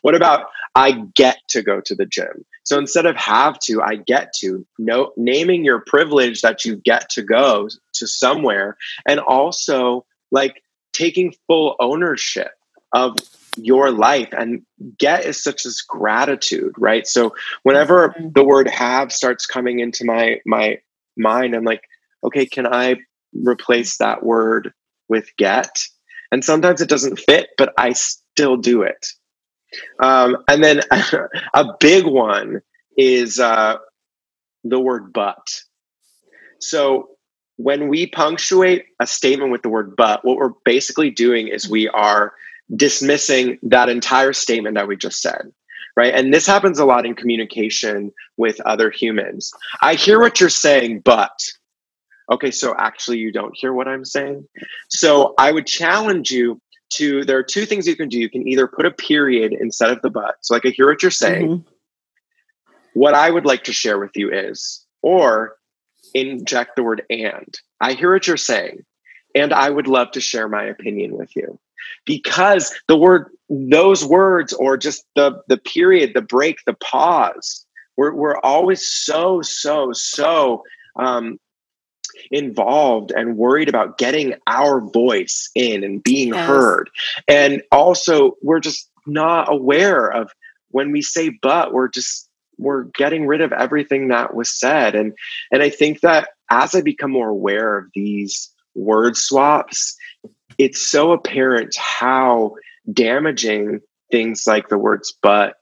What 0.01 0.15
about 0.15 0.47
I 0.75 0.91
get 1.15 1.37
to 1.49 1.61
go 1.61 1.81
to 1.81 1.95
the 1.95 2.05
gym? 2.05 2.45
So 2.63 2.77
instead 2.77 3.05
of 3.05 3.15
have 3.15 3.59
to, 3.65 3.81
I 3.81 3.95
get 3.95 4.33
to. 4.39 4.65
No, 4.79 5.11
naming 5.17 5.63
your 5.63 5.83
privilege 5.85 6.41
that 6.41 6.65
you 6.65 6.77
get 6.77 7.09
to 7.11 7.21
go 7.21 7.69
to 7.95 8.07
somewhere, 8.07 8.77
and 9.07 9.19
also 9.19 10.05
like 10.31 10.63
taking 10.93 11.33
full 11.47 11.75
ownership 11.79 12.51
of 12.93 13.17
your 13.57 13.91
life 13.91 14.29
and 14.31 14.63
get 14.97 15.25
is 15.25 15.43
such 15.43 15.65
as 15.65 15.81
gratitude 15.81 16.73
right 16.77 17.05
so 17.05 17.35
whenever 17.63 18.09
mm-hmm. 18.09 18.29
the 18.33 18.43
word 18.43 18.67
have 18.67 19.11
starts 19.11 19.45
coming 19.45 19.79
into 19.79 20.05
my 20.05 20.39
my 20.45 20.77
mind 21.17 21.53
i'm 21.53 21.63
like 21.63 21.83
okay 22.23 22.45
can 22.45 22.65
i 22.65 22.95
replace 23.33 23.97
that 23.97 24.23
word 24.23 24.73
with 25.07 25.29
get 25.37 25.83
and 26.31 26.43
sometimes 26.43 26.81
it 26.81 26.89
doesn't 26.89 27.19
fit 27.19 27.49
but 27.57 27.73
i 27.77 27.93
still 27.93 28.57
do 28.57 28.81
it 28.81 29.07
um, 29.99 30.37
and 30.47 30.63
then 30.63 30.81
a 31.53 31.65
big 31.79 32.05
one 32.05 32.61
is 32.97 33.39
uh, 33.39 33.77
the 34.63 34.79
word 34.79 35.13
but. 35.13 35.61
So 36.59 37.09
when 37.57 37.89
we 37.89 38.07
punctuate 38.07 38.85
a 38.99 39.07
statement 39.07 39.51
with 39.51 39.61
the 39.61 39.69
word 39.69 39.95
but 39.95 40.25
what 40.25 40.37
we're 40.37 40.53
basically 40.65 41.11
doing 41.11 41.47
is 41.47 41.69
we 41.69 41.87
are 41.89 42.33
dismissing 42.75 43.59
that 43.63 43.89
entire 43.89 44.33
statement 44.33 44.75
that 44.75 44.87
we 44.87 44.95
just 44.97 45.21
said 45.21 45.51
right? 45.95 46.13
And 46.15 46.33
this 46.33 46.47
happens 46.47 46.79
a 46.79 46.85
lot 46.85 47.05
in 47.05 47.13
communication 47.13 48.11
with 48.37 48.59
other 48.61 48.89
humans. 48.89 49.51
I 49.81 49.93
hear 49.93 50.19
what 50.19 50.39
you're 50.39 50.49
saying 50.49 51.01
but. 51.01 51.37
Okay 52.31 52.51
so 52.51 52.73
actually 52.77 53.19
you 53.19 53.31
don't 53.31 53.55
hear 53.55 53.73
what 53.73 53.87
i'm 53.87 54.05
saying? 54.05 54.47
So 54.89 55.33
i 55.37 55.51
would 55.51 55.67
challenge 55.67 56.31
you 56.31 56.61
to 56.95 57.23
there 57.23 57.37
are 57.37 57.43
two 57.43 57.65
things 57.65 57.87
you 57.87 57.95
can 57.95 58.09
do. 58.09 58.19
You 58.19 58.29
can 58.29 58.47
either 58.47 58.67
put 58.67 58.85
a 58.85 58.91
period 58.91 59.53
instead 59.53 59.91
of 59.91 60.01
the 60.01 60.09
but. 60.09 60.35
So 60.41 60.53
like 60.53 60.65
i 60.65 60.69
hear 60.69 60.87
what 60.89 61.01
you're 61.01 61.11
saying. 61.11 61.47
Mm-hmm. 61.47 61.69
what 62.93 63.13
i 63.13 63.29
would 63.29 63.45
like 63.45 63.63
to 63.65 63.73
share 63.73 63.99
with 63.99 64.11
you 64.15 64.31
is 64.31 64.85
or 65.01 65.55
inject 66.13 66.75
the 66.75 66.83
word 66.83 67.03
and. 67.09 67.53
I 67.81 67.93
hear 67.93 68.13
what 68.13 68.27
you're 68.27 68.37
saying 68.37 68.83
and 69.35 69.53
i 69.53 69.69
would 69.69 69.87
love 69.87 70.11
to 70.11 70.21
share 70.21 70.47
my 70.47 70.63
opinion 70.63 71.17
with 71.17 71.35
you. 71.35 71.59
Because 72.05 72.73
the 72.87 72.97
word 72.97 73.29
those 73.49 74.05
words 74.05 74.53
or 74.53 74.77
just 74.77 75.05
the 75.15 75.41
the 75.47 75.57
period 75.57 76.11
the 76.13 76.21
break 76.21 76.59
the 76.65 76.73
pause 76.75 77.65
we're, 77.97 78.13
we're 78.13 78.39
always 78.39 78.85
so 78.87 79.41
so 79.41 79.91
so 79.93 80.63
um, 80.97 81.39
involved 82.31 83.11
and 83.11 83.37
worried 83.37 83.69
about 83.69 83.97
getting 83.97 84.35
our 84.47 84.81
voice 84.81 85.49
in 85.55 85.83
and 85.83 86.03
being 86.03 86.33
yes. 86.33 86.47
heard 86.47 86.89
and 87.27 87.61
also 87.71 88.37
we're 88.41 88.59
just 88.59 88.89
not 89.05 89.51
aware 89.51 90.07
of 90.07 90.31
when 90.69 90.91
we 90.91 91.01
say 91.01 91.29
but 91.41 91.73
we're 91.73 91.89
just 91.89 92.29
we're 92.57 92.83
getting 92.95 93.25
rid 93.25 93.41
of 93.41 93.51
everything 93.51 94.09
that 94.09 94.33
was 94.33 94.49
said 94.49 94.95
and 94.95 95.13
and 95.51 95.61
i 95.61 95.69
think 95.69 96.01
that 96.01 96.29
as 96.49 96.75
i 96.75 96.81
become 96.81 97.11
more 97.11 97.29
aware 97.29 97.77
of 97.77 97.85
these 97.93 98.51
word 98.75 99.17
swaps 99.17 99.95
it's 100.57 100.87
so 100.87 101.11
apparent 101.11 101.75
how 101.77 102.55
damaging 102.91 103.79
things 104.11 104.45
like 104.45 104.69
the 104.69 104.77
words 104.77 105.13
but 105.21 105.55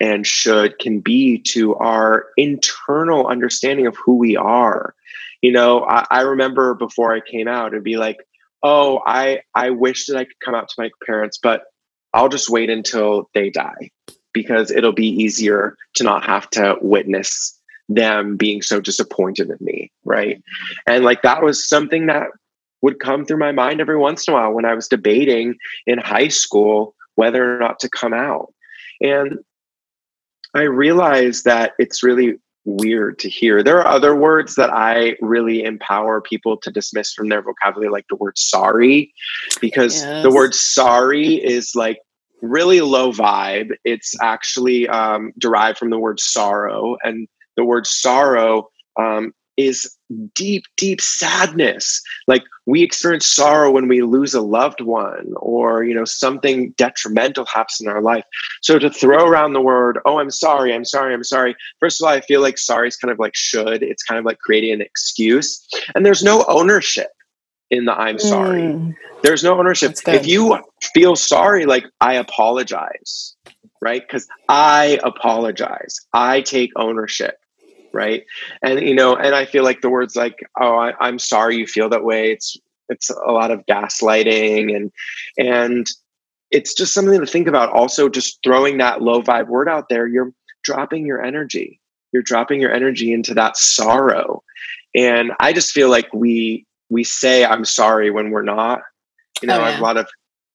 and 0.00 0.26
should 0.26 0.78
can 0.78 1.00
be 1.00 1.38
to 1.38 1.74
our 1.76 2.26
internal 2.36 3.26
understanding 3.26 3.86
of 3.86 3.96
who 3.96 4.16
we 4.16 4.36
are. 4.36 4.94
You 5.42 5.52
know, 5.52 5.84
I, 5.84 6.04
I, 6.10 6.20
remember 6.22 6.74
before 6.74 7.14
I 7.14 7.20
came 7.20 7.46
out, 7.46 7.68
it'd 7.68 7.84
be 7.84 7.96
like, 7.96 8.16
oh, 8.62 9.00
I, 9.06 9.42
I 9.54 9.70
wish 9.70 10.06
that 10.06 10.16
I 10.16 10.24
could 10.24 10.40
come 10.44 10.54
out 10.54 10.68
to 10.68 10.74
my 10.78 10.90
parents, 11.06 11.38
but 11.40 11.62
I'll 12.12 12.28
just 12.28 12.50
wait 12.50 12.70
until 12.70 13.30
they 13.34 13.50
die 13.50 13.90
because 14.32 14.70
it'll 14.70 14.92
be 14.92 15.08
easier 15.08 15.76
to 15.94 16.04
not 16.04 16.24
have 16.24 16.50
to 16.50 16.76
witness 16.80 17.58
them 17.88 18.36
being 18.36 18.62
so 18.62 18.80
disappointed 18.80 19.48
in 19.48 19.56
me. 19.60 19.90
Right. 20.04 20.42
And 20.86 21.04
like 21.04 21.22
that 21.22 21.42
was 21.42 21.66
something 21.66 22.06
that 22.06 22.28
would 22.82 23.00
come 23.00 23.24
through 23.24 23.38
my 23.38 23.52
mind 23.52 23.80
every 23.80 23.96
once 23.96 24.26
in 24.26 24.34
a 24.34 24.36
while 24.36 24.52
when 24.52 24.64
I 24.64 24.74
was 24.74 24.88
debating 24.88 25.56
in 25.86 25.98
high 25.98 26.28
school 26.28 26.94
whether 27.14 27.56
or 27.56 27.58
not 27.58 27.80
to 27.80 27.88
come 27.88 28.14
out. 28.14 28.52
And 29.00 29.38
I 30.54 30.62
realized 30.62 31.44
that 31.44 31.72
it's 31.78 32.02
really 32.02 32.38
weird 32.68 33.18
to 33.20 33.28
hear. 33.28 33.62
There 33.62 33.78
are 33.78 33.86
other 33.86 34.14
words 34.14 34.54
that 34.56 34.70
I 34.70 35.16
really 35.20 35.64
empower 35.64 36.20
people 36.20 36.56
to 36.58 36.70
dismiss 36.70 37.12
from 37.12 37.28
their 37.28 37.42
vocabulary, 37.42 37.90
like 37.90 38.06
the 38.08 38.16
word 38.16 38.36
sorry, 38.36 39.12
because 39.60 40.02
yes. 40.02 40.22
the 40.22 40.30
word 40.30 40.54
sorry 40.54 41.34
is 41.34 41.74
like 41.74 41.98
really 42.42 42.80
low 42.80 43.10
vibe. 43.12 43.70
It's 43.84 44.14
actually 44.20 44.88
um, 44.88 45.32
derived 45.38 45.78
from 45.78 45.90
the 45.90 45.98
word 45.98 46.20
sorrow, 46.20 46.96
and 47.02 47.26
the 47.56 47.64
word 47.64 47.86
sorrow 47.86 48.68
um, 49.00 49.32
is 49.58 49.92
deep, 50.34 50.62
deep 50.76 51.00
sadness. 51.00 52.00
Like 52.28 52.44
we 52.64 52.82
experience 52.82 53.26
sorrow 53.26 53.72
when 53.72 53.88
we 53.88 54.02
lose 54.02 54.32
a 54.32 54.40
loved 54.40 54.80
one 54.80 55.32
or, 55.36 55.82
you 55.82 55.94
know, 55.94 56.04
something 56.04 56.70
detrimental 56.78 57.44
happens 57.44 57.80
in 57.80 57.88
our 57.88 58.00
life. 58.00 58.24
So 58.62 58.78
to 58.78 58.88
throw 58.88 59.26
around 59.26 59.52
the 59.52 59.60
word, 59.60 59.98
oh, 60.06 60.20
I'm 60.20 60.30
sorry, 60.30 60.72
I'm 60.72 60.84
sorry, 60.84 61.12
I'm 61.12 61.24
sorry. 61.24 61.56
First 61.80 62.00
of 62.00 62.06
all, 62.06 62.14
I 62.14 62.20
feel 62.20 62.40
like 62.40 62.56
sorry 62.56 62.88
is 62.88 62.96
kind 62.96 63.10
of 63.10 63.18
like 63.18 63.34
should. 63.34 63.82
It's 63.82 64.04
kind 64.04 64.18
of 64.18 64.24
like 64.24 64.38
creating 64.38 64.72
an 64.72 64.80
excuse. 64.80 65.66
And 65.94 66.06
there's 66.06 66.22
no 66.22 66.44
ownership 66.46 67.10
in 67.70 67.84
the 67.84 67.92
I'm 67.92 68.20
sorry. 68.20 68.62
Mm. 68.62 68.94
There's 69.22 69.42
no 69.42 69.58
ownership. 69.58 69.96
If 70.06 70.26
you 70.26 70.62
feel 70.94 71.16
sorry, 71.16 71.66
like 71.66 71.84
I 72.00 72.14
apologize, 72.14 73.34
right? 73.82 74.00
Because 74.00 74.28
I 74.48 75.00
apologize. 75.02 76.00
I 76.12 76.42
take 76.42 76.70
ownership 76.76 77.34
right 77.98 78.24
and 78.62 78.80
you 78.80 78.94
know 78.94 79.16
and 79.16 79.34
i 79.34 79.44
feel 79.44 79.64
like 79.64 79.80
the 79.80 79.90
words 79.90 80.14
like 80.14 80.38
oh 80.60 80.76
I, 80.76 81.08
am 81.08 81.18
sorry 81.18 81.56
you 81.56 81.66
feel 81.66 81.88
that 81.88 82.04
way 82.04 82.30
it's 82.30 82.56
it's 82.88 83.10
a 83.10 83.32
lot 83.32 83.50
of 83.50 83.66
gaslighting 83.66 84.74
and 84.74 84.92
and 85.36 85.86
it's 86.52 86.74
just 86.74 86.94
something 86.94 87.18
to 87.18 87.26
think 87.26 87.48
about 87.48 87.70
also 87.70 88.08
just 88.08 88.38
throwing 88.44 88.78
that 88.78 89.02
low 89.02 89.20
vibe 89.20 89.48
word 89.48 89.68
out 89.68 89.88
there 89.88 90.06
you're 90.06 90.32
dropping 90.62 91.04
your 91.04 91.20
energy 91.20 91.80
you're 92.12 92.22
dropping 92.22 92.60
your 92.60 92.72
energy 92.72 93.12
into 93.12 93.34
that 93.34 93.56
sorrow 93.56 94.42
and 94.94 95.32
i 95.40 95.52
just 95.52 95.72
feel 95.72 95.90
like 95.90 96.08
we 96.14 96.64
we 96.88 97.02
say 97.02 97.44
i'm 97.44 97.64
sorry 97.64 98.10
when 98.10 98.30
we're 98.30 98.42
not 98.42 98.80
you 99.42 99.48
know 99.48 99.56
oh, 99.56 99.58
yeah. 99.58 99.64
i 99.64 99.70
have 99.72 99.80
a 99.80 99.82
lot 99.82 99.96
of 99.96 100.06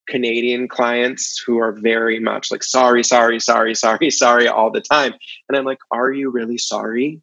Canadian 0.07 0.67
clients 0.67 1.41
who 1.45 1.59
are 1.59 1.71
very 1.71 2.19
much 2.19 2.51
like 2.51 2.63
sorry, 2.63 3.03
sorry, 3.03 3.39
sorry, 3.39 3.73
sorry, 3.75 4.11
sorry 4.11 4.47
all 4.47 4.71
the 4.71 4.81
time. 4.81 5.13
And 5.47 5.57
I'm 5.57 5.65
like, 5.65 5.79
are 5.91 6.11
you 6.11 6.29
really 6.29 6.57
sorry? 6.57 7.21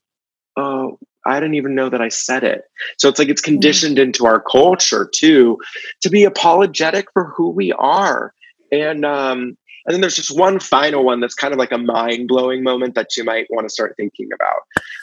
Oh, 0.56 0.98
I 1.26 1.38
didn't 1.38 1.54
even 1.54 1.74
know 1.74 1.88
that 1.88 2.00
I 2.00 2.08
said 2.08 2.44
it. 2.44 2.62
So 2.98 3.08
it's 3.08 3.18
like 3.18 3.28
it's 3.28 3.42
mm-hmm. 3.42 3.52
conditioned 3.54 3.96
mm-hmm. 3.96 4.06
into 4.06 4.26
our 4.26 4.40
culture 4.40 5.08
too 5.12 5.58
to 6.02 6.10
be 6.10 6.24
apologetic 6.24 7.06
for 7.12 7.32
who 7.36 7.50
we 7.50 7.72
are. 7.72 8.34
And 8.72 9.04
um 9.04 9.56
and 9.86 9.94
then 9.94 10.00
there's 10.00 10.16
just 10.16 10.36
one 10.36 10.60
final 10.60 11.04
one 11.04 11.20
that's 11.20 11.34
kind 11.34 11.52
of 11.52 11.58
like 11.58 11.72
a 11.72 11.78
mind 11.78 12.28
blowing 12.28 12.62
moment 12.62 12.94
that 12.94 13.16
you 13.16 13.24
might 13.24 13.46
want 13.50 13.66
to 13.66 13.72
start 13.72 13.94
thinking 13.96 14.28
about. 14.32 14.60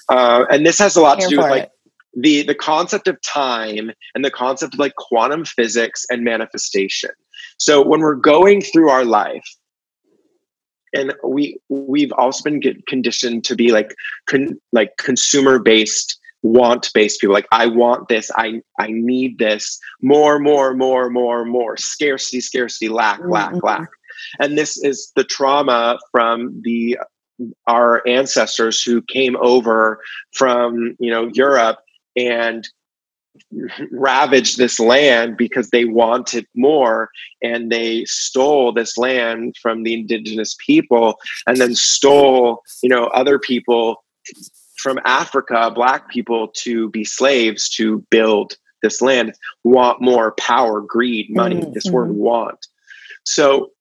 Uh, 0.09 0.45
and 0.51 0.65
this 0.65 0.77
has 0.77 0.95
a 0.95 1.01
lot 1.01 1.17
Here 1.17 1.27
to 1.27 1.35
do 1.35 1.41
with 1.41 1.49
like 1.49 1.63
it 1.63 1.71
the 2.17 2.41
the 2.41 2.55
concept 2.55 3.07
of 3.07 3.21
time 3.21 3.91
and 4.15 4.25
the 4.25 4.31
concept 4.31 4.73
of 4.73 4.79
like 4.79 4.95
quantum 4.95 5.45
physics 5.45 6.05
and 6.09 6.23
manifestation 6.23 7.11
so 7.57 7.85
when 7.85 8.01
we're 8.01 8.15
going 8.15 8.61
through 8.61 8.89
our 8.89 9.05
life 9.05 9.47
and 10.97 11.13
we 11.23 11.59
we've 11.69 12.11
also 12.13 12.43
been 12.43 12.61
conditioned 12.87 13.43
to 13.45 13.55
be 13.55 13.71
like 13.71 13.95
con, 14.25 14.59
like 14.71 14.97
consumer 14.97 15.59
based 15.59 16.19
want 16.43 16.91
based 16.93 17.19
people 17.19 17.33
like 17.33 17.47
i 17.51 17.65
want 17.65 18.07
this 18.07 18.29
i 18.35 18.61
i 18.79 18.87
need 18.89 19.37
this 19.37 19.79
more 20.01 20.39
more 20.39 20.73
more 20.73 21.09
more 21.09 21.43
more 21.45 21.75
scarcity 21.77 22.39
scarcity 22.41 22.89
lack 22.89 23.19
lack 23.25 23.51
mm-hmm. 23.51 23.65
lack 23.65 23.89
and 24.39 24.57
this 24.57 24.77
is 24.83 25.11
the 25.15 25.23
trauma 25.23 25.97
from 26.11 26.61
the 26.63 26.97
our 27.67 28.07
ancestors 28.07 28.81
who 28.81 29.01
came 29.01 29.35
over 29.37 29.99
from 30.33 30.95
you 30.99 31.09
know 31.09 31.29
europe 31.33 31.79
and 32.15 32.67
ravaged 33.91 34.57
this 34.57 34.79
land 34.79 35.37
because 35.37 35.69
they 35.69 35.85
wanted 35.85 36.45
more 36.55 37.09
and 37.41 37.71
they 37.71 38.05
stole 38.05 38.71
this 38.71 38.97
land 38.97 39.55
from 39.61 39.83
the 39.83 39.93
indigenous 39.93 40.55
people 40.65 41.17
and 41.45 41.57
then 41.57 41.75
stole 41.75 42.61
you 42.81 42.89
know 42.89 43.05
other 43.07 43.39
people 43.39 44.03
from 44.77 44.99
africa 45.05 45.71
black 45.73 46.09
people 46.09 46.49
to 46.49 46.89
be 46.89 47.03
slaves 47.03 47.69
to 47.69 48.05
build 48.09 48.55
this 48.81 49.01
land. 49.01 49.33
Want 49.63 50.01
more 50.01 50.31
power 50.33 50.81
greed 50.81 51.27
money 51.29 51.57
mm-hmm. 51.57 51.73
this 51.73 51.89
word 51.89 52.11
want. 52.11 52.67
So 53.23 53.71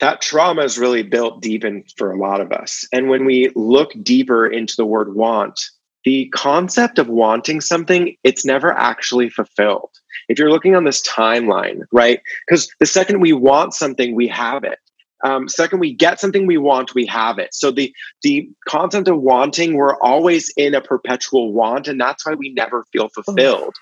that 0.00 0.20
trauma 0.20 0.62
is 0.62 0.78
really 0.78 1.02
built 1.02 1.40
deep 1.40 1.64
in 1.64 1.84
for 1.96 2.10
a 2.10 2.18
lot 2.18 2.40
of 2.40 2.52
us. 2.52 2.86
And 2.92 3.08
when 3.08 3.24
we 3.24 3.50
look 3.54 3.92
deeper 4.02 4.46
into 4.46 4.74
the 4.76 4.86
word 4.86 5.14
want 5.14 5.60
the 6.04 6.28
concept 6.34 6.98
of 6.98 7.08
wanting 7.08 7.60
something, 7.60 8.16
it's 8.22 8.44
never 8.44 8.72
actually 8.72 9.30
fulfilled. 9.30 9.90
If 10.28 10.38
you're 10.38 10.50
looking 10.50 10.76
on 10.76 10.84
this 10.84 11.02
timeline, 11.02 11.82
right? 11.92 12.20
Because 12.46 12.68
the 12.80 12.86
second 12.86 13.20
we 13.20 13.32
want 13.32 13.74
something, 13.74 14.14
we 14.14 14.28
have 14.28 14.64
it. 14.64 14.78
um, 15.24 15.48
second 15.48 15.80
we 15.80 15.94
get 15.94 16.20
something 16.20 16.46
we 16.46 16.58
want 16.58 16.94
we 16.94 17.06
have 17.06 17.38
it 17.38 17.54
so 17.54 17.70
the 17.70 17.92
the 18.22 18.48
concept 18.68 19.08
of 19.08 19.18
wanting 19.20 19.74
we're 19.74 19.96
always 20.00 20.52
in 20.56 20.74
a 20.74 20.80
perpetual 20.80 21.52
want 21.52 21.88
and 21.88 22.00
that's 22.00 22.24
why 22.26 22.34
we 22.34 22.50
never 22.52 22.84
feel 22.92 23.08
fulfilled 23.08 23.74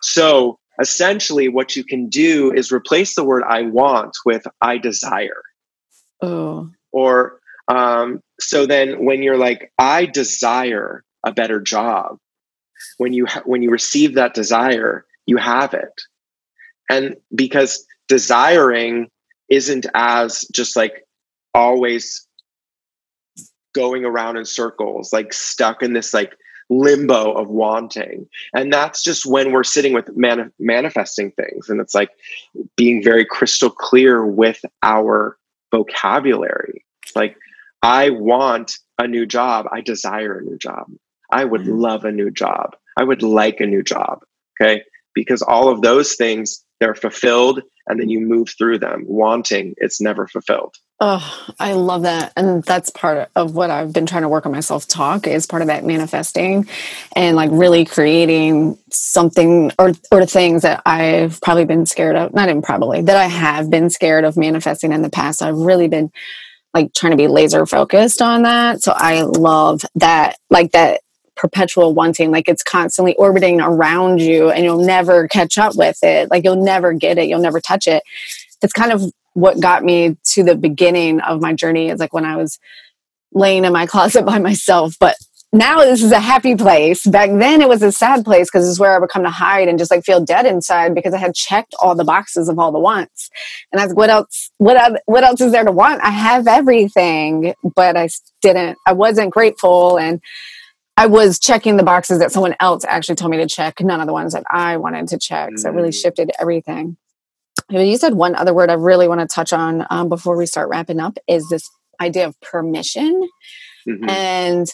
so 0.00 0.58
essentially 0.80 1.48
what 1.48 1.74
you 1.76 1.84
can 1.84 2.08
do 2.08 2.52
is 2.52 2.72
replace 2.72 3.14
the 3.14 3.24
word 3.24 3.42
i 3.48 3.62
want 3.62 4.16
with 4.24 4.46
i 4.60 4.78
desire 4.78 5.42
oh 6.22 6.70
or 6.92 7.40
um, 7.66 8.20
so 8.38 8.66
then 8.66 9.04
when 9.04 9.22
you're 9.22 9.38
like 9.38 9.72
i 9.78 10.06
desire 10.06 11.02
a 11.24 11.32
better 11.32 11.60
job. 11.60 12.18
When 12.98 13.12
you 13.12 13.26
ha- 13.26 13.42
when 13.44 13.62
you 13.62 13.70
receive 13.70 14.14
that 14.14 14.34
desire 14.34 15.06
you 15.26 15.36
have 15.36 15.74
it. 15.74 16.02
And 16.90 17.16
because 17.34 17.84
desiring 18.08 19.08
isn't 19.48 19.86
as 19.94 20.42
just 20.52 20.76
like 20.76 21.06
always 21.54 22.26
going 23.74 24.04
around 24.04 24.36
in 24.36 24.44
circles 24.44 25.12
like 25.12 25.32
stuck 25.32 25.82
in 25.82 25.94
this 25.94 26.14
like 26.14 26.36
limbo 26.70 27.32
of 27.32 27.48
wanting. 27.48 28.26
And 28.54 28.72
that's 28.72 29.02
just 29.02 29.26
when 29.26 29.52
we're 29.52 29.64
sitting 29.64 29.92
with 29.92 30.08
mani- 30.16 30.50
manifesting 30.58 31.32
things 31.32 31.68
and 31.68 31.80
it's 31.80 31.94
like 31.94 32.10
being 32.76 33.02
very 33.02 33.24
crystal 33.24 33.70
clear 33.70 34.24
with 34.24 34.64
our 34.82 35.36
vocabulary. 35.70 36.84
Like 37.14 37.36
i 37.82 38.10
want 38.10 38.78
a 38.98 39.06
new 39.06 39.26
job. 39.26 39.66
I 39.72 39.80
desire 39.80 40.38
a 40.38 40.42
new 40.42 40.56
job 40.56 40.86
i 41.40 41.44
would 41.44 41.62
mm-hmm. 41.62 41.80
love 41.88 42.04
a 42.04 42.12
new 42.12 42.30
job. 42.30 42.76
I 42.96 43.02
would 43.02 43.22
like 43.24 43.58
a 43.60 43.66
new 43.66 43.82
job 43.82 44.20
okay? 44.60 44.82
Because 45.14 45.42
all 45.42 45.68
of 45.68 45.82
those 45.82 46.14
things 46.14 46.64
they're 46.80 46.94
fulfilled 46.94 47.62
and 47.86 48.00
then 48.00 48.08
you 48.08 48.20
move 48.20 48.48
through 48.58 48.78
them 48.78 49.04
wanting 49.06 49.74
it's 49.76 50.00
never 50.00 50.26
fulfilled. 50.26 50.74
Oh 51.00 51.46
i 51.58 51.72
love 51.72 52.02
that 52.02 52.32
and 52.36 52.62
that's 52.62 52.90
part 52.90 53.28
of 53.34 53.54
what 53.54 53.68
i've 53.68 53.92
been 53.92 54.06
trying 54.06 54.22
to 54.22 54.28
work 54.28 54.46
on 54.46 54.52
myself 54.52 54.86
talk 54.86 55.26
is 55.26 55.46
part 55.46 55.60
of 55.60 55.68
that 55.68 55.84
manifesting 55.84 56.68
and 57.16 57.36
like 57.36 57.50
really 57.52 57.84
creating 57.84 58.78
something 58.90 59.72
or 59.78 59.92
or 60.12 60.24
things 60.24 60.62
that 60.62 60.82
i've 60.86 61.40
probably 61.40 61.64
been 61.64 61.84
scared 61.84 62.16
of 62.16 62.32
not 62.32 62.48
even 62.48 62.62
probably 62.62 63.02
that 63.02 63.16
i 63.16 63.26
have 63.26 63.70
been 63.70 63.90
scared 63.90 64.24
of 64.24 64.36
manifesting 64.36 64.92
in 64.92 65.02
the 65.02 65.10
past. 65.10 65.42
I've 65.42 65.56
really 65.56 65.88
been 65.88 66.10
like 66.72 66.92
trying 66.94 67.10
to 67.10 67.16
be 67.16 67.28
laser 67.28 67.66
focused 67.66 68.22
on 68.22 68.42
that 68.42 68.82
so 68.82 68.92
i 68.94 69.22
love 69.22 69.82
that 69.96 70.36
like 70.48 70.72
that 70.72 71.00
perpetual 71.36 71.94
wanting 71.94 72.30
like 72.30 72.48
it's 72.48 72.62
constantly 72.62 73.14
orbiting 73.16 73.60
around 73.60 74.20
you 74.20 74.50
and 74.50 74.64
you'll 74.64 74.84
never 74.84 75.28
catch 75.28 75.58
up 75.58 75.76
with 75.76 75.98
it. 76.02 76.30
Like 76.30 76.44
you'll 76.44 76.62
never 76.62 76.92
get 76.92 77.18
it. 77.18 77.28
You'll 77.28 77.40
never 77.40 77.60
touch 77.60 77.86
it. 77.86 78.02
It's 78.62 78.72
kind 78.72 78.92
of 78.92 79.02
what 79.34 79.60
got 79.60 79.84
me 79.84 80.16
to 80.24 80.44
the 80.44 80.54
beginning 80.54 81.20
of 81.20 81.40
my 81.40 81.52
journey. 81.52 81.88
Is 81.88 82.00
like 82.00 82.12
when 82.12 82.24
i 82.24 82.36
was 82.36 82.58
laying 83.32 83.64
in 83.64 83.72
my 83.72 83.86
closet 83.94 84.24
by 84.24 84.38
myself 84.38 84.96
but 84.98 85.16
now 85.54 85.78
this 85.82 86.02
is 86.02 86.10
a 86.10 86.18
happy 86.18 86.56
place. 86.56 87.06
Back 87.06 87.30
then 87.30 87.62
it 87.62 87.68
was 87.68 87.80
a 87.80 87.92
sad 87.92 88.24
place 88.24 88.50
because 88.50 88.68
it's 88.68 88.80
where 88.80 88.94
i 88.94 88.98
would 88.98 89.08
come 89.08 89.22
to 89.22 89.30
hide 89.30 89.68
and 89.68 89.78
just 89.78 89.90
like 89.90 90.04
feel 90.04 90.20
dead 90.20 90.46
inside 90.46 90.96
because 90.96 91.14
i 91.14 91.18
had 91.18 91.32
checked 91.34 91.74
all 91.80 91.94
the 91.94 92.04
boxes 92.04 92.48
of 92.48 92.58
all 92.58 92.72
the 92.72 92.80
wants. 92.80 93.30
And 93.70 93.80
i 93.80 93.84
was 93.84 93.94
what 93.94 94.10
else 94.10 94.50
what, 94.58 95.00
what 95.06 95.22
else 95.22 95.40
is 95.40 95.52
there 95.52 95.64
to 95.64 95.70
want? 95.70 96.02
I 96.02 96.10
have 96.10 96.48
everything. 96.48 97.54
But 97.76 97.96
i 97.96 98.08
didn't 98.42 98.78
i 98.84 98.92
wasn't 98.92 99.32
grateful 99.32 99.96
and 99.96 100.20
I 100.96 101.06
was 101.06 101.38
checking 101.38 101.76
the 101.76 101.82
boxes 101.82 102.20
that 102.20 102.30
someone 102.30 102.54
else 102.60 102.84
actually 102.84 103.16
told 103.16 103.32
me 103.32 103.38
to 103.38 103.46
check, 103.46 103.80
none 103.80 104.00
of 104.00 104.06
the 104.06 104.12
ones 104.12 104.32
that 104.32 104.44
I 104.50 104.76
wanted 104.76 105.08
to 105.08 105.18
check. 105.18 105.50
So 105.56 105.68
it 105.68 105.72
really 105.72 105.88
mm. 105.88 106.00
shifted 106.00 106.30
everything. 106.40 106.96
You 107.70 107.96
said 107.96 108.14
one 108.14 108.34
other 108.34 108.54
word 108.54 108.70
I 108.70 108.74
really 108.74 109.08
want 109.08 109.20
to 109.20 109.26
touch 109.26 109.52
on 109.52 109.86
um, 109.90 110.08
before 110.08 110.36
we 110.36 110.46
start 110.46 110.68
wrapping 110.68 111.00
up 111.00 111.18
is 111.26 111.48
this 111.48 111.68
idea 112.00 112.26
of 112.26 112.40
permission 112.40 113.28
mm-hmm. 113.88 114.08
and 114.08 114.66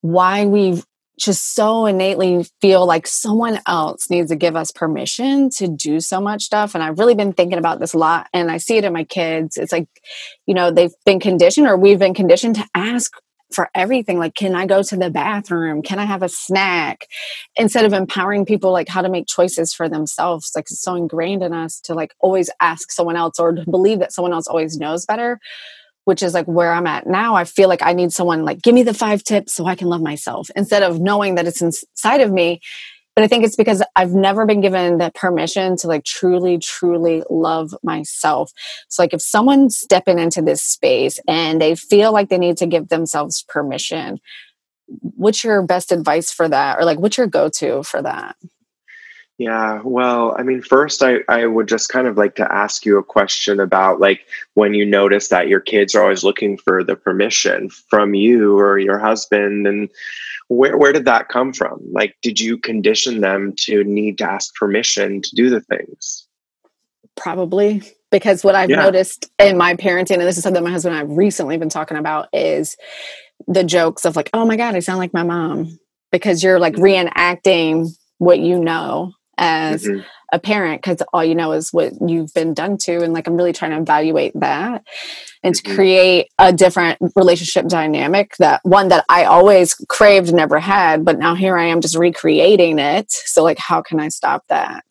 why 0.00 0.46
we 0.46 0.82
just 1.18 1.54
so 1.54 1.86
innately 1.86 2.46
feel 2.60 2.86
like 2.86 3.06
someone 3.06 3.58
else 3.66 4.08
needs 4.08 4.30
to 4.30 4.36
give 4.36 4.54
us 4.54 4.70
permission 4.70 5.50
to 5.50 5.66
do 5.66 5.98
so 6.00 6.20
much 6.20 6.44
stuff. 6.44 6.74
And 6.74 6.84
I've 6.84 6.98
really 6.98 7.16
been 7.16 7.32
thinking 7.32 7.58
about 7.58 7.80
this 7.80 7.92
a 7.92 7.98
lot 7.98 8.28
and 8.32 8.50
I 8.50 8.58
see 8.58 8.76
it 8.76 8.84
in 8.84 8.92
my 8.92 9.02
kids. 9.02 9.56
It's 9.56 9.72
like, 9.72 9.88
you 10.46 10.54
know, 10.54 10.70
they've 10.70 10.94
been 11.04 11.18
conditioned 11.18 11.66
or 11.66 11.76
we've 11.76 11.98
been 11.98 12.14
conditioned 12.14 12.54
to 12.56 12.66
ask 12.72 13.12
for 13.52 13.70
everything 13.74 14.18
like 14.18 14.34
can 14.34 14.54
i 14.54 14.66
go 14.66 14.82
to 14.82 14.96
the 14.96 15.10
bathroom? 15.10 15.82
Can 15.82 15.98
i 15.98 16.04
have 16.04 16.22
a 16.22 16.28
snack? 16.28 17.06
Instead 17.56 17.84
of 17.84 17.92
empowering 17.92 18.44
people 18.44 18.72
like 18.72 18.88
how 18.88 19.02
to 19.02 19.08
make 19.08 19.26
choices 19.26 19.72
for 19.72 19.88
themselves 19.88 20.52
like 20.54 20.66
it's 20.70 20.80
so 20.80 20.94
ingrained 20.94 21.42
in 21.42 21.52
us 21.52 21.80
to 21.80 21.94
like 21.94 22.14
always 22.20 22.50
ask 22.60 22.90
someone 22.90 23.16
else 23.16 23.38
or 23.38 23.52
to 23.52 23.64
believe 23.70 23.98
that 24.00 24.12
someone 24.12 24.32
else 24.32 24.46
always 24.46 24.78
knows 24.78 25.06
better 25.06 25.40
which 26.04 26.22
is 26.22 26.32
like 26.32 26.46
where 26.46 26.72
i'm 26.72 26.86
at 26.86 27.06
now. 27.06 27.34
I 27.34 27.44
feel 27.44 27.68
like 27.68 27.82
i 27.82 27.92
need 27.92 28.12
someone 28.12 28.44
like 28.44 28.62
give 28.62 28.74
me 28.74 28.82
the 28.82 28.94
five 28.94 29.22
tips 29.22 29.54
so 29.54 29.66
i 29.66 29.74
can 29.74 29.88
love 29.88 30.02
myself 30.02 30.50
instead 30.56 30.82
of 30.82 31.00
knowing 31.00 31.34
that 31.36 31.46
it's 31.46 31.62
inside 31.62 32.20
of 32.20 32.32
me 32.32 32.60
but 33.18 33.24
I 33.24 33.26
think 33.26 33.42
it's 33.44 33.56
because 33.56 33.82
I've 33.96 34.12
never 34.12 34.46
been 34.46 34.60
given 34.60 34.98
the 34.98 35.10
permission 35.12 35.76
to 35.78 35.88
like 35.88 36.04
truly, 36.04 36.56
truly 36.56 37.24
love 37.28 37.74
myself. 37.82 38.52
So, 38.86 39.02
like, 39.02 39.12
if 39.12 39.20
someone's 39.20 39.76
stepping 39.76 40.20
into 40.20 40.40
this 40.40 40.62
space 40.62 41.18
and 41.26 41.60
they 41.60 41.74
feel 41.74 42.12
like 42.12 42.28
they 42.28 42.38
need 42.38 42.58
to 42.58 42.66
give 42.68 42.90
themselves 42.90 43.44
permission, 43.48 44.20
what's 45.00 45.42
your 45.42 45.62
best 45.62 45.90
advice 45.90 46.30
for 46.30 46.48
that? 46.48 46.78
Or 46.78 46.84
like, 46.84 47.00
what's 47.00 47.18
your 47.18 47.26
go 47.26 47.48
to 47.48 47.82
for 47.82 48.00
that? 48.02 48.36
Yeah, 49.36 49.80
well, 49.82 50.36
I 50.38 50.44
mean, 50.44 50.62
first, 50.62 51.02
I, 51.02 51.16
I 51.28 51.44
would 51.44 51.66
just 51.66 51.88
kind 51.88 52.06
of 52.06 52.16
like 52.16 52.36
to 52.36 52.52
ask 52.52 52.86
you 52.86 52.98
a 52.98 53.04
question 53.04 53.58
about 53.58 53.98
like 53.98 54.26
when 54.54 54.74
you 54.74 54.86
notice 54.86 55.26
that 55.30 55.48
your 55.48 55.60
kids 55.60 55.96
are 55.96 56.04
always 56.04 56.22
looking 56.22 56.56
for 56.56 56.84
the 56.84 56.94
permission 56.94 57.68
from 57.70 58.14
you 58.14 58.56
or 58.56 58.78
your 58.78 58.98
husband 59.00 59.66
and 59.66 59.90
where 60.48 60.76
where 60.76 60.92
did 60.92 61.04
that 61.04 61.28
come 61.28 61.52
from? 61.52 61.80
Like, 61.92 62.16
did 62.22 62.40
you 62.40 62.58
condition 62.58 63.20
them 63.20 63.54
to 63.60 63.84
need 63.84 64.18
to 64.18 64.30
ask 64.30 64.54
permission 64.54 65.22
to 65.22 65.30
do 65.34 65.50
the 65.50 65.60
things? 65.60 66.26
Probably 67.16 67.82
because 68.10 68.44
what 68.44 68.54
I've 68.54 68.70
yeah. 68.70 68.76
noticed 68.76 69.30
in 69.38 69.58
my 69.58 69.74
parenting, 69.74 70.12
and 70.12 70.22
this 70.22 70.38
is 70.38 70.42
something 70.42 70.64
my 70.64 70.70
husband 70.70 70.96
and 70.96 71.10
I've 71.10 71.16
recently 71.16 71.58
been 71.58 71.68
talking 71.68 71.96
about, 71.96 72.28
is 72.32 72.76
the 73.46 73.64
jokes 73.64 74.04
of 74.04 74.16
like, 74.16 74.30
"Oh 74.32 74.46
my 74.46 74.56
god, 74.56 74.74
I 74.74 74.80
sound 74.80 74.98
like 74.98 75.12
my 75.12 75.22
mom," 75.22 75.78
because 76.10 76.42
you're 76.42 76.58
like 76.58 76.74
mm-hmm. 76.74 77.08
reenacting 77.08 77.88
what 78.18 78.38
you 78.38 78.58
know 78.58 79.12
as 79.36 79.84
mm-hmm. 79.84 80.00
A 80.32 80.38
parent 80.38 80.82
because 80.82 81.02
all 81.12 81.24
you 81.24 81.34
know 81.34 81.52
is 81.52 81.72
what 81.72 81.92
you've 82.06 82.32
been 82.34 82.54
done 82.54 82.76
to 82.76 83.02
and 83.02 83.12
like 83.12 83.26
i'm 83.26 83.36
really 83.36 83.52
trying 83.52 83.70
to 83.70 83.78
evaluate 83.78 84.32
that 84.34 84.84
and 85.42 85.54
to 85.54 85.62
mm-hmm. 85.62 85.74
create 85.74 86.28
a 86.38 86.52
different 86.52 86.98
relationship 87.16 87.66
dynamic 87.66 88.36
that 88.38 88.60
one 88.64 88.88
that 88.88 89.04
i 89.08 89.24
always 89.24 89.74
craved 89.88 90.32
never 90.32 90.58
had 90.58 91.04
but 91.04 91.18
now 91.18 91.34
here 91.34 91.56
i 91.56 91.64
am 91.64 91.80
just 91.80 91.96
recreating 91.96 92.78
it 92.78 93.10
so 93.10 93.42
like 93.42 93.58
how 93.58 93.80
can 93.80 94.00
i 94.00 94.08
stop 94.08 94.44
that 94.48 94.84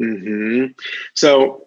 mm-hmm. 0.00 0.66
so 1.14 1.66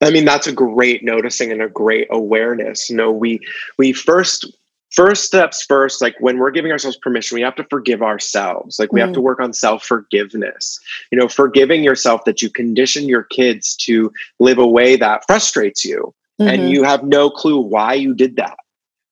i 0.00 0.10
mean 0.10 0.24
that's 0.24 0.46
a 0.46 0.52
great 0.52 1.04
noticing 1.04 1.52
and 1.52 1.62
a 1.62 1.68
great 1.68 2.08
awareness 2.10 2.88
you 2.88 2.96
know 2.96 3.12
we 3.12 3.40
we 3.78 3.92
first 3.92 4.46
first 4.94 5.24
steps 5.24 5.64
first 5.64 6.00
like 6.00 6.14
when 6.20 6.38
we're 6.38 6.50
giving 6.50 6.70
ourselves 6.70 6.96
permission 6.96 7.34
we 7.34 7.42
have 7.42 7.56
to 7.56 7.64
forgive 7.64 8.02
ourselves 8.02 8.78
like 8.78 8.92
we 8.92 9.00
mm. 9.00 9.04
have 9.04 9.12
to 9.12 9.20
mm. 9.20 9.24
work 9.24 9.40
on 9.40 9.52
self 9.52 9.84
forgiveness 9.84 10.78
you 11.10 11.18
know 11.18 11.28
forgiving 11.28 11.82
yourself 11.82 12.24
that 12.24 12.40
you 12.40 12.50
condition 12.50 13.08
your 13.08 13.22
kids 13.22 13.76
to 13.76 14.12
live 14.38 14.58
a 14.58 14.66
way 14.66 14.96
that 14.96 15.24
frustrates 15.26 15.84
you 15.84 16.14
mm-hmm. 16.40 16.48
and 16.48 16.70
you 16.70 16.84
have 16.84 17.02
no 17.02 17.28
clue 17.28 17.60
why 17.60 17.94
you 17.94 18.14
did 18.14 18.36
that 18.36 18.56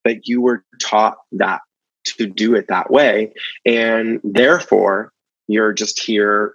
but 0.03 0.27
you 0.27 0.41
were 0.41 0.63
taught 0.81 1.17
that 1.31 1.61
to 2.05 2.27
do 2.27 2.55
it 2.55 2.67
that 2.67 2.89
way 2.89 3.33
and 3.65 4.19
therefore 4.23 5.11
you're 5.47 5.73
just 5.73 6.01
here 6.01 6.53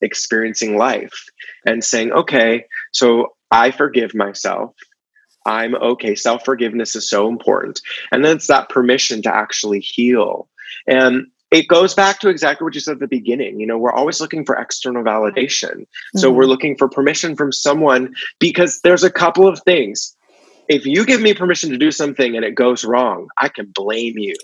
experiencing 0.00 0.76
life 0.76 1.26
and 1.64 1.84
saying 1.84 2.12
okay 2.12 2.64
so 2.92 3.34
i 3.50 3.70
forgive 3.70 4.14
myself 4.14 4.74
I'm 5.46 5.74
okay. 5.74 6.14
Self 6.14 6.44
forgiveness 6.44 6.94
is 6.96 7.08
so 7.08 7.28
important. 7.28 7.80
And 8.10 8.24
then 8.24 8.36
it's 8.36 8.46
that 8.46 8.68
permission 8.68 9.22
to 9.22 9.34
actually 9.34 9.80
heal. 9.80 10.48
And 10.86 11.26
it 11.50 11.68
goes 11.68 11.94
back 11.94 12.18
to 12.20 12.28
exactly 12.28 12.64
what 12.64 12.74
you 12.74 12.80
said 12.80 12.94
at 12.94 13.00
the 13.00 13.06
beginning. 13.06 13.60
You 13.60 13.66
know, 13.66 13.76
we're 13.76 13.92
always 13.92 14.20
looking 14.20 14.44
for 14.44 14.56
external 14.56 15.04
validation. 15.04 15.82
Mm-hmm. 15.82 16.18
So 16.18 16.32
we're 16.32 16.46
looking 16.46 16.76
for 16.76 16.88
permission 16.88 17.36
from 17.36 17.52
someone 17.52 18.14
because 18.38 18.80
there's 18.80 19.04
a 19.04 19.10
couple 19.10 19.46
of 19.46 19.60
things. 19.60 20.16
If 20.68 20.86
you 20.86 21.04
give 21.04 21.20
me 21.20 21.34
permission 21.34 21.70
to 21.70 21.78
do 21.78 21.90
something 21.90 22.36
and 22.36 22.44
it 22.44 22.54
goes 22.54 22.84
wrong, 22.84 23.28
I 23.36 23.48
can 23.48 23.66
blame 23.66 24.16
you. 24.16 24.34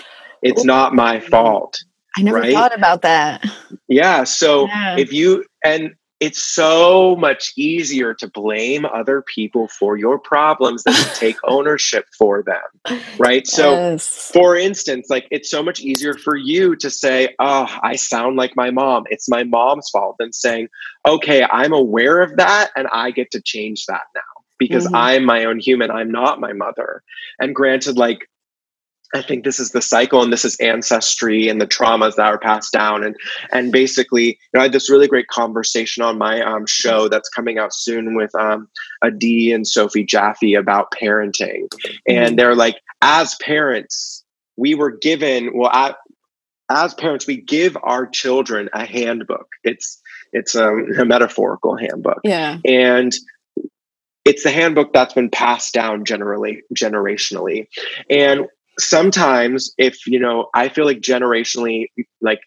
It's 0.43 0.63
Ooh. 0.63 0.67
not 0.67 0.95
my 0.95 1.21
fault. 1.21 1.83
I 2.17 2.23
never 2.23 2.41
right? 2.41 2.53
thought 2.53 2.75
about 2.75 3.03
that. 3.03 3.45
Yeah. 3.87 4.25
So 4.25 4.67
yeah. 4.67 4.97
if 4.99 5.13
you, 5.13 5.47
and 5.65 5.95
it's 6.21 6.43
so 6.43 7.15
much 7.17 7.53
easier 7.57 8.13
to 8.13 8.29
blame 8.29 8.85
other 8.87 9.23
people 9.23 9.69
for 9.69 9.97
your 9.97 10.19
problems 10.19 10.83
than 10.85 10.95
to 10.95 11.11
take 11.15 11.37
ownership 11.45 12.07
for 12.17 12.43
them 12.43 13.01
right 13.19 13.47
so 13.47 13.73
yes. 13.73 14.31
for 14.33 14.57
instance 14.57 15.09
like 15.09 15.27
it's 15.31 15.51
so 15.51 15.63
much 15.63 15.81
easier 15.81 16.15
for 16.15 16.37
you 16.37 16.75
to 16.77 16.91
say 16.91 17.35
oh 17.39 17.79
i 17.83 17.95
sound 17.97 18.37
like 18.37 18.57
my 18.57 18.71
mom 18.71 19.05
it's 19.11 19.29
my 19.29 19.45
mom's 19.45 19.89
fault 19.91 20.17
than 20.19 20.33
saying 20.33 20.69
okay 21.07 21.45
i'm 21.51 21.73
aware 21.73 22.21
of 22.21 22.37
that 22.37 22.71
and 22.77 22.89
i 22.93 23.11
get 23.11 23.31
to 23.31 23.41
change 23.41 23.87
that 23.87 24.03
now 24.15 24.23
because 24.59 24.87
mm-hmm. 24.87 24.97
I'm 24.97 25.25
my 25.25 25.45
own 25.45 25.61
human. 25.61 25.91
I'm 25.91 26.11
not 26.11 26.41
my 26.41 26.53
mother. 26.53 27.03
And 27.39 27.55
granted, 27.55 27.97
like 27.97 28.29
I 29.15 29.23
think 29.23 29.45
this 29.45 29.59
is 29.59 29.71
the 29.71 29.81
cycle 29.81 30.23
and 30.23 30.33
this 30.33 30.45
is 30.45 30.57
ancestry 30.57 31.49
and 31.49 31.61
the 31.61 31.67
traumas 31.67 32.17
that 32.17 32.27
are 32.27 32.39
passed 32.39 32.73
down. 32.73 33.05
And 33.05 33.17
and 33.53 33.73
basically, 33.73 34.27
you 34.27 34.35
know, 34.55 34.61
I 34.61 34.65
had 34.65 34.73
this 34.73 34.91
really 34.91 35.09
great 35.09 35.29
conversation 35.29 36.03
on 36.03 36.19
my 36.19 36.43
um, 36.43 36.67
show 36.67 37.09
that's 37.09 37.29
coming 37.29 37.59
out 37.59 37.75
soon 37.75 38.15
with 38.15 38.35
um, 38.35 38.69
Adi 39.03 39.53
and 39.53 39.67
Sophie 39.67 40.05
Jaffe 40.05 40.55
about 40.55 40.93
parenting. 40.93 41.69
And 42.07 42.29
mm-hmm. 42.29 42.35
they're 42.37 42.55
like, 42.55 42.77
as 43.01 43.35
parents, 43.37 44.25
we 44.57 44.75
were 44.75 44.91
given, 44.91 45.57
well, 45.57 45.71
at, 45.71 45.97
as 46.69 46.93
parents, 46.95 47.27
we 47.27 47.41
give 47.41 47.77
our 47.83 48.07
children 48.07 48.69
a 48.75 48.85
handbook. 48.85 49.49
It's 49.65 50.01
it's 50.33 50.55
um, 50.55 50.87
a 50.99 51.05
metaphorical 51.07 51.77
handbook. 51.77 52.21
Yeah. 52.25 52.59
And 52.65 53.15
it's 54.27 54.43
the 54.43 54.51
handbook 54.51 54.93
that's 54.93 55.15
been 55.15 55.31
passed 55.31 55.73
down 55.73 56.05
generally 56.05 56.63
generationally 56.75 57.67
and 58.11 58.47
sometimes 58.79 59.73
if 59.79 60.07
you 60.07 60.19
know 60.19 60.49
i 60.55 60.69
feel 60.69 60.85
like 60.85 61.01
generationally 61.01 61.87
like 62.21 62.41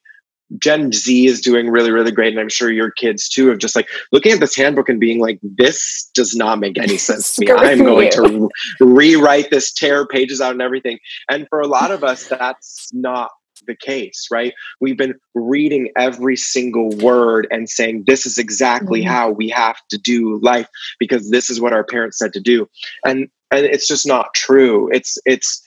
gen 0.57 0.91
z 0.91 1.27
is 1.27 1.41
doing 1.41 1.69
really 1.69 1.91
really 1.91 2.11
great 2.11 2.31
and 2.31 2.39
i'm 2.39 2.49
sure 2.49 2.71
your 2.71 2.91
kids 2.91 3.29
too 3.29 3.51
of 3.51 3.57
just 3.57 3.75
like 3.75 3.87
looking 4.11 4.31
at 4.31 4.39
this 4.39 4.55
handbook 4.55 4.89
and 4.89 4.99
being 4.99 5.19
like 5.19 5.39
this 5.41 6.09
does 6.13 6.35
not 6.35 6.59
make 6.59 6.77
any 6.77 6.97
sense 7.09 7.35
to 7.35 7.45
me. 7.45 7.51
I'm 7.51 7.79
going 7.79 8.11
you. 8.11 8.49
to 8.79 8.85
rewrite 8.85 9.49
this 9.49 9.71
tear 9.71 10.05
pages 10.05 10.41
out 10.41 10.51
and 10.51 10.61
everything. 10.61 10.99
And 11.29 11.47
for 11.49 11.61
a 11.61 11.67
lot 11.67 11.91
of 11.91 12.03
us 12.03 12.27
that's 12.27 12.89
not 12.93 13.31
the 13.67 13.75
case 13.75 14.27
right? 14.31 14.53
We've 14.79 14.97
been 14.97 15.15
reading 15.35 15.89
every 15.97 16.35
single 16.35 16.89
word 16.97 17.47
and 17.51 17.69
saying 17.69 18.05
this 18.07 18.25
is 18.25 18.37
exactly 18.37 19.01
mm-hmm. 19.01 19.09
how 19.09 19.31
we 19.31 19.49
have 19.49 19.77
to 19.89 19.97
do 19.97 20.39
life 20.41 20.67
because 20.99 21.29
this 21.29 21.49
is 21.49 21.61
what 21.61 21.73
our 21.73 21.83
parents 21.83 22.17
said 22.17 22.33
to 22.33 22.41
do. 22.41 22.67
And 23.05 23.29
and 23.51 23.65
it's 23.65 23.87
just 23.87 24.07
not 24.07 24.33
true. 24.33 24.89
It's 24.91 25.17
it's 25.25 25.61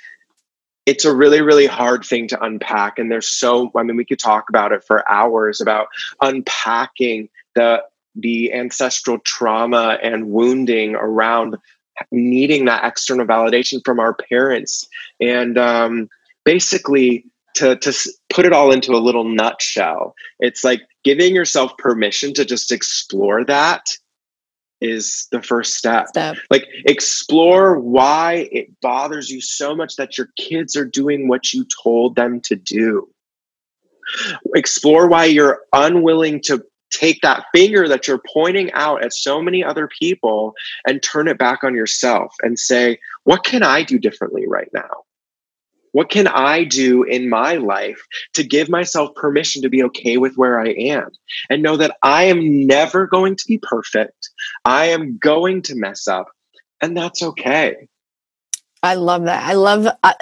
it's 0.87 1.05
a 1.05 1.14
really 1.14 1.41
really 1.41 1.66
hard 1.66 2.05
thing 2.05 2.28
to 2.28 2.43
unpack. 2.43 2.99
And 2.99 3.11
there's 3.11 3.28
so 3.28 3.70
i 3.76 3.82
mean 3.82 3.97
we 3.97 4.05
could 4.05 4.18
talk 4.18 4.49
about 4.49 4.72
it 4.72 4.85
for 4.85 5.09
hours 5.11 5.61
about 5.61 5.89
unpacking 6.20 7.28
the 7.55 7.82
the 8.14 8.53
ancestral 8.53 9.18
trauma 9.18 9.99
and 10.03 10.30
wounding 10.30 10.95
around 10.95 11.57
needing 12.11 12.64
that 12.66 12.85
external 12.85 13.26
validation 13.26 13.85
from 13.85 14.01
our 14.01 14.14
parents. 14.14 14.89
And 15.20 15.59
um, 15.59 16.09
basically 16.45 17.24
to 17.55 17.76
to 17.76 17.93
put 18.30 18.45
it 18.45 18.53
all 18.53 18.72
into 18.72 18.93
a 18.93 18.99
little 18.99 19.24
nutshell 19.24 20.14
it's 20.41 20.64
like 20.64 20.82
giving 21.05 21.35
yourself 21.35 21.76
permission 21.78 22.35
to 22.35 22.45
just 22.45 22.72
explore 22.72 23.45
that 23.45 23.97
is 24.85 25.26
the 25.32 25.43
first 25.43 25.76
step. 25.76 26.09
step. 26.09 26.37
Like 26.51 26.68
explore 26.87 27.78
why 27.78 28.49
it 28.53 28.68
bothers 28.80 29.30
you 29.30 29.41
so 29.41 29.74
much 29.74 29.97
that 29.97 30.18
your 30.18 30.28
kids 30.37 30.76
are 30.76 30.85
doing 30.85 31.26
what 31.26 31.53
you 31.53 31.66
told 31.82 32.16
them 32.16 32.41
to 32.43 32.55
do. 32.55 33.09
Explore 34.55 35.09
why 35.09 35.24
you're 35.24 35.62
unwilling 35.72 36.41
to 36.43 36.62
take 36.91 37.22
that 37.22 37.47
finger 37.53 37.89
that 37.89 38.07
you're 38.07 38.22
pointing 38.32 38.70
out 38.72 39.03
at 39.03 39.12
so 39.12 39.43
many 39.43 39.64
other 39.64 39.89
people 39.89 40.55
and 40.87 41.03
turn 41.03 41.26
it 41.26 41.39
back 41.39 41.64
on 41.64 41.74
yourself 41.74 42.32
and 42.43 42.59
say, 42.59 42.99
what 43.24 43.43
can 43.43 43.62
I 43.62 43.82
do 43.82 43.99
differently 43.99 44.47
right 44.47 44.68
now? 44.72 45.03
What 45.95 46.11
can 46.11 46.26
I 46.26 46.64
do 46.64 47.05
in 47.05 47.28
my 47.28 47.55
life 47.55 48.05
to 48.32 48.42
give 48.42 48.68
myself 48.68 49.14
permission 49.14 49.62
to 49.62 49.68
be 49.68 49.84
okay 49.84 50.16
with 50.16 50.34
where 50.34 50.59
I 50.59 50.70
am 50.70 51.09
and 51.49 51.62
know 51.62 51.76
that 51.76 51.97
I 52.03 52.24
am 52.24 52.66
never 52.66 53.07
going 53.07 53.36
to 53.36 53.45
be 53.47 53.59
perfect? 53.59 54.30
I 54.64 54.86
am 54.86 55.18
going 55.18 55.62
to 55.62 55.76
mess 55.76 56.09
up, 56.09 56.26
and 56.80 56.97
that's 56.97 57.22
okay. 57.22 57.86
I 58.82 58.95
love 58.95 59.26
that. 59.26 59.45
I 59.45 59.53
love. 59.53 59.86
I, 60.03 60.14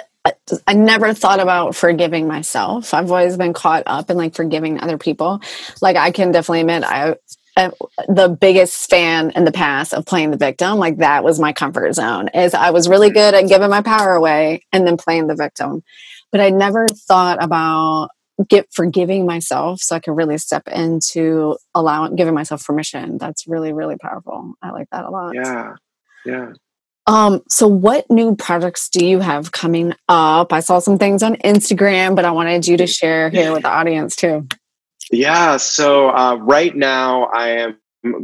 I 0.67 0.73
never 0.73 1.11
thought 1.15 1.39
about 1.39 1.75
forgiving 1.75 2.27
myself. 2.27 2.93
I've 2.93 3.11
always 3.11 3.35
been 3.35 3.53
caught 3.53 3.81
up 3.87 4.11
in 4.11 4.15
like 4.15 4.35
forgiving 4.35 4.79
other 4.79 4.99
people. 4.99 5.41
Like 5.81 5.95
I 5.95 6.11
can 6.11 6.31
definitely 6.31 6.61
admit 6.61 6.83
I 6.83 7.15
the 7.55 8.35
biggest 8.39 8.89
fan 8.89 9.31
in 9.31 9.45
the 9.45 9.51
past 9.51 9.93
of 9.93 10.05
playing 10.05 10.31
the 10.31 10.37
victim 10.37 10.79
like 10.79 10.97
that 10.97 11.23
was 11.23 11.39
my 11.39 11.53
comfort 11.53 11.93
zone 11.93 12.27
is 12.29 12.53
i 12.53 12.71
was 12.71 12.89
really 12.89 13.11
good 13.11 13.33
at 13.33 13.47
giving 13.47 13.69
my 13.69 13.81
power 13.81 14.13
away 14.13 14.65
and 14.71 14.87
then 14.87 14.97
playing 14.97 15.27
the 15.27 15.35
victim. 15.35 15.83
But 16.31 16.41
i 16.41 16.49
never 16.49 16.87
thought 16.87 17.43
about 17.43 18.09
get 18.49 18.67
forgiving 18.73 19.27
myself 19.27 19.79
so 19.79 19.95
i 19.95 19.99
could 19.99 20.13
really 20.13 20.39
step 20.39 20.67
into 20.67 21.57
allowing 21.75 22.15
giving 22.15 22.33
myself 22.33 22.65
permission. 22.65 23.17
That's 23.19 23.47
really 23.47 23.71
really 23.71 23.97
powerful. 23.97 24.53
I 24.61 24.71
like 24.71 24.89
that 24.91 25.05
a 25.05 25.09
lot. 25.09 25.35
Yeah. 25.35 25.75
Yeah. 26.25 26.53
Um, 27.05 27.41
so 27.49 27.67
what 27.67 28.09
new 28.09 28.35
projects 28.35 28.89
do 28.89 29.05
you 29.05 29.19
have 29.19 29.51
coming 29.51 29.93
up? 30.07 30.53
I 30.53 30.61
saw 30.61 30.79
some 30.79 30.97
things 30.97 31.21
on 31.21 31.35
Instagram, 31.35 32.15
but 32.15 32.23
I 32.23 32.31
wanted 32.31 32.65
you 32.65 32.77
to 32.77 32.87
share 32.87 33.29
here 33.29 33.51
with 33.51 33.63
the 33.63 33.69
audience 33.69 34.15
too. 34.15 34.47
Yeah. 35.11 35.57
So 35.57 36.09
uh, 36.09 36.35
right 36.35 36.75
now 36.75 37.25
I 37.25 37.49
am 37.49 37.77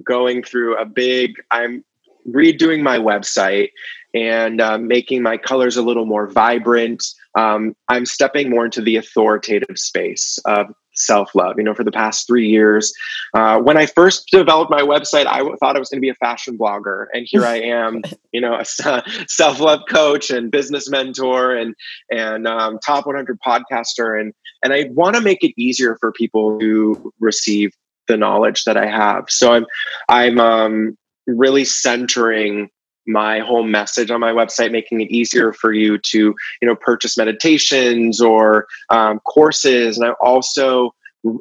going 0.04 0.44
through 0.44 0.78
a 0.78 0.86
big, 0.86 1.36
I'm 1.52 1.84
redoing 2.28 2.82
my 2.82 3.00
website 3.00 3.70
and 4.14 4.60
uh, 4.60 4.78
making 4.78 5.22
my 5.22 5.38
colors 5.38 5.78
a 5.78 5.82
little 5.82 6.06
more 6.06 6.28
vibrant. 6.28 7.04
Um, 7.36 7.76
I'm 7.88 8.06
stepping 8.06 8.50
more 8.50 8.66
into 8.66 8.82
the 8.82 8.96
authoritative 8.96 9.78
space 9.78 10.40
of 10.46 10.68
self 11.00 11.34
love. 11.34 11.56
You 11.58 11.64
know, 11.64 11.74
for 11.74 11.84
the 11.84 11.92
past 11.92 12.28
three 12.28 12.48
years, 12.48 12.94
uh, 13.34 13.60
when 13.60 13.78
I 13.78 13.86
first 13.86 14.28
developed 14.32 14.72
my 14.72 14.82
website, 14.82 15.26
I 15.26 15.40
thought 15.58 15.76
I 15.76 15.80
was 15.80 15.90
going 15.90 15.98
to 15.98 16.02
be 16.02 16.10
a 16.10 16.16
fashion 16.16 16.58
blogger, 16.58 17.06
and 17.14 17.26
here 17.28 17.46
I 17.46 17.56
am. 17.62 18.02
You 18.32 18.42
know, 18.42 18.56
a 18.56 18.66
self 18.66 19.60
love 19.60 19.82
coach 19.90 20.30
and 20.30 20.52
business 20.52 20.90
mentor, 20.90 21.56
and 21.56 21.76
and 22.12 22.48
um, 22.48 22.80
top 22.86 23.06
100 23.06 23.40
podcaster, 23.46 24.20
and 24.20 24.34
and 24.64 24.74
I 24.74 24.90
want 24.92 25.16
to 25.16 25.22
make 25.22 25.44
it 25.44 25.54
easier 25.60 25.98
for 26.00 26.12
people 26.12 26.60
to 26.60 27.14
receive 27.20 27.72
the 28.08 28.18
knowledge 28.18 28.66
that 28.66 28.78
I 28.78 28.88
have. 28.88 29.26
So 29.30 29.54
I'm 29.54 29.66
I'm 30.10 30.40
um, 30.40 30.98
really 31.28 31.66
centering 31.66 32.70
my 33.10 33.40
whole 33.40 33.64
message 33.64 34.12
on 34.12 34.20
my 34.20 34.32
website 34.32 34.72
making 34.72 35.02
it 35.02 35.10
easier 35.10 35.52
for 35.52 35.74
you 35.74 35.98
to 35.98 36.36
you 36.62 36.68
know 36.68 36.76
purchase 36.76 37.18
meditations 37.18 38.22
or 38.22 38.68
um, 38.90 39.20
courses. 39.22 39.98
And 39.98 40.08
i'm 40.08 40.16
also 40.22 40.94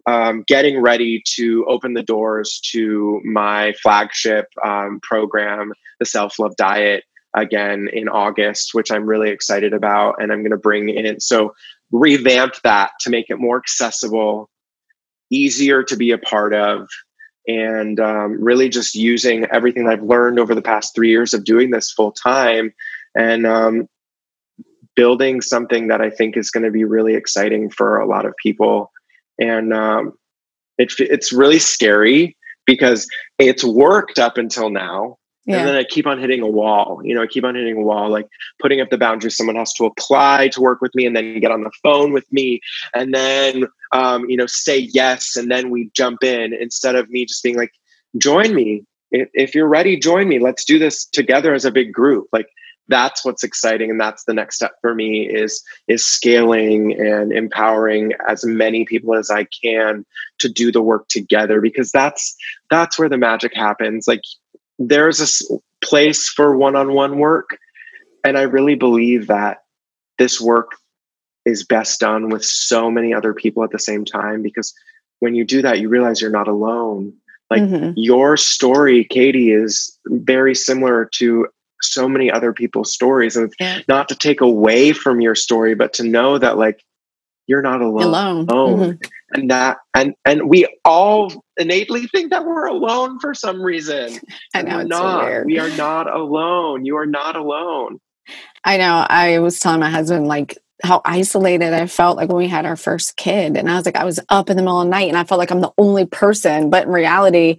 um, 0.06 0.42
getting 0.48 0.80
ready 0.82 1.22
to 1.36 1.64
open 1.68 1.94
the 1.94 2.02
doors 2.02 2.60
to 2.72 3.20
my 3.24 3.74
flagship 3.80 4.46
um, 4.64 4.98
program 5.02 5.72
the 6.00 6.06
self-love 6.06 6.56
diet 6.56 7.04
again 7.36 7.88
in 7.92 8.08
august 8.08 8.70
which 8.72 8.90
i'm 8.90 9.04
really 9.04 9.30
excited 9.30 9.72
about 9.72 10.16
and 10.18 10.32
i'm 10.32 10.40
going 10.40 10.50
to 10.50 10.56
bring 10.56 10.88
in. 10.88 11.20
So 11.20 11.54
revamp 11.92 12.54
that 12.64 12.90
to 13.00 13.10
make 13.10 13.26
it 13.28 13.38
more 13.38 13.58
accessible 13.58 14.50
easier 15.30 15.82
to 15.84 15.96
be 15.96 16.10
a 16.10 16.18
part 16.18 16.54
of 16.54 16.88
and 17.48 17.98
um, 17.98 18.42
really 18.42 18.68
just 18.68 18.94
using 18.94 19.46
everything 19.46 19.88
I've 19.88 20.02
learned 20.02 20.38
over 20.38 20.54
the 20.54 20.62
past 20.62 20.94
three 20.94 21.08
years 21.08 21.32
of 21.32 21.44
doing 21.44 21.70
this 21.70 21.90
full 21.90 22.12
time 22.12 22.74
and 23.16 23.46
um, 23.46 23.88
building 24.94 25.40
something 25.40 25.88
that 25.88 26.02
I 26.02 26.10
think 26.10 26.36
is 26.36 26.50
going 26.50 26.64
to 26.64 26.70
be 26.70 26.84
really 26.84 27.14
exciting 27.14 27.70
for 27.70 27.98
a 27.98 28.06
lot 28.06 28.26
of 28.26 28.34
people. 28.36 28.92
And 29.40 29.72
um, 29.72 30.12
it, 30.76 30.92
it's 30.98 31.32
really 31.32 31.58
scary 31.58 32.36
because 32.66 33.08
it's 33.38 33.64
worked 33.64 34.18
up 34.18 34.36
until 34.36 34.68
now. 34.68 35.16
Yeah. 35.48 35.60
And 35.60 35.68
then 35.68 35.76
I 35.76 35.84
keep 35.84 36.06
on 36.06 36.20
hitting 36.20 36.42
a 36.42 36.46
wall. 36.46 37.00
You 37.02 37.14
know, 37.14 37.22
I 37.22 37.26
keep 37.26 37.42
on 37.42 37.54
hitting 37.54 37.78
a 37.78 37.82
wall, 37.82 38.10
like 38.10 38.28
putting 38.60 38.82
up 38.82 38.90
the 38.90 38.98
boundaries. 38.98 39.34
Someone 39.34 39.56
has 39.56 39.72
to 39.74 39.86
apply 39.86 40.48
to 40.48 40.60
work 40.60 40.82
with 40.82 40.94
me 40.94 41.06
and 41.06 41.16
then 41.16 41.40
get 41.40 41.50
on 41.50 41.62
the 41.62 41.70
phone 41.82 42.12
with 42.12 42.30
me 42.30 42.60
and 42.94 43.14
then, 43.14 43.64
um, 43.92 44.28
you 44.28 44.36
know, 44.36 44.44
say 44.44 44.76
yes. 44.76 45.36
And 45.36 45.50
then 45.50 45.70
we 45.70 45.90
jump 45.94 46.22
in 46.22 46.52
instead 46.52 46.96
of 46.96 47.08
me 47.08 47.24
just 47.24 47.42
being 47.42 47.56
like, 47.56 47.72
join 48.18 48.54
me. 48.54 48.84
If, 49.10 49.30
if 49.32 49.54
you're 49.54 49.68
ready, 49.68 49.98
join 49.98 50.28
me. 50.28 50.38
Let's 50.38 50.66
do 50.66 50.78
this 50.78 51.06
together 51.06 51.54
as 51.54 51.64
a 51.64 51.70
big 51.70 51.94
group. 51.94 52.26
Like 52.30 52.50
that's 52.88 53.24
what's 53.24 53.42
exciting. 53.42 53.90
And 53.90 54.00
that's 54.00 54.24
the 54.24 54.34
next 54.34 54.56
step 54.56 54.72
for 54.82 54.94
me 54.94 55.28
is, 55.28 55.62
is 55.88 56.04
scaling 56.04 56.92
and 56.98 57.32
empowering 57.32 58.12
as 58.28 58.44
many 58.44 58.84
people 58.84 59.14
as 59.14 59.30
I 59.30 59.46
can 59.62 60.04
to 60.40 60.48
do 60.50 60.70
the 60.70 60.82
work 60.82 61.08
together 61.08 61.62
because 61.62 61.90
that's, 61.90 62.36
that's 62.70 62.98
where 62.98 63.08
the 63.08 63.16
magic 63.16 63.54
happens. 63.54 64.06
Like 64.06 64.22
there's 64.78 65.20
a 65.50 65.54
place 65.84 66.28
for 66.28 66.56
one-on-one 66.56 67.18
work 67.18 67.58
and 68.24 68.36
i 68.38 68.42
really 68.42 68.74
believe 68.74 69.26
that 69.26 69.58
this 70.18 70.40
work 70.40 70.72
is 71.44 71.64
best 71.64 72.00
done 72.00 72.28
with 72.28 72.44
so 72.44 72.90
many 72.90 73.14
other 73.14 73.32
people 73.32 73.64
at 73.64 73.70
the 73.70 73.78
same 73.78 74.04
time 74.04 74.42
because 74.42 74.74
when 75.20 75.34
you 75.34 75.44
do 75.44 75.62
that 75.62 75.78
you 75.80 75.88
realize 75.88 76.20
you're 76.20 76.30
not 76.30 76.48
alone 76.48 77.12
like 77.50 77.62
mm-hmm. 77.62 77.92
your 77.96 78.36
story 78.36 79.04
katie 79.04 79.52
is 79.52 79.98
very 80.06 80.54
similar 80.54 81.04
to 81.04 81.46
so 81.80 82.08
many 82.08 82.30
other 82.30 82.52
people's 82.52 82.92
stories 82.92 83.36
and 83.36 83.52
yeah. 83.60 83.80
not 83.86 84.08
to 84.08 84.16
take 84.16 84.40
away 84.40 84.92
from 84.92 85.20
your 85.20 85.34
story 85.34 85.74
but 85.74 85.92
to 85.92 86.02
know 86.02 86.38
that 86.38 86.58
like 86.58 86.82
you're 87.48 87.62
not 87.62 87.80
alone. 87.80 88.02
Alone. 88.04 88.46
Mm-hmm. 88.46 88.90
And 89.32 89.50
that 89.50 89.78
and 89.94 90.14
and 90.24 90.48
we 90.48 90.68
all 90.84 91.44
innately 91.56 92.06
think 92.06 92.30
that 92.30 92.44
we're 92.44 92.66
alone 92.66 93.18
for 93.18 93.34
some 93.34 93.60
reason. 93.60 94.20
I 94.54 94.62
know 94.62 94.76
we're 94.76 94.84
not. 94.84 95.46
We 95.46 95.58
are 95.58 95.76
not 95.76 96.14
alone. 96.14 96.84
You 96.84 96.98
are 96.98 97.06
not 97.06 97.34
alone. 97.34 97.98
I 98.64 98.76
know. 98.76 99.04
I 99.08 99.38
was 99.40 99.58
telling 99.58 99.80
my 99.80 99.90
husband 99.90 100.28
like 100.28 100.58
how 100.84 101.00
isolated 101.04 101.72
I 101.72 101.86
felt 101.86 102.16
like 102.16 102.28
when 102.28 102.38
we 102.38 102.48
had 102.48 102.66
our 102.66 102.76
first 102.76 103.16
kid. 103.16 103.56
And 103.56 103.68
I 103.68 103.76
was 103.76 103.86
like, 103.86 103.96
I 103.96 104.04
was 104.04 104.20
up 104.28 104.50
in 104.50 104.56
the 104.56 104.62
middle 104.62 104.80
of 104.80 104.86
the 104.86 104.90
night 104.90 105.08
and 105.08 105.16
I 105.16 105.24
felt 105.24 105.38
like 105.38 105.50
I'm 105.50 105.60
the 105.60 105.72
only 105.76 106.06
person. 106.06 106.70
But 106.70 106.86
in 106.86 106.92
reality, 106.92 107.56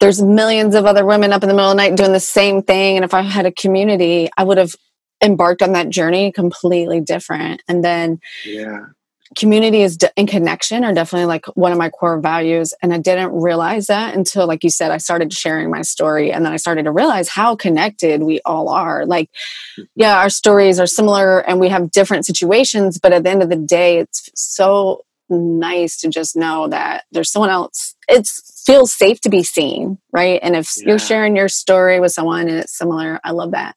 there's 0.00 0.20
millions 0.20 0.74
of 0.74 0.86
other 0.86 1.04
women 1.04 1.32
up 1.32 1.42
in 1.42 1.48
the 1.48 1.54
middle 1.54 1.70
of 1.70 1.76
the 1.76 1.82
night 1.82 1.96
doing 1.96 2.12
the 2.12 2.20
same 2.20 2.62
thing. 2.62 2.96
And 2.96 3.04
if 3.04 3.14
I 3.14 3.20
had 3.20 3.46
a 3.46 3.52
community, 3.52 4.30
I 4.36 4.42
would 4.42 4.58
have 4.58 4.74
embarked 5.22 5.62
on 5.62 5.72
that 5.72 5.90
journey 5.90 6.32
completely 6.32 7.00
different. 7.00 7.62
And 7.68 7.84
then 7.84 8.20
Yeah. 8.44 8.86
Community 9.36 9.82
is 9.82 9.96
de- 9.96 10.10
and 10.18 10.28
connection 10.28 10.84
are 10.84 10.92
definitely 10.92 11.26
like 11.26 11.46
one 11.54 11.70
of 11.70 11.78
my 11.78 11.88
core 11.88 12.20
values 12.20 12.74
and 12.82 12.92
i 12.92 12.98
didn't 12.98 13.32
realize 13.32 13.86
that 13.86 14.14
until 14.14 14.46
like 14.46 14.64
you 14.64 14.70
said 14.70 14.90
i 14.90 14.96
started 14.96 15.32
sharing 15.32 15.70
my 15.70 15.82
story 15.82 16.32
and 16.32 16.44
then 16.44 16.52
i 16.52 16.56
started 16.56 16.84
to 16.84 16.90
realize 16.90 17.28
how 17.28 17.54
connected 17.54 18.22
we 18.22 18.40
all 18.44 18.68
are. 18.68 19.06
Like 19.06 19.30
mm-hmm. 19.78 19.82
yeah 19.94 20.18
our 20.18 20.30
stories 20.30 20.80
are 20.80 20.86
similar 20.86 21.40
and 21.40 21.60
we 21.60 21.68
have 21.68 21.90
different 21.90 22.26
situations 22.26 22.98
but 22.98 23.12
at 23.12 23.22
the 23.22 23.30
end 23.30 23.42
of 23.42 23.50
the 23.50 23.56
day 23.56 23.98
it's 23.98 24.30
so 24.34 25.04
nice 25.28 25.96
to 25.98 26.08
just 26.08 26.34
know 26.34 26.66
that 26.66 27.04
there's 27.12 27.30
someone 27.30 27.50
else 27.50 27.94
it 28.08 28.26
feels 28.66 28.92
safe 28.92 29.20
to 29.20 29.30
be 29.30 29.44
seen 29.44 29.98
right? 30.12 30.40
And 30.42 30.56
if 30.56 30.70
Yeah. 30.76 30.88
you're 30.88 30.98
sharing 30.98 31.36
your 31.36 31.48
story 31.48 32.00
with 32.00 32.12
someone 32.12 32.48
and 32.48 32.58
it's 32.58 32.76
similar. 32.76 33.20
I 33.22 33.30
love 33.30 33.52
that 33.52 33.76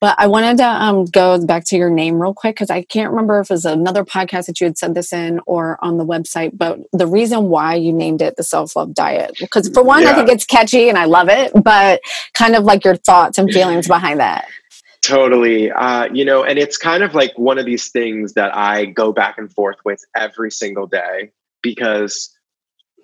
but 0.00 0.14
I 0.18 0.26
wanted 0.26 0.58
to 0.58 0.66
um, 0.66 1.04
go 1.06 1.44
back 1.44 1.64
to 1.66 1.76
your 1.76 1.90
name 1.90 2.20
real 2.20 2.34
quick 2.34 2.56
because 2.56 2.70
I 2.70 2.82
can't 2.82 3.10
remember 3.10 3.40
if 3.40 3.50
it 3.50 3.54
was 3.54 3.64
another 3.64 4.04
podcast 4.04 4.46
that 4.46 4.60
you 4.60 4.66
had 4.66 4.76
said 4.76 4.94
this 4.94 5.12
in 5.12 5.40
or 5.46 5.78
on 5.82 5.96
the 5.96 6.04
website. 6.04 6.50
But 6.54 6.80
the 6.92 7.06
reason 7.06 7.48
why 7.48 7.76
you 7.76 7.92
named 7.92 8.20
it 8.20 8.36
the 8.36 8.42
self 8.42 8.76
love 8.76 8.94
diet, 8.94 9.36
because 9.40 9.68
for 9.70 9.82
one, 9.82 10.06
I 10.06 10.14
think 10.14 10.28
it's 10.28 10.44
catchy 10.44 10.88
and 10.88 10.98
I 10.98 11.06
love 11.06 11.28
it, 11.28 11.52
but 11.62 12.00
kind 12.34 12.54
of 12.54 12.64
like 12.64 12.84
your 12.84 12.96
thoughts 12.96 13.38
and 13.38 13.50
feelings 13.50 13.88
behind 13.88 14.20
that. 14.20 14.46
Totally. 15.00 15.70
Uh, 15.70 16.08
you 16.12 16.24
know, 16.24 16.44
and 16.44 16.58
it's 16.58 16.78
kind 16.78 17.02
of 17.02 17.14
like 17.14 17.38
one 17.38 17.58
of 17.58 17.66
these 17.66 17.90
things 17.90 18.34
that 18.34 18.56
I 18.56 18.86
go 18.86 19.12
back 19.12 19.38
and 19.38 19.52
forth 19.52 19.76
with 19.84 20.02
every 20.16 20.50
single 20.50 20.86
day 20.86 21.30
because 21.62 22.34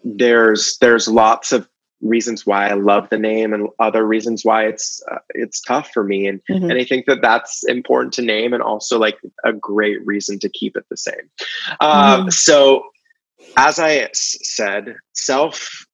there's 0.03 0.79
there's 0.79 1.09
lots 1.09 1.53
of 1.53 1.69
reasons 2.03 2.47
why 2.47 2.69
I 2.69 2.75
love 2.75 3.09
the 3.11 3.19
name 3.19 3.53
and 3.53 3.69
other 3.79 4.07
reasons 4.07 4.45
why 4.45 4.67
it's 4.67 5.03
uh, 5.11 5.19
it's 5.31 5.61
tough 5.61 5.91
for 5.93 6.03
me 6.03 6.27
and 6.27 6.41
Mhm. 6.49 6.71
and 6.71 6.73
I 6.73 6.85
think 6.85 7.07
that 7.07 7.21
that's 7.23 7.63
important 7.65 8.15
to 8.15 8.23
name 8.23 8.53
and 8.55 8.63
also 8.63 8.99
like 8.99 9.19
a 9.45 9.53
great 9.53 10.05
reason 10.07 10.39
to 10.41 10.49
keep 10.49 10.77
it 10.77 10.85
the 10.89 10.97
same. 10.97 11.31
Um, 11.81 12.27
Mhm. 12.27 12.33
So, 12.33 12.85
as 13.57 13.79
I 13.79 13.97
s- 13.97 14.39
said, 14.43 14.97
self 15.13 15.87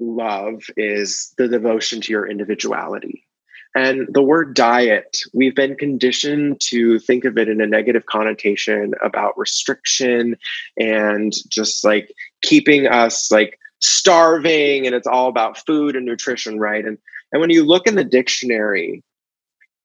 love 0.00 0.62
is 0.76 1.32
the 1.38 1.48
devotion 1.48 2.00
to 2.00 2.12
your 2.12 2.26
individuality. 2.28 3.26
And 3.74 4.06
the 4.12 4.22
word 4.22 4.54
diet, 4.54 5.16
we've 5.32 5.54
been 5.54 5.76
conditioned 5.76 6.60
to 6.68 6.98
think 6.98 7.24
of 7.24 7.38
it 7.38 7.48
in 7.48 7.60
a 7.62 7.66
negative 7.66 8.04
connotation 8.04 8.92
about 9.02 9.38
restriction 9.38 10.36
and 10.76 11.32
just 11.48 11.82
like 11.84 12.12
keeping 12.42 12.86
us 12.86 13.30
like 13.30 13.58
starving 13.82 14.86
and 14.86 14.94
it's 14.94 15.06
all 15.06 15.28
about 15.28 15.64
food 15.66 15.96
and 15.96 16.06
nutrition, 16.06 16.58
right? 16.58 16.84
And 16.84 16.98
and 17.32 17.40
when 17.40 17.50
you 17.50 17.64
look 17.64 17.86
in 17.86 17.94
the 17.94 18.04
dictionary, 18.04 19.02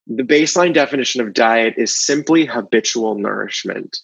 the 0.06 0.24
baseline 0.24 0.74
definition 0.74 1.22
of 1.22 1.34
diet 1.34 1.76
is 1.78 1.96
simply 1.98 2.46
habitual 2.46 3.16
nourishment. 3.16 3.98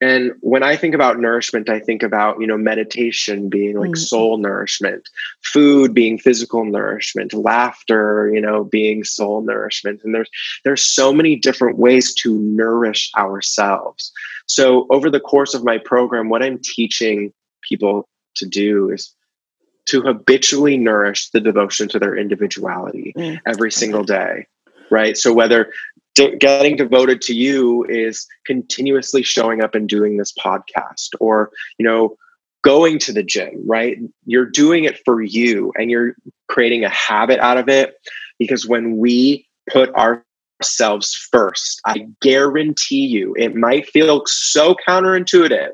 And 0.00 0.32
when 0.40 0.62
I 0.62 0.76
think 0.76 0.94
about 0.94 1.18
nourishment, 1.18 1.68
I 1.68 1.80
think 1.80 2.04
about, 2.04 2.40
you 2.40 2.46
know, 2.46 2.56
meditation 2.56 3.48
being 3.48 3.76
like 3.78 3.90
Mm. 3.90 3.98
soul 3.98 4.38
nourishment, 4.38 5.08
food 5.42 5.92
being 5.92 6.18
physical 6.18 6.64
nourishment, 6.64 7.34
laughter, 7.34 8.30
you 8.32 8.40
know, 8.40 8.62
being 8.62 9.02
soul 9.02 9.40
nourishment. 9.42 10.00
And 10.04 10.14
there's 10.14 10.30
there's 10.64 10.84
so 10.84 11.12
many 11.12 11.34
different 11.34 11.78
ways 11.78 12.14
to 12.14 12.38
nourish 12.38 13.10
ourselves. 13.16 14.12
So 14.46 14.86
over 14.90 15.10
the 15.10 15.20
course 15.20 15.52
of 15.54 15.64
my 15.64 15.78
program, 15.78 16.28
what 16.28 16.44
I'm 16.44 16.60
teaching 16.62 17.32
people 17.68 18.08
to 18.38 18.46
do 18.46 18.90
is 18.90 19.14
to 19.86 20.02
habitually 20.02 20.76
nourish 20.76 21.30
the 21.30 21.40
devotion 21.40 21.88
to 21.88 21.98
their 21.98 22.14
individuality 22.16 23.12
Mm. 23.16 23.40
every 23.46 23.70
single 23.72 24.04
day 24.04 24.46
right? 24.90 25.18
So 25.18 25.34
whether 25.34 25.70
de- 26.14 26.36
getting 26.36 26.74
devoted 26.76 27.20
to 27.22 27.34
you 27.34 27.84
is 27.90 28.26
continuously 28.46 29.22
showing 29.22 29.62
up 29.62 29.74
and 29.74 29.86
doing 29.86 30.16
this 30.16 30.32
podcast 30.32 31.10
or 31.20 31.50
you 31.78 31.84
know 31.84 32.16
going 32.62 32.98
to 33.00 33.12
the 33.12 33.22
gym 33.22 33.62
right? 33.66 33.98
You're 34.24 34.46
doing 34.50 34.84
it 34.84 34.98
for 35.04 35.20
you 35.22 35.72
and 35.76 35.90
you're 35.90 36.14
creating 36.48 36.84
a 36.84 36.88
habit 36.88 37.38
out 37.40 37.58
of 37.58 37.68
it 37.68 37.94
because 38.38 38.66
when 38.66 38.96
we 38.96 39.46
put 39.70 39.90
ourselves 39.94 41.14
first 41.30 41.80
i 41.84 42.06
guarantee 42.20 43.06
you 43.06 43.34
it 43.38 43.54
might 43.54 43.88
feel 43.88 44.22
so 44.26 44.74
counterintuitive 44.88 45.70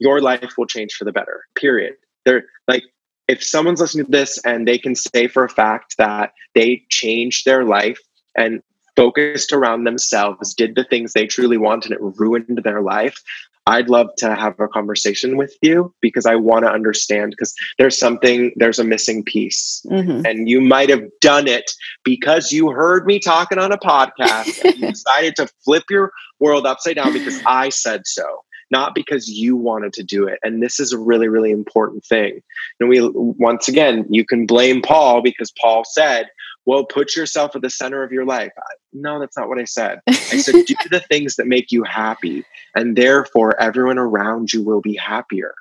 your 0.00 0.20
life 0.20 0.54
will 0.58 0.66
change 0.66 0.94
for 0.94 1.04
the 1.04 1.12
better 1.12 1.44
period 1.54 1.94
there 2.24 2.44
like 2.66 2.82
if 3.28 3.44
someone's 3.44 3.80
listening 3.80 4.06
to 4.06 4.10
this 4.10 4.38
and 4.44 4.66
they 4.66 4.76
can 4.76 4.96
say 4.96 5.28
for 5.28 5.44
a 5.44 5.48
fact 5.48 5.96
that 5.98 6.32
they 6.56 6.84
changed 6.88 7.44
their 7.44 7.64
life 7.64 8.00
and 8.36 8.60
focused 8.96 9.52
around 9.52 9.84
themselves, 9.84 10.52
did 10.52 10.74
the 10.74 10.84
things 10.84 11.12
they 11.12 11.26
truly 11.26 11.56
want, 11.56 11.84
and 11.84 11.94
it 11.94 12.00
ruined 12.00 12.60
their 12.64 12.82
life, 12.82 13.22
I'd 13.66 13.88
love 13.88 14.08
to 14.18 14.34
have 14.34 14.58
a 14.58 14.66
conversation 14.66 15.36
with 15.36 15.54
you 15.62 15.94
because 16.00 16.26
I 16.26 16.34
want 16.34 16.64
to 16.64 16.72
understand 16.72 17.30
because 17.30 17.54
there's 17.78 17.96
something, 17.96 18.52
there's 18.56 18.78
a 18.78 18.84
missing 18.84 19.22
piece. 19.22 19.86
Mhm. 19.88 20.26
And 20.28 20.48
you 20.48 20.60
might 20.60 20.88
have 20.90 21.04
done 21.20 21.46
it 21.46 21.70
because 22.02 22.50
you 22.50 22.70
heard 22.70 23.06
me 23.06 23.20
talking 23.20 23.58
on 23.58 23.70
a 23.70 23.78
podcast 23.78 24.64
and 24.64 24.76
you 24.78 24.88
decided 24.90 25.36
to 25.36 25.46
flip 25.64 25.84
your 25.88 26.10
world 26.40 26.66
upside 26.66 26.96
down 26.96 27.12
because 27.12 27.40
I 27.46 27.68
said 27.68 28.06
so, 28.06 28.24
not 28.70 28.94
because 28.94 29.28
you 29.28 29.56
wanted 29.56 29.92
to 29.94 30.02
do 30.02 30.26
it. 30.26 30.38
And 30.42 30.62
this 30.62 30.78
is 30.80 30.92
a 30.92 30.98
really, 30.98 31.28
really 31.28 31.50
important 31.50 32.04
thing. 32.04 32.42
And 32.78 32.88
we, 32.88 33.00
once 33.12 33.68
again, 33.68 34.06
you 34.08 34.24
can 34.24 34.46
blame 34.46 34.82
Paul 34.82 35.22
because 35.22 35.52
Paul 35.60 35.84
said, 35.84 36.28
well, 36.66 36.84
put 36.84 37.16
yourself 37.16 37.56
at 37.56 37.62
the 37.62 37.70
center 37.70 38.02
of 38.02 38.12
your 38.12 38.24
life. 38.24 38.52
No, 38.92 39.18
that's 39.18 39.36
not 39.36 39.48
what 39.48 39.58
I 39.58 39.64
said. 39.64 40.00
I 40.06 40.12
said, 40.12 40.66
do 40.66 40.74
the 40.90 41.00
things 41.00 41.36
that 41.36 41.46
make 41.46 41.72
you 41.72 41.82
happy. 41.84 42.44
And 42.74 42.96
therefore, 42.96 43.60
everyone 43.60 43.98
around 43.98 44.52
you 44.52 44.62
will 44.62 44.80
be 44.80 44.94
happier. 44.94 45.54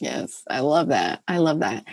Yes, 0.00 0.42
I 0.48 0.60
love 0.60 0.88
that. 0.88 1.22
I 1.28 1.38
love 1.38 1.60
that. 1.60 1.84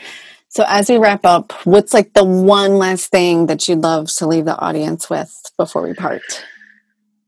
So, 0.50 0.66
as 0.68 0.90
we 0.90 0.98
wrap 0.98 1.24
up, 1.24 1.54
what's 1.66 1.94
like 1.94 2.14
the 2.14 2.26
one 2.26 2.78
last 2.78 3.12
thing 3.12 3.46
that 3.46 3.68
you'd 3.68 3.84
love 3.84 4.12
to 4.16 4.28
leave 4.28 4.46
the 4.46 4.58
audience 4.58 5.10
with 5.10 5.34
before 5.58 5.84
we 5.84 5.94
part? 5.94 6.44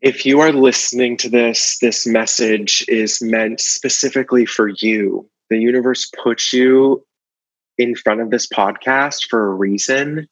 If 0.04 0.26
you 0.26 0.42
are 0.42 0.52
listening 0.52 1.16
to 1.18 1.30
this, 1.30 1.78
this 1.80 2.06
message 2.06 2.84
is 2.90 3.22
meant 3.22 3.62
specifically 3.62 4.46
for 4.46 4.68
you. 4.68 5.30
The 5.50 5.58
universe 5.58 6.12
puts 6.22 6.52
you 6.52 7.06
in 7.78 7.96
front 7.96 8.20
of 8.20 8.30
this 8.30 8.46
podcast 8.46 9.30
for 9.30 9.48
a 9.48 9.56
reason. 9.56 10.28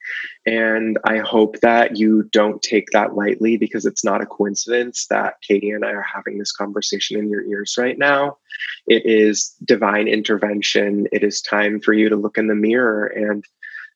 And 0.45 0.99
I 1.05 1.19
hope 1.19 1.61
that 1.61 1.95
you 1.95 2.23
don't 2.33 2.61
take 2.61 2.87
that 2.91 3.15
lightly 3.15 3.55
because 3.55 3.85
it's 3.85 4.03
not 4.03 4.21
a 4.21 4.25
coincidence 4.25 5.07
that 5.09 5.35
Katie 5.41 5.71
and 5.71 5.85
I 5.85 5.91
are 5.91 6.01
having 6.01 6.37
this 6.37 6.51
conversation 6.51 7.17
in 7.17 7.29
your 7.29 7.45
ears 7.45 7.75
right 7.77 7.97
now. 7.97 8.39
It 8.87 9.03
is 9.05 9.55
divine 9.63 10.09
intervention. 10.09 11.07
It 11.13 11.23
is 11.23 11.41
time 11.41 11.79
for 11.79 11.93
you 11.93 12.09
to 12.09 12.17
look 12.17 12.37
in 12.37 12.47
the 12.47 12.55
mirror 12.55 13.05
and 13.05 13.45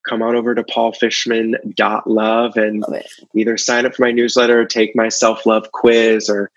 come 0.07 0.21
on 0.21 0.35
over 0.35 0.53
to 0.55 0.63
paulfishman.love 0.63 2.57
and 2.57 2.85
either 3.35 3.57
sign 3.57 3.85
up 3.85 3.95
for 3.95 4.03
my 4.03 4.11
newsletter 4.11 4.61
or 4.61 4.65
take 4.65 4.95
my 4.95 5.09
self-love 5.09 5.71
quiz 5.71 6.29
or 6.29 6.51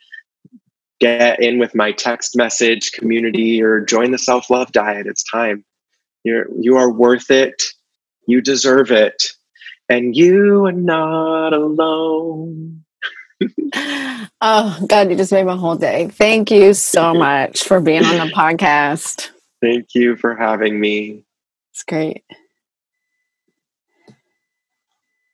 get 1.01 1.40
in 1.40 1.59
with 1.59 1.74
my 1.74 1.92
text 1.92 2.36
message 2.36 2.92
community 2.92 3.62
or 3.62 3.80
join 3.80 4.11
the 4.11 4.18
self-love 4.18 4.72
diet. 4.72 5.07
It's 5.07 5.22
time. 5.22 5.64
You're 6.24 6.46
you 6.59 6.76
are 6.76 6.90
worth 6.90 7.30
it. 7.30 7.62
You 8.26 8.40
deserve 8.40 8.90
it. 8.90 9.32
And 9.88 10.14
you 10.14 10.66
are 10.66 10.72
not 10.72 11.53
alone. 11.53 12.84
Oh, 14.40 14.78
God, 14.86 15.11
you 15.11 15.16
just 15.16 15.32
made 15.32 15.46
my 15.46 15.57
whole 15.57 15.74
day. 15.74 16.09
Thank 16.09 16.53
you 16.53 16.72
so 16.72 17.12
much 17.12 17.64
for 17.64 17.80
being 17.80 18.05
on 18.05 18.14
the 18.28 18.32
podcast. 18.34 19.30
thank 19.61 19.96
you 19.96 20.16
for 20.16 20.36
having 20.36 20.78
me. 20.78 21.24
It's 21.72 21.82
great. 21.82 22.22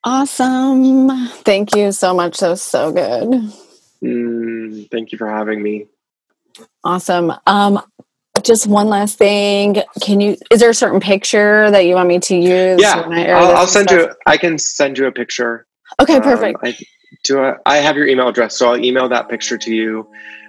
Awesome. 0.04 1.28
Thank 1.28 1.74
you 1.74 1.90
so 1.92 2.14
much. 2.14 2.38
That 2.40 2.50
was 2.50 2.62
so 2.62 2.92
good. 2.92 3.52
Mm, 4.02 4.90
thank 4.90 5.12
you 5.12 5.18
for 5.18 5.28
having 5.28 5.62
me 5.62 5.86
Awesome. 6.84 7.32
Um, 7.46 7.80
just 8.42 8.66
one 8.66 8.88
last 8.88 9.16
thing. 9.16 9.82
Can 10.02 10.20
you, 10.20 10.36
is 10.50 10.60
there 10.60 10.68
a 10.70 10.74
certain 10.74 11.00
picture 11.00 11.70
that 11.70 11.86
you 11.86 11.94
want 11.94 12.08
me 12.08 12.18
to 12.20 12.36
use? 12.36 12.80
yeah 12.80 13.00
I'll, 13.00 13.56
I'll 13.56 13.66
send 13.66 13.88
stuff? 13.88 14.10
you 14.10 14.14
i 14.26 14.36
can 14.36 14.58
send 14.58 14.98
you 14.98 15.06
a 15.06 15.12
picture 15.12 15.66
Okay, 16.00 16.16
Um, 16.16 16.22
perfect. 16.22 16.58
I, 16.62 16.76
do 17.24 17.40
I, 17.42 17.54
I 17.64 17.76
have 17.78 17.96
your 17.96 18.06
email 18.06 18.28
address, 18.28 18.56
so 18.58 18.70
I'll 18.72 18.84
email 18.84 19.08
that 19.08 19.28
picture 19.30 19.56
to 19.56 19.74
you. 19.74 20.06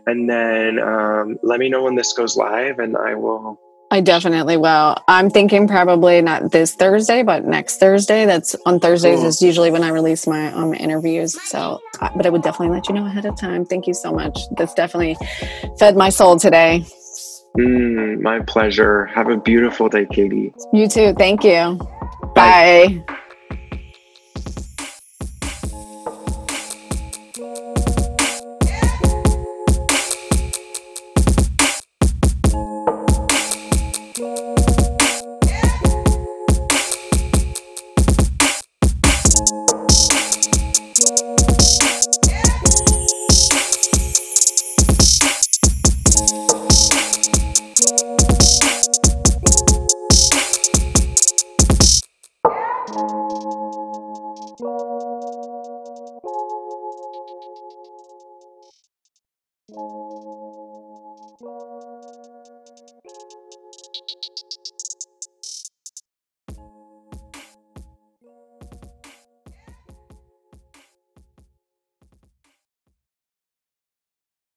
and 0.08 0.30
then 0.30 0.80
um, 0.80 1.38
let 1.43 1.60
me 1.60 1.70
know 1.70 1.84
when 1.84 1.95
this 1.95 2.14
goes 2.14 2.36
live, 2.36 2.80
and 2.80 2.97
I 2.97 3.16
will. 3.16 3.60
I 3.91 4.01
definitely 4.01 4.57
will. 4.57 4.97
I'm 5.07 5.29
thinking 5.29 5.67
probably 5.67 6.21
not 6.21 6.51
this 6.51 6.73
Thursday, 6.73 7.23
but 7.23 7.45
next 7.45 7.77
Thursday. 7.77 8.25
That's 8.25 8.55
on 8.65 8.79
Thursdays 8.79 9.19
cool. 9.19 9.27
is 9.27 9.41
usually 9.41 9.71
when 9.71 9.83
I 9.83 9.89
release 9.89 10.25
my 10.27 10.51
um, 10.53 10.73
interviews. 10.73 11.39
So, 11.49 11.79
but 12.15 12.25
I 12.25 12.29
would 12.29 12.41
definitely 12.41 12.75
let 12.75 12.89
you 12.89 12.95
know 12.95 13.05
ahead 13.05 13.25
of 13.25 13.39
time. 13.39 13.65
Thank 13.65 13.88
you 13.88 13.93
so 13.93 14.11
much. 14.11 14.39
That's 14.57 14.73
definitely 14.73 15.15
fed 15.77 15.95
my 15.95 16.09
soul 16.09 16.38
today. 16.38 16.86
Mm, 17.57 18.21
my 18.21 18.39
pleasure. 18.39 19.05
Have 19.05 19.29
a 19.29 19.38
beautiful 19.38 19.88
day, 19.88 20.05
Katie. 20.05 20.53
You 20.73 20.88
too. 20.88 21.13
Thank 21.13 21.43
you. 21.43 21.79
Bye. 22.36 23.03
Bye. 23.07 23.21